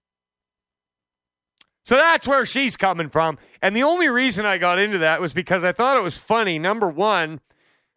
[1.85, 3.39] So that's where she's coming from.
[3.61, 6.59] And the only reason I got into that was because I thought it was funny.
[6.59, 7.41] Number one,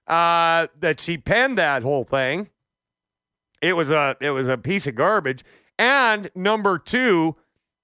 [0.07, 2.49] uh, that she penned that whole thing.
[3.61, 5.43] It was a it was a piece of garbage.
[5.79, 7.35] And number two,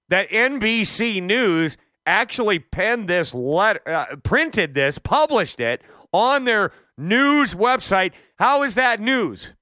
[0.08, 1.76] that NBC News
[2.06, 5.82] actually penned this letter, uh, printed this, published it
[6.12, 8.12] on their news website.
[8.38, 9.54] How is that news?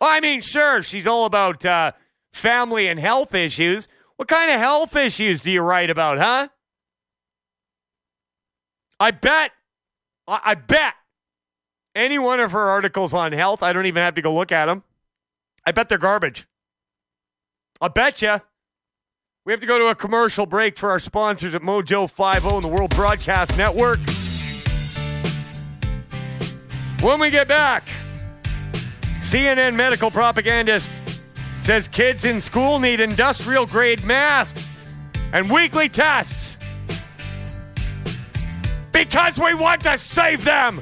[0.00, 1.92] I mean, sure, she's all about uh,
[2.32, 3.88] family and health issues.
[4.16, 6.48] What kind of health issues do you write about, huh?
[8.98, 9.50] I bet,
[10.26, 10.94] I, bet
[11.94, 14.66] any one of her articles on health, I don't even have to go look at
[14.66, 14.84] them.
[15.66, 16.46] I bet they're garbage.
[17.80, 18.40] I bet you.
[19.44, 22.62] We have to go to a commercial break for our sponsors at Mojo 50 and
[22.64, 24.00] the World Broadcast Network.
[27.02, 27.86] When we get back,
[29.20, 30.90] CNN medical propagandist
[31.66, 34.70] says kids in school need industrial grade masks
[35.32, 36.56] and weekly tests
[38.92, 40.80] because we want to save them.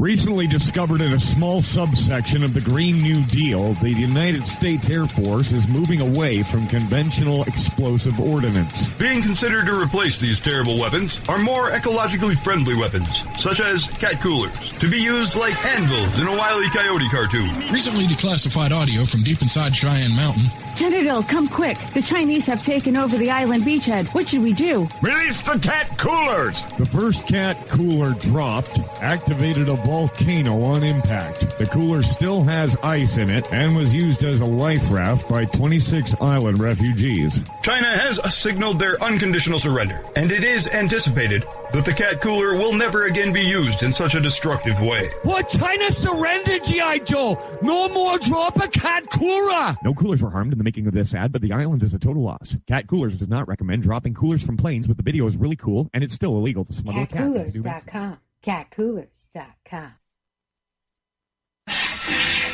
[0.00, 5.04] Recently discovered in a small subsection of the Green New Deal, the United States Air
[5.04, 8.88] Force is moving away from conventional explosive ordnance.
[8.96, 14.18] Being considered to replace these terrible weapons are more ecologically friendly weapons, such as cat
[14.22, 16.70] coolers, to be used like anvils in a Wile E.
[16.70, 17.50] Coyote cartoon.
[17.70, 20.48] Recently declassified audio from deep inside Cheyenne Mountain.
[20.76, 21.76] General, come quick.
[21.94, 24.14] The Chinese have taken over the island beachhead.
[24.14, 24.88] What should we do?
[25.02, 26.62] Release the cat coolers!
[26.78, 31.58] The first cat cooler dropped, activated a volcano on impact.
[31.58, 35.44] The cooler still has ice in it and was used as a life raft by
[35.44, 37.40] 26 island refugees.
[37.62, 42.72] China has signaled their unconditional surrender, and it is anticipated that the cat cooler will
[42.72, 45.08] never again be used in such a destructive way.
[45.22, 45.48] What?
[45.48, 46.98] China surrendered, G.I.
[46.98, 47.40] Joe!
[47.62, 49.76] No more drop a cat cooler!
[49.82, 51.98] No coolers were harmed in the making of this ad, but the island is a
[51.98, 52.56] total loss.
[52.66, 55.88] Cat Coolers does not recommend dropping coolers from planes, but the video is really cool,
[55.94, 57.22] and it's still illegal to smuggle a cat.
[57.22, 58.18] Catcoolers.com.
[58.44, 59.92] Catcoolers.com.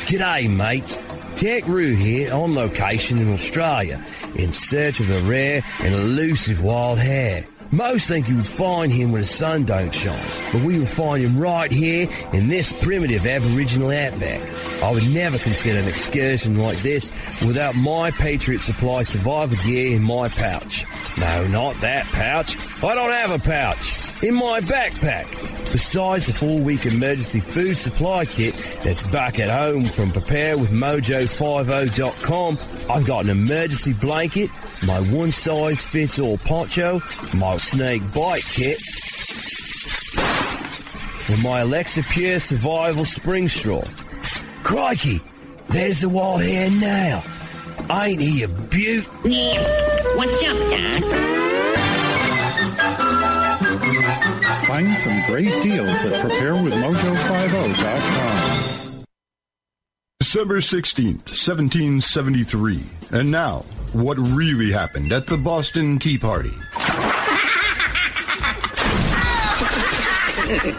[0.07, 1.03] G'day, mates.
[1.35, 4.03] Tech Roo here on location in Australia
[4.35, 7.45] in search of a rare and elusive wild hare.
[7.71, 11.21] Most think you would find him when the sun don't shine, but we will find
[11.21, 14.41] him right here in this primitive Aboriginal outback.
[14.81, 17.11] I would never consider an excursion like this
[17.45, 20.85] without my Patriot Supply survival gear in my pouch.
[21.19, 22.55] No, not that pouch.
[22.83, 24.23] I don't have a pouch.
[24.23, 25.27] In my backpack.
[25.71, 28.53] Besides the four-week emergency food supply kit
[28.83, 32.57] that's back at home from preparewithmojo50.com,
[32.89, 34.49] I've got an emergency blanket,
[34.85, 37.01] my one-size-fits-all poncho,
[37.35, 38.77] my snake bite kit,
[41.29, 43.83] and my Alexa Pure Survival Spring Straw.
[44.63, 45.21] Crikey,
[45.69, 47.23] there's the wild hare now.
[47.89, 49.03] Ain't he a beaut?
[50.15, 51.01] What's up, Doc?
[54.67, 59.05] Find some great deals at preparewithmojo50.com.
[60.19, 62.83] December 16th, 1773.
[63.11, 63.63] And now,
[63.93, 66.53] what really happened at the Boston Tea Party.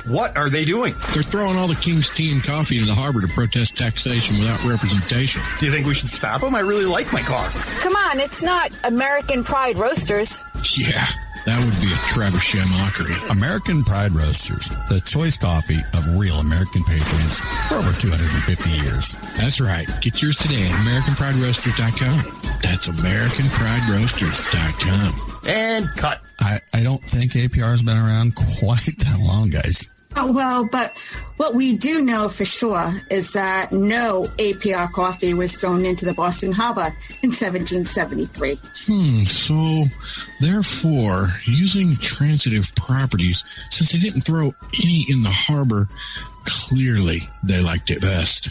[0.06, 0.94] What are they doing?
[1.12, 4.64] They're throwing all the king's tea and coffee into the harbor to protest taxation without
[4.64, 5.42] representation.
[5.60, 6.54] Do you think we should stop them?
[6.54, 7.46] I really like my car.
[7.80, 10.42] Come on, it's not American Pride Roasters.
[10.74, 11.04] Yeah,
[11.48, 13.16] that would be a trebuchet mockery.
[13.30, 19.14] American Pride Roasters, the choice coffee of real American patriots for over 250 years.
[19.40, 19.88] That's right.
[20.02, 22.18] Get yours today at AmericanPrideRoasters.com.
[22.62, 25.48] That's AmericanPrideRoasters.com.
[25.48, 26.20] And cut.
[26.40, 29.88] I, I don't think APR has been around quite that long, guys.
[30.20, 30.98] Oh, well, but
[31.36, 36.12] what we do know for sure is that no APR coffee was thrown into the
[36.12, 36.92] Boston Harbor
[37.22, 38.58] in 1773.
[38.86, 39.84] Hmm, so
[40.40, 45.86] therefore, using transitive properties, since they didn't throw any in the harbor,
[46.44, 48.48] clearly they liked it best.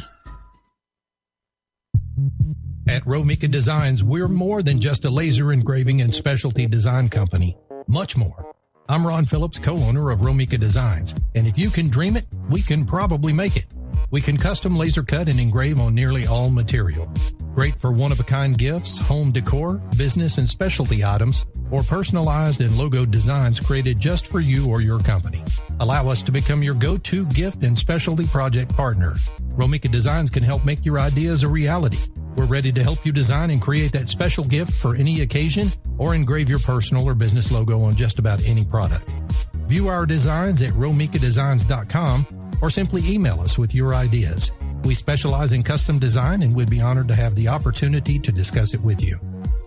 [2.88, 7.58] At Romika Designs, we're more than just a laser engraving and specialty design company.
[7.90, 8.54] Much more.
[8.90, 12.86] I'm Ron Phillips, co-owner of Romika Designs, and if you can dream it, we can
[12.86, 13.66] probably make it.
[14.12, 17.12] We can custom laser cut and engrave on nearly all material.
[17.54, 23.60] Great for one-of-a-kind gifts, home decor, business and specialty items, or personalized and logo designs
[23.60, 25.44] created just for you or your company.
[25.82, 29.16] Allow us to become your go-to gift and specialty project partner.
[29.50, 32.00] Romika Designs can help make your ideas a reality.
[32.38, 36.14] We're ready to help you design and create that special gift for any occasion or
[36.14, 39.10] engrave your personal or business logo on just about any product.
[39.66, 42.28] View our designs at romikadesigns.com
[42.62, 44.52] or simply email us with your ideas.
[44.84, 48.76] We specialize in custom design and we'd be honored to have the opportunity to discuss
[48.76, 49.20] it with you.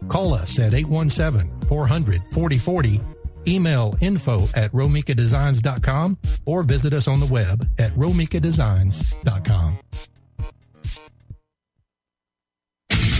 [0.08, 3.04] Call us at 817-400-4040,
[3.48, 9.78] email info at romikadesigns.com or visit us on the web at romikadesigns.com.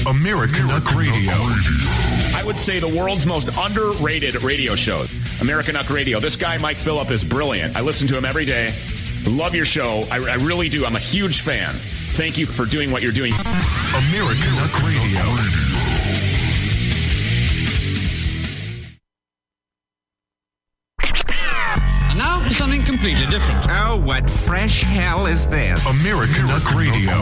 [0.07, 1.33] Americanuck Radio.
[2.37, 5.13] I would say the world's most underrated radio shows.
[5.41, 6.21] Americanuck Radio.
[6.21, 7.77] This guy, Mike Phillip, is brilliant.
[7.77, 8.71] I listen to him every day.
[9.27, 10.03] Love your show.
[10.11, 10.87] I, I really do.
[10.87, 11.73] I'm a huge fan.
[11.73, 13.33] Thank you for doing what you're doing.
[13.33, 15.21] Americanuck Radio.
[21.03, 23.67] And now for something completely different.
[23.71, 25.87] Oh, what fresh hell is this?
[25.87, 27.20] Americanuck Radio.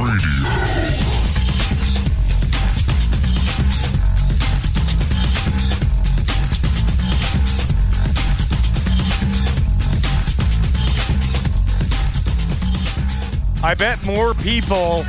[13.69, 15.05] I bet more people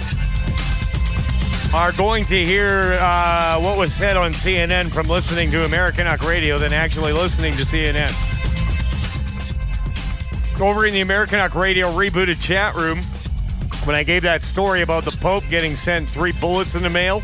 [1.73, 6.57] are going to hear uh, what was said on CNN from listening to Americanuck Radio
[6.57, 8.11] than actually listening to CNN.
[10.59, 12.97] Over in the Americanuck Radio rebooted chat room,
[13.85, 17.23] when I gave that story about the Pope getting sent three bullets in the mail,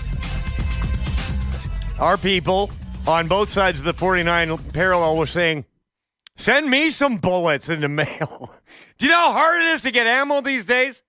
[1.99, 2.71] our people
[3.05, 5.65] on both sides of the 49 parallel were saying,
[6.37, 8.53] Send me some bullets in the mail.
[8.97, 11.03] Do you know how hard it is to get ammo these days?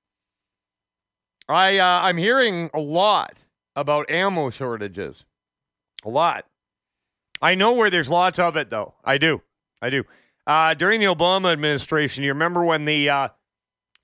[1.48, 3.44] I uh, I'm hearing a lot
[3.74, 5.24] about ammo shortages.
[6.04, 6.46] A lot.
[7.40, 8.94] I know where there's lots of it though.
[9.04, 9.42] I do.
[9.80, 10.04] I do.
[10.46, 13.28] Uh, during the Obama administration, you remember when the uh,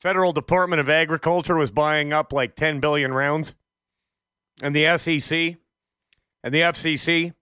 [0.00, 3.54] Federal Department of Agriculture was buying up like 10 billion rounds,
[4.60, 5.56] and the SEC
[6.42, 7.32] and the FCC,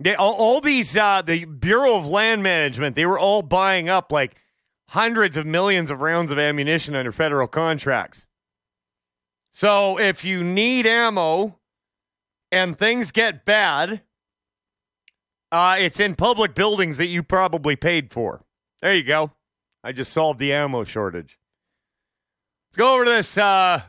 [0.00, 4.10] they, all, all these uh, the Bureau of Land Management, they were all buying up
[4.10, 4.34] like
[4.88, 8.26] hundreds of millions of rounds of ammunition under federal contracts.
[9.52, 11.58] So if you need ammo
[12.50, 14.00] and things get bad,
[15.52, 18.42] uh, it's in public buildings that you probably paid for.
[18.80, 19.32] There you go.
[19.84, 21.38] I just solved the ammo shortage.
[22.70, 23.82] Let's go over to this uh,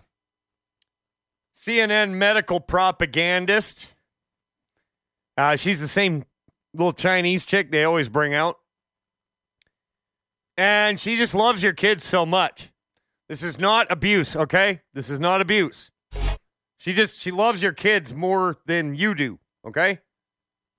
[1.55, 3.95] CNN medical propagandist.
[5.37, 6.25] Uh, she's the same
[6.73, 8.59] little Chinese chick they always bring out.
[10.57, 12.72] And she just loves your kids so much.
[13.29, 14.81] This is not abuse, okay?
[14.93, 15.91] This is not abuse.
[16.77, 19.99] She just she loves your kids more than you do, okay?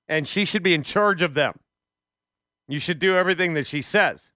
[0.06, 1.58] And she should be in charge of them.
[2.68, 4.30] You should do everything that she says.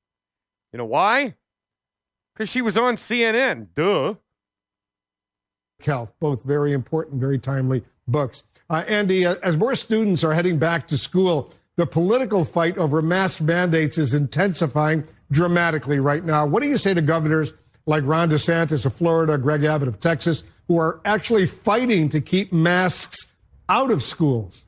[0.72, 1.34] You know why?
[2.34, 3.68] Because she was on CNN.
[3.74, 4.14] Duh.
[5.80, 8.44] Health, both very important, very timely books.
[8.70, 13.00] Uh, Andy, uh, as more students are heading back to school, the political fight over
[13.00, 16.46] mask mandates is intensifying dramatically right now.
[16.46, 17.54] What do you say to governors
[17.88, 22.52] like Ron DeSantis of Florida, Greg Abbott of Texas, who are actually fighting to keep
[22.52, 23.32] masks
[23.66, 24.66] out of schools?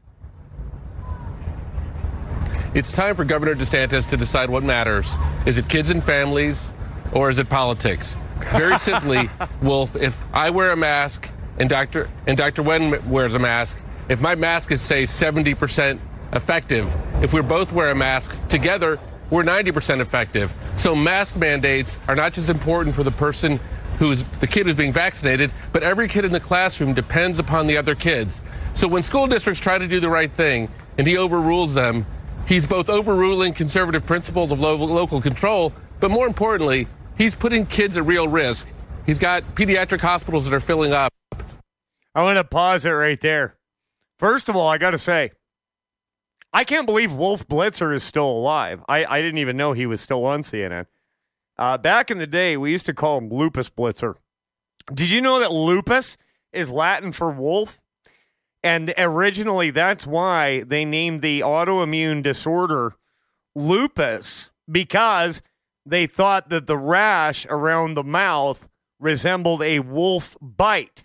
[2.75, 5.07] It's time for Governor DeSantis to decide what matters.
[5.45, 6.71] Is it kids and families,
[7.13, 8.17] or is it politics?
[8.53, 9.29] Very simply,
[9.61, 11.29] Wolf, if I wear a mask
[11.59, 12.09] and Dr.
[12.27, 12.63] and Dr.
[12.63, 13.77] Wen wears a mask,
[14.09, 16.01] if my mask is say 70%
[16.33, 16.91] effective,
[17.23, 18.99] if we both wear a mask together,
[19.31, 20.53] we're 90% effective.
[20.77, 23.61] So mask mandates are not just important for the person
[23.99, 27.77] who's the kid who's being vaccinated, but every kid in the classroom depends upon the
[27.77, 28.41] other kids.
[28.75, 32.07] So when school districts try to do the right thing and he overrules them,
[32.47, 36.89] he's both overruling conservative principles of lo- local control, but more importantly,
[37.19, 38.67] he's putting kids at real risk.
[39.05, 41.13] He's got pediatric hospitals that are filling up.
[42.15, 43.57] I want to pause it right there.
[44.19, 45.33] First of all, I got to say,
[46.53, 48.83] I can't believe Wolf Blitzer is still alive.
[48.89, 50.87] I, I didn't even know he was still on CNN.
[51.57, 54.15] Uh, back in the day, we used to call him Lupus Blitzer.
[54.93, 56.17] Did you know that lupus
[56.53, 57.81] is Latin for wolf?
[58.63, 62.97] And originally, that's why they named the autoimmune disorder
[63.55, 65.43] lupus because
[65.87, 68.69] they thought that the rash around the mouth
[68.99, 71.05] resembled a wolf bite.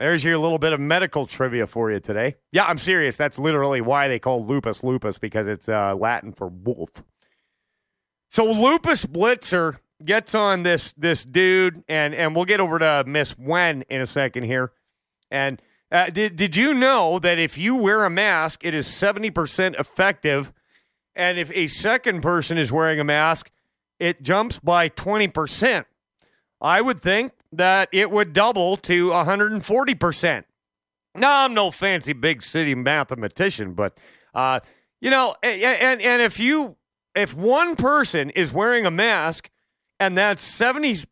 [0.00, 2.36] There's your little bit of medical trivia for you today.
[2.52, 3.18] Yeah, I'm serious.
[3.18, 7.04] That's literally why they call lupus lupus because it's uh, Latin for wolf.
[8.30, 13.36] So Lupus Blitzer gets on this this dude, and and we'll get over to Miss
[13.36, 14.72] Wen in a second here.
[15.30, 15.60] And
[15.92, 19.76] uh, did did you know that if you wear a mask, it is seventy percent
[19.76, 20.50] effective,
[21.14, 23.50] and if a second person is wearing a mask,
[23.98, 25.86] it jumps by twenty percent.
[26.58, 30.44] I would think that it would double to 140%.
[31.16, 33.98] Now, I'm no fancy big city mathematician, but,
[34.34, 34.60] uh,
[35.00, 36.76] you know, and, and if you,
[37.14, 39.50] if one person is wearing a mask
[39.98, 41.06] and that's 70%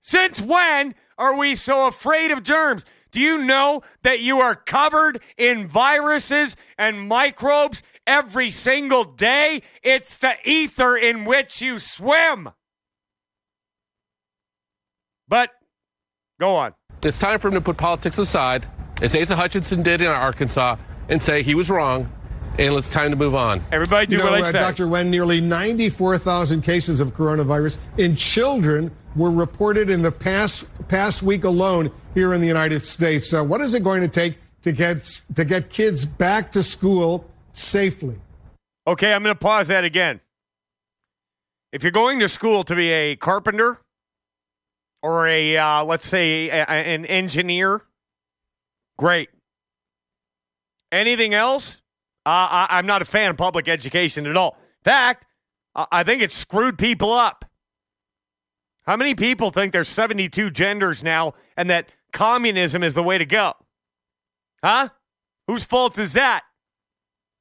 [0.00, 2.84] Since when are we so afraid of germs?
[3.12, 9.62] Do you know that you are covered in viruses and microbes every single day?
[9.82, 12.50] It's the ether in which you swim.
[15.28, 15.50] But
[16.40, 16.74] go on.
[17.02, 18.66] It's time for him to put politics aside
[19.02, 20.76] as Asa Hutchinson did in Arkansas,
[21.08, 22.10] and say he was wrong,
[22.58, 23.64] and it's time to move on.
[23.70, 24.60] Everybody do you know, what I uh, said.
[24.60, 24.88] Dr.
[24.88, 31.44] Wen, nearly 94,000 cases of coronavirus in children were reported in the past past week
[31.44, 33.32] alone here in the United States.
[33.32, 37.28] Uh, what is it going to take to get to get kids back to school
[37.52, 38.16] safely?
[38.86, 40.20] Okay, I'm going to pause that again.
[41.72, 43.78] If you're going to school to be a carpenter
[45.02, 47.82] or a uh, let's say a, an engineer
[48.98, 49.28] Great.
[50.90, 51.82] Anything else?
[52.24, 54.56] Uh, I, am not a fan of public education at all.
[54.80, 55.26] In fact,
[55.74, 57.44] I think it screwed people up.
[58.86, 63.26] How many people think there's 72 genders now and that communism is the way to
[63.26, 63.52] go?
[64.64, 64.88] Huh?
[65.46, 66.44] Whose fault is that?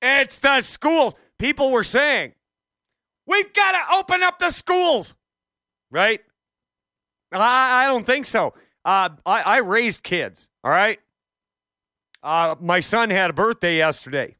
[0.01, 1.15] It's the schools.
[1.39, 2.33] People were saying,
[3.25, 5.15] we've got to open up the schools,
[5.91, 6.19] right?
[7.31, 8.53] I, I don't think so.
[8.83, 10.99] Uh, I, I raised kids, all right?
[12.25, 14.35] Uh, my son had a birthday yesterday.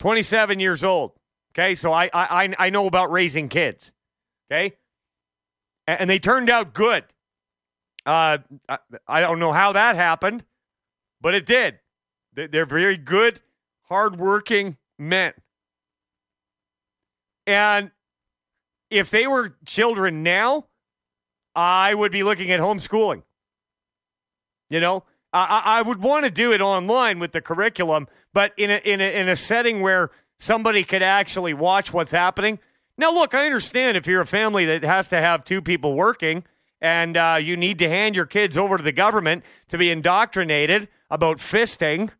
[0.00, 1.12] 27 years old.
[1.52, 3.92] Okay, so I I I know about raising kids.
[4.50, 4.76] Okay,
[5.86, 7.04] and they turned out good.
[8.04, 8.38] Uh,
[9.06, 10.44] I don't know how that happened,
[11.20, 11.78] but it did.
[12.34, 13.40] They're very good,
[13.84, 15.32] hardworking men.
[17.46, 17.92] And
[18.90, 20.66] if they were children now,
[21.54, 23.22] I would be looking at homeschooling.
[24.68, 25.04] You know,
[25.34, 29.00] I, I would want to do it online with the curriculum, but in a, in
[29.00, 32.60] a, in a setting where somebody could actually watch what's happening.
[32.96, 36.44] Now, look, I understand if you're a family that has to have two people working
[36.80, 40.86] and uh, you need to hand your kids over to the government to be indoctrinated
[41.10, 42.10] about fisting.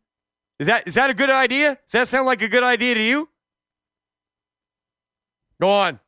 [0.59, 1.77] Is that is that a good idea?
[1.87, 3.29] Does that sound like a good idea to you?
[5.61, 5.99] Go on.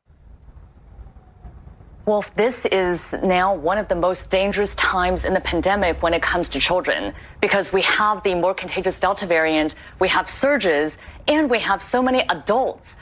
[2.08, 6.22] Wolf, this is now one of the most dangerous times in the pandemic when it
[6.22, 7.12] comes to children
[7.42, 12.02] because we have the more contagious Delta variant, we have surges, and we have so
[12.02, 12.96] many adults.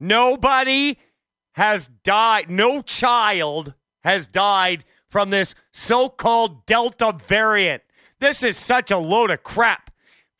[0.00, 0.98] Nobody
[1.52, 3.74] has died, no child
[4.04, 7.82] has died from this so called Delta variant.
[8.20, 9.90] This is such a load of crap.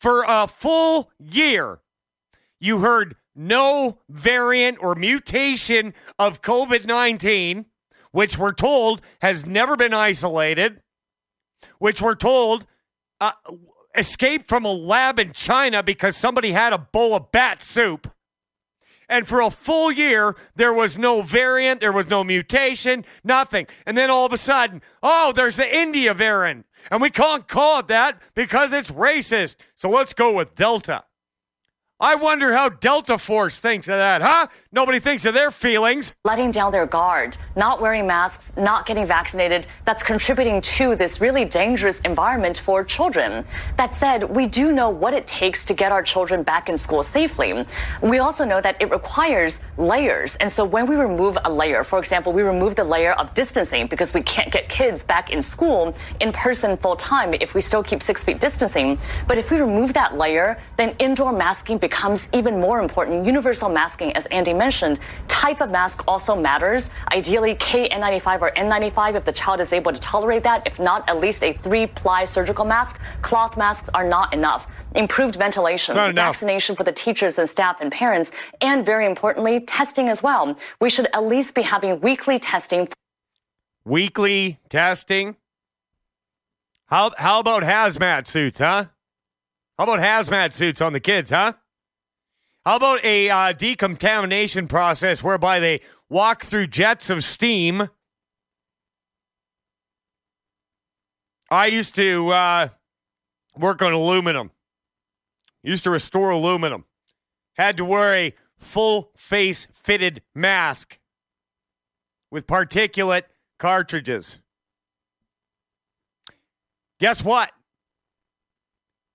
[0.00, 1.80] For a full year,
[2.58, 7.66] you heard no variant or mutation of COVID 19
[8.16, 10.80] which we're told has never been isolated,
[11.78, 12.64] which we're told
[13.20, 13.32] uh,
[13.94, 18.10] escaped from a lab in China because somebody had a bowl of bat soup.
[19.06, 23.66] And for a full year, there was no variant, there was no mutation, nothing.
[23.84, 26.64] And then all of a sudden, oh, there's the India variant.
[26.90, 29.56] And we can't call it that because it's racist.
[29.74, 31.04] So let's go with Delta.
[31.98, 34.48] I wonder how Delta Force thinks of that, huh?
[34.70, 36.12] Nobody thinks of their feelings.
[36.26, 41.46] letting down their guard, not wearing masks, not getting vaccinated, that's contributing to this really
[41.46, 43.42] dangerous environment for children.
[43.78, 47.02] That said, we do know what it takes to get our children back in school
[47.02, 47.64] safely.
[48.02, 50.36] We also know that it requires layers.
[50.36, 53.86] And so when we remove a layer, for example, we remove the layer of distancing
[53.86, 57.82] because we can't get kids back in school in person full time if we still
[57.82, 58.98] keep six feet distancing.
[59.26, 63.24] But if we remove that layer, then indoor masking becomes even more important.
[63.24, 64.98] Universal masking, as Andy mentioned,
[65.28, 66.90] type of mask also matters.
[67.12, 70.66] Ideally, KN95 or N95 if the child is able to tolerate that.
[70.66, 72.98] If not, at least a three ply surgical mask.
[73.22, 74.66] Cloth masks are not enough.
[74.94, 76.28] Improved ventilation, Not enough.
[76.34, 80.58] vaccination for the teachers and staff and parents, and very importantly, testing as well.
[80.80, 82.88] We should at least be having weekly testing
[83.84, 85.36] Weekly testing.
[86.86, 88.86] How how about hazmat suits, huh?
[89.78, 91.52] How about hazmat suits on the kids, huh?
[92.66, 97.90] How about a uh, decontamination process whereby they walk through jets of steam?
[101.48, 102.68] I used to uh,
[103.56, 104.50] work on aluminum.
[105.62, 106.86] Used to restore aluminum.
[107.56, 110.98] Had to wear a full face fitted mask
[112.32, 113.26] with particulate
[113.60, 114.40] cartridges.
[116.98, 117.52] Guess what?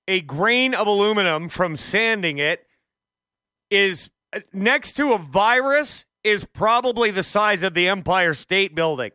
[0.08, 2.66] A grain of aluminum from sanding it
[3.72, 4.12] is
[4.54, 9.12] next to a virus is probably the size of the Empire State Building.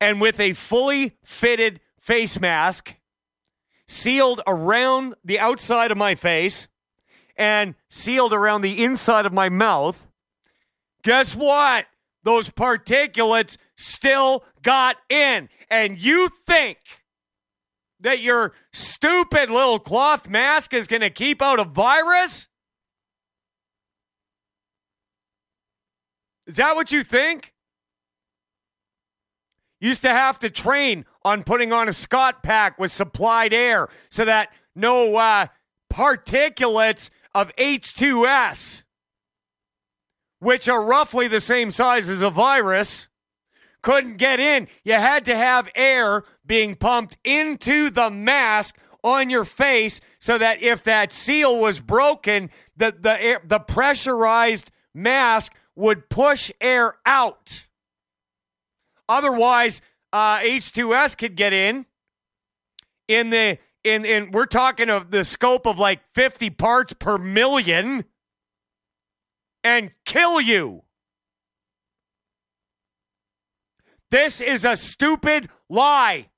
[0.00, 2.94] And with a fully fitted face mask
[3.86, 6.68] sealed around the outside of my face
[7.36, 10.08] and sealed around the inside of my mouth,
[11.02, 11.86] guess what?
[12.24, 15.48] Those particulates still got in.
[15.70, 16.78] And you think
[18.00, 22.47] that your stupid little cloth mask is going to keep out a virus?
[26.48, 27.52] Is that what you think?
[29.80, 34.24] Used to have to train on putting on a Scott pack with supplied air so
[34.24, 35.46] that no uh,
[35.92, 38.82] particulates of H2S,
[40.40, 43.08] which are roughly the same size as a virus,
[43.82, 44.68] couldn't get in.
[44.82, 50.62] You had to have air being pumped into the mask on your face so that
[50.62, 57.66] if that seal was broken, the the air, the pressurized mask would push air out.
[59.08, 59.80] Otherwise,
[60.12, 61.86] uh, H2S could get in.
[63.06, 68.04] In the in in we're talking of the scope of like 50 parts per million
[69.64, 70.82] and kill you.
[74.10, 76.28] This is a stupid lie.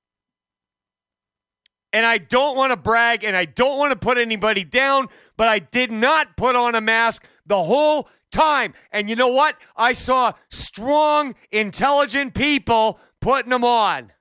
[1.92, 5.48] And I don't want to brag and I don't want to put anybody down, but
[5.48, 8.74] I did not put on a mask the whole time.
[8.92, 9.56] And you know what?
[9.76, 14.12] I saw strong, intelligent people putting them on.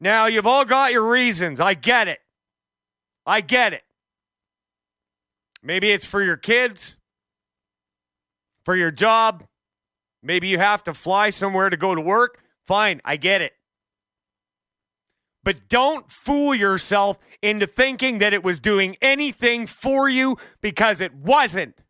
[0.00, 1.60] Now, you've all got your reasons.
[1.60, 2.18] I get it.
[3.24, 3.82] I get it.
[5.62, 6.96] Maybe it's for your kids,
[8.64, 9.44] for your job.
[10.22, 12.42] Maybe you have to fly somewhere to go to work.
[12.64, 13.52] Fine, I get it.
[15.42, 21.14] But don't fool yourself into thinking that it was doing anything for you because it
[21.14, 21.82] wasn't.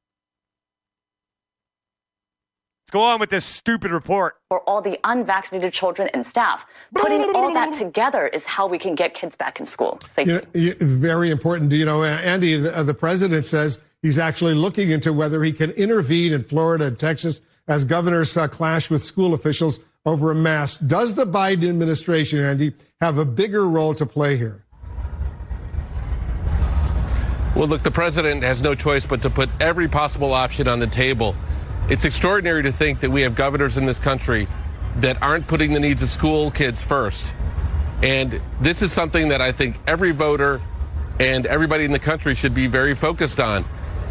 [2.97, 4.37] Go on with this stupid report.
[4.49, 6.65] for all the unvaccinated children and staff.
[6.95, 10.01] Putting all that together is how we can get kids back in school.
[10.09, 10.41] safely.
[10.55, 11.73] You know, very important.
[11.73, 15.73] You know, Andy, the, uh, the president says he's actually looking into whether he can
[15.73, 20.87] intervene in Florida and Texas as governors uh, clash with school officials over a mask.
[20.87, 24.63] Does the Biden administration, Andy, have a bigger role to play here?
[27.57, 30.87] Well, look, the president has no choice but to put every possible option on the
[30.87, 31.35] table.
[31.89, 34.49] It's extraordinary to think that we have governors in this country
[34.97, 37.33] that aren't putting the needs of school kids first.
[38.03, 40.61] And this is something that I think every voter
[41.21, 43.65] and everybody in the country should be very focused on.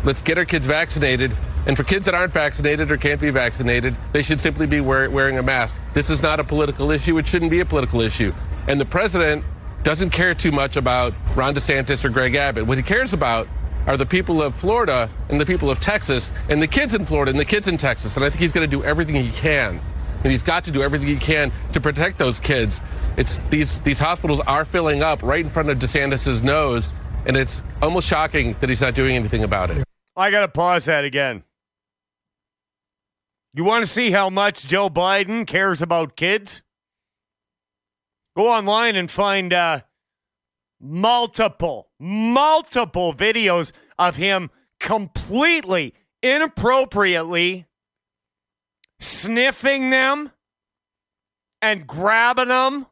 [0.06, 1.36] Let's get our kids vaccinated.
[1.68, 5.10] And for kids that aren't vaccinated or can't be vaccinated, they should simply be wear,
[5.10, 5.76] wearing a mask.
[5.94, 7.18] This is not a political issue.
[7.18, 8.34] It shouldn't be a political issue.
[8.70, 9.44] And the president
[9.84, 12.68] doesn't care too much about Ron DeSantis or Greg Abbott.
[12.68, 13.50] What he cares about
[13.88, 17.32] are the people of Florida and the people of Texas and the kids in Florida
[17.32, 18.16] and the kids in Texas.
[18.16, 19.80] And I think he's going to do everything he can.
[20.24, 22.82] And he's got to do everything he can to protect those kids.
[23.18, 26.90] It's these these hospitals are filling up right in front of DeSantis's nose,
[27.26, 29.84] and it's almost shocking that he's not doing anything about it.
[30.18, 31.44] I got to pause that again.
[33.54, 36.62] You want to see how much Joe Biden cares about kids?
[38.36, 39.82] Go online and find uh,
[40.80, 44.50] multiple, multiple videos of him
[44.80, 47.66] completely inappropriately
[49.00, 50.32] sniffing them
[51.62, 52.88] and grabbing them.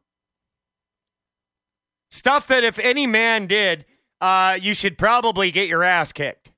[2.10, 3.84] Stuff that if any man did,
[4.20, 6.52] uh, you should probably get your ass kicked.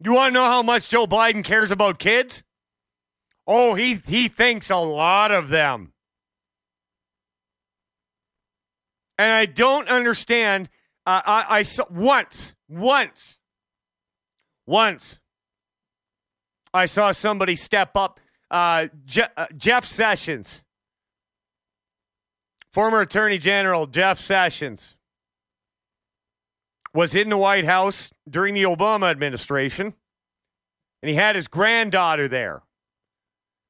[0.00, 2.42] You want to know how much Joe Biden cares about kids?
[3.46, 5.92] Oh, he, he thinks a lot of them.
[9.18, 10.68] And I don't understand.
[11.06, 13.38] Uh, I, I saw once, once,
[14.66, 15.18] once,
[16.74, 18.20] I saw somebody step up.
[18.50, 20.62] Uh, Je- uh, Jeff Sessions,
[22.72, 24.96] former Attorney General Jeff Sessions,
[26.92, 29.94] was in the White House during the Obama administration,
[31.02, 32.62] and he had his granddaughter there.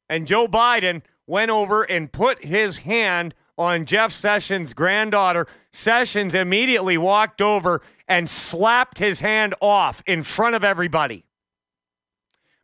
[0.09, 5.47] And Joe Biden went over and put his hand on Jeff Sessions' granddaughter.
[5.71, 11.25] Sessions immediately walked over and slapped his hand off in front of everybody.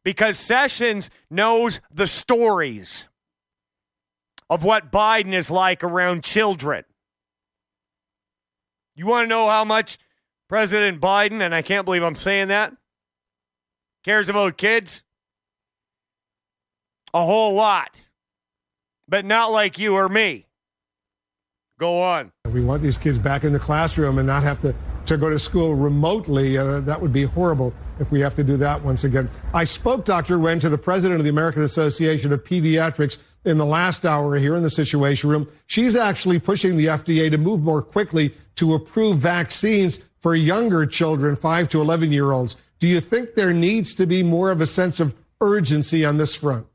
[0.05, 3.06] Because Sessions knows the stories
[4.51, 6.85] of what Biden is like around children.
[8.94, 9.98] You want to know how much
[10.48, 12.74] President Biden, and I can't believe I'm saying that,
[14.05, 15.02] cares about kids?
[17.14, 18.02] A whole lot.
[19.09, 20.47] But not like you or me.
[21.78, 22.32] Go on.
[22.53, 24.74] We want these kids back in the classroom and not have to,
[25.07, 26.57] to go to school remotely.
[26.57, 29.28] Uh, that would be horrible if we have to do that once again.
[29.53, 30.39] I spoke, Dr.
[30.39, 34.55] Wen, to the president of the American Association of Pediatrics in the last hour here
[34.55, 35.49] in the Situation Room.
[35.66, 41.35] She's actually pushing the FDA to move more quickly to approve vaccines for younger children,
[41.35, 42.57] 5 to 11 year olds.
[42.78, 46.35] Do you think there needs to be more of a sense of urgency on this
[46.35, 46.66] front?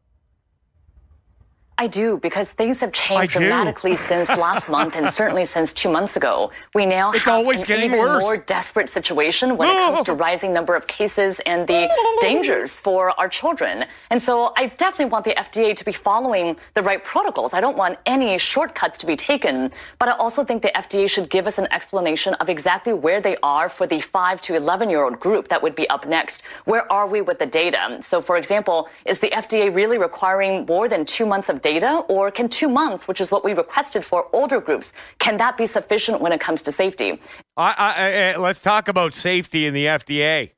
[1.79, 6.15] I do because things have changed dramatically since last month and certainly since two months
[6.15, 6.49] ago.
[6.73, 8.23] We now it's have always an getting even worse.
[8.23, 11.87] more desperate situation when it comes to rising number of cases and the
[12.21, 13.85] dangers for our children.
[14.09, 17.53] And so I definitely want the FDA to be following the right protocols.
[17.53, 21.29] I don't want any shortcuts to be taken, but I also think the FDA should
[21.29, 25.03] give us an explanation of exactly where they are for the 5 to 11 year
[25.03, 26.41] old group that would be up next.
[26.65, 27.99] Where are we with the data?
[28.01, 31.66] So for example, is the FDA really requiring more than 2 months of data
[32.07, 35.65] or can 2 months, which is what we requested for older groups, can that be
[35.65, 37.19] sufficient when it comes to safety?
[37.55, 40.51] I, I, I, let's talk about safety in the FDA.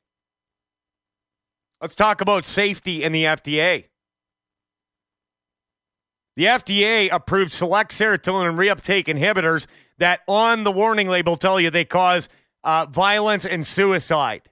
[1.80, 3.84] Let's talk about safety in the FDA.
[6.36, 9.66] The FDA approved select serotonin reuptake inhibitors
[9.98, 12.28] that on the warning label tell you they cause
[12.64, 14.42] uh, violence and suicide.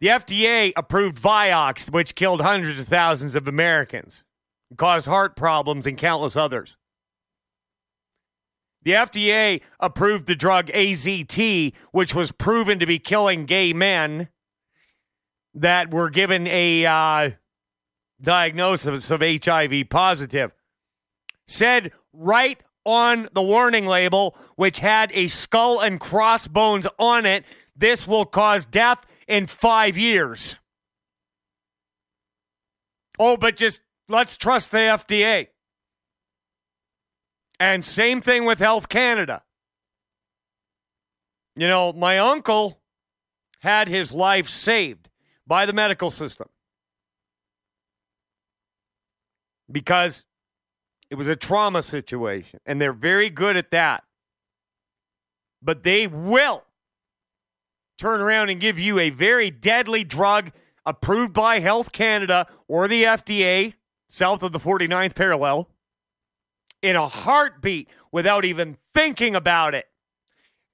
[0.00, 4.24] The FDA approved Vioxx, which killed hundreds of thousands of Americans,
[4.72, 6.78] and caused heart problems and countless others.
[8.84, 14.28] The FDA approved the drug AZT, which was proven to be killing gay men
[15.54, 17.30] that were given a uh,
[18.20, 20.52] diagnosis of HIV positive.
[21.46, 27.44] Said right on the warning label, which had a skull and crossbones on it,
[27.76, 30.56] this will cause death in five years.
[33.18, 35.48] Oh, but just let's trust the FDA.
[37.58, 39.42] And same thing with Health Canada.
[41.54, 42.80] You know, my uncle
[43.60, 45.08] had his life saved
[45.46, 46.48] by the medical system
[49.70, 50.24] because
[51.10, 54.04] it was a trauma situation, and they're very good at that.
[55.62, 56.64] But they will
[57.98, 60.50] turn around and give you a very deadly drug
[60.84, 63.74] approved by Health Canada or the FDA,
[64.12, 65.68] south of the 49th parallel,
[66.82, 69.86] in a heartbeat without even thinking about it.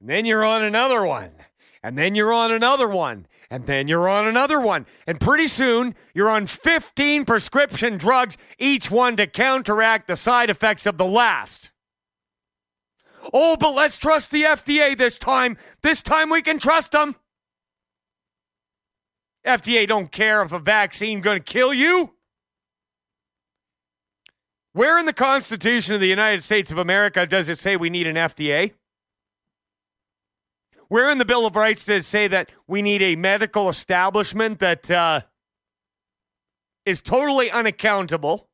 [0.00, 1.30] And then you're on another one.
[1.82, 3.26] And then you're on another one.
[3.48, 4.86] And then you're on another one.
[5.06, 10.84] And pretty soon, you're on 15 prescription drugs, each one to counteract the side effects
[10.84, 11.70] of the last.
[13.32, 15.56] Oh, but let's trust the FDA this time.
[15.82, 17.14] This time we can trust them.
[19.46, 22.14] FDA don't care if a vaccine going to kill you.
[24.78, 28.06] Where in the Constitution of the United States of America does it say we need
[28.06, 28.74] an FDA?
[30.86, 34.60] Where in the Bill of Rights does it say that we need a medical establishment
[34.60, 35.22] that uh,
[36.86, 38.48] is totally unaccountable?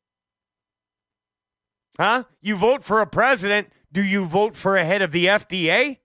[2.00, 2.24] Huh?
[2.40, 3.68] You vote for a president.
[3.92, 5.98] Do you vote for a head of the FDA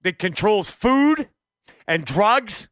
[0.00, 1.28] that controls food
[1.86, 2.68] and drugs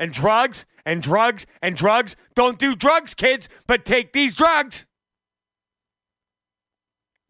[0.00, 2.16] and drugs and drugs and drugs?
[2.34, 4.86] Don't do drugs, kids, but take these drugs.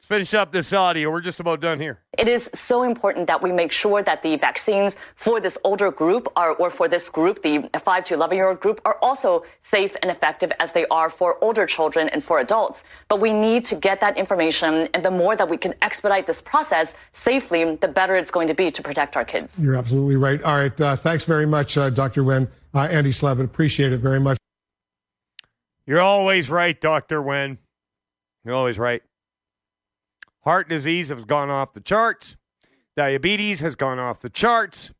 [0.04, 1.10] Let's finish up this audio.
[1.10, 1.98] We're just about done here.
[2.18, 6.28] It is so important that we make sure that the vaccines for this older group
[6.36, 9.96] are, or for this group, the 5 to 11 year old group, are also safe
[10.02, 12.84] and effective as they are for older children and for adults.
[13.08, 16.42] But we need to get that information, and the more that we can expedite this
[16.42, 19.58] process safely, the better it's going to be to protect our kids.
[19.62, 20.42] You're absolutely right.
[20.42, 20.78] All right.
[20.78, 22.24] Uh, thanks very much, uh, Dr.
[22.24, 22.48] Wen.
[22.74, 24.36] Uh, Andy Slavitt, appreciate it very much.
[25.86, 27.22] You're always right, Dr.
[27.22, 27.56] Wen.
[28.44, 29.02] You're always right.
[30.44, 32.36] Heart disease has gone off the charts.
[32.96, 34.92] Diabetes has gone off the charts.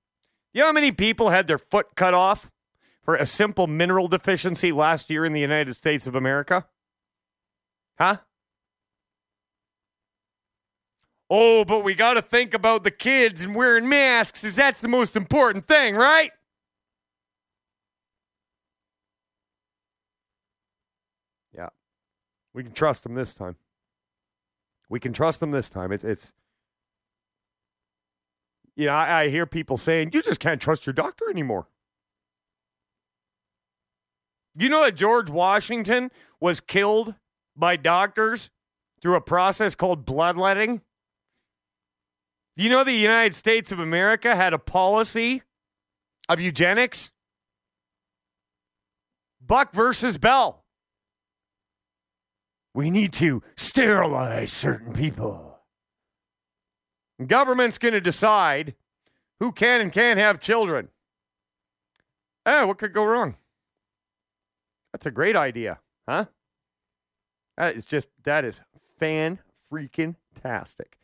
[0.52, 2.50] You know how many people had their foot cut off
[3.02, 6.66] for a simple mineral deficiency last year in the United States of America?
[7.98, 8.18] Huh?
[11.28, 14.88] Oh, but we got to think about the kids and wearing masks, as that's the
[14.88, 16.30] most important thing, right?
[21.54, 21.68] Yeah.
[22.52, 23.56] We can trust them this time.
[24.88, 25.92] We can trust them this time.
[25.92, 26.32] It's, it's
[28.76, 31.68] you know, I, I hear people saying, you just can't trust your doctor anymore.
[34.56, 37.14] You know that George Washington was killed
[37.56, 38.50] by doctors
[39.00, 40.80] through a process called bloodletting?
[42.56, 45.42] You know the United States of America had a policy
[46.28, 47.10] of eugenics?
[49.40, 50.63] Buck versus Bell.
[52.74, 55.58] We need to sterilize certain people.
[57.24, 58.74] Government's going to decide
[59.38, 60.88] who can and can't have children.
[62.44, 63.36] Oh, what could go wrong?
[64.92, 65.78] That's a great idea,
[66.08, 66.26] huh?
[67.56, 68.60] That is just that is
[68.98, 69.38] fan
[69.70, 70.98] freaking tastic.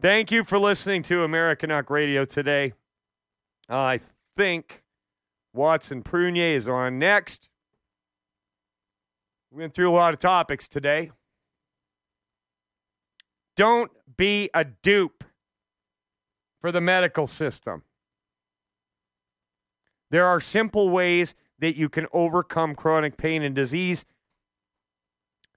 [0.00, 2.72] Thank you for listening to Americanuck Radio today.
[3.68, 4.00] I
[4.36, 4.82] think
[5.54, 7.48] Watson Prunier is on next.
[9.52, 11.10] We went through a lot of topics today.
[13.54, 15.24] Don't be a dupe
[16.62, 17.82] for the medical system.
[20.10, 24.06] There are simple ways that you can overcome chronic pain and disease.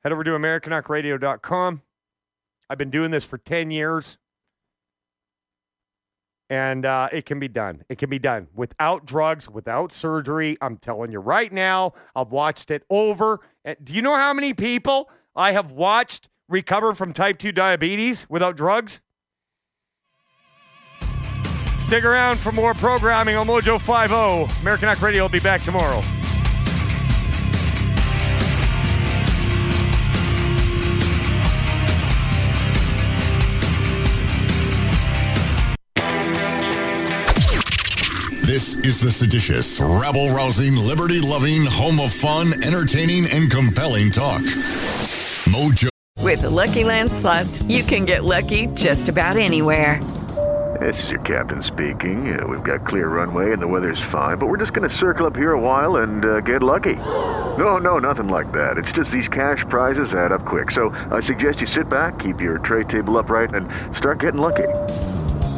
[0.04, 1.82] Head over to Americanuckradio.com.
[2.70, 4.18] I've been doing this for 10 years.
[6.50, 7.86] And uh, it can be done.
[7.90, 10.58] It can be done without drugs, without surgery.
[10.62, 13.40] I'm telling you right now, I've watched it over.
[13.66, 18.26] Uh, do you know how many people I have watched recover from type 2 diabetes
[18.30, 19.02] without drugs?
[21.80, 24.54] Stick around for more programming on Mojo 50.
[24.62, 26.02] Americanuck Radio will be back tomorrow.
[38.46, 44.44] This is the seditious, rabble rousing, liberty loving, home of fun, entertaining, and compelling talk.
[45.50, 45.90] Mojo.
[46.22, 50.00] With the Lucky Land slots, you can get lucky just about anywhere.
[50.80, 52.40] This is your captain speaking.
[52.40, 55.26] Uh, we've got clear runway and the weather's fine, but we're just going to circle
[55.26, 56.98] up here a while and uh, get lucky.
[57.58, 58.78] No, no, nothing like that.
[58.78, 60.70] It's just these cash prizes add up quick.
[60.70, 63.68] So I suggest you sit back, keep your tray table upright, and
[63.98, 64.68] start getting lucky.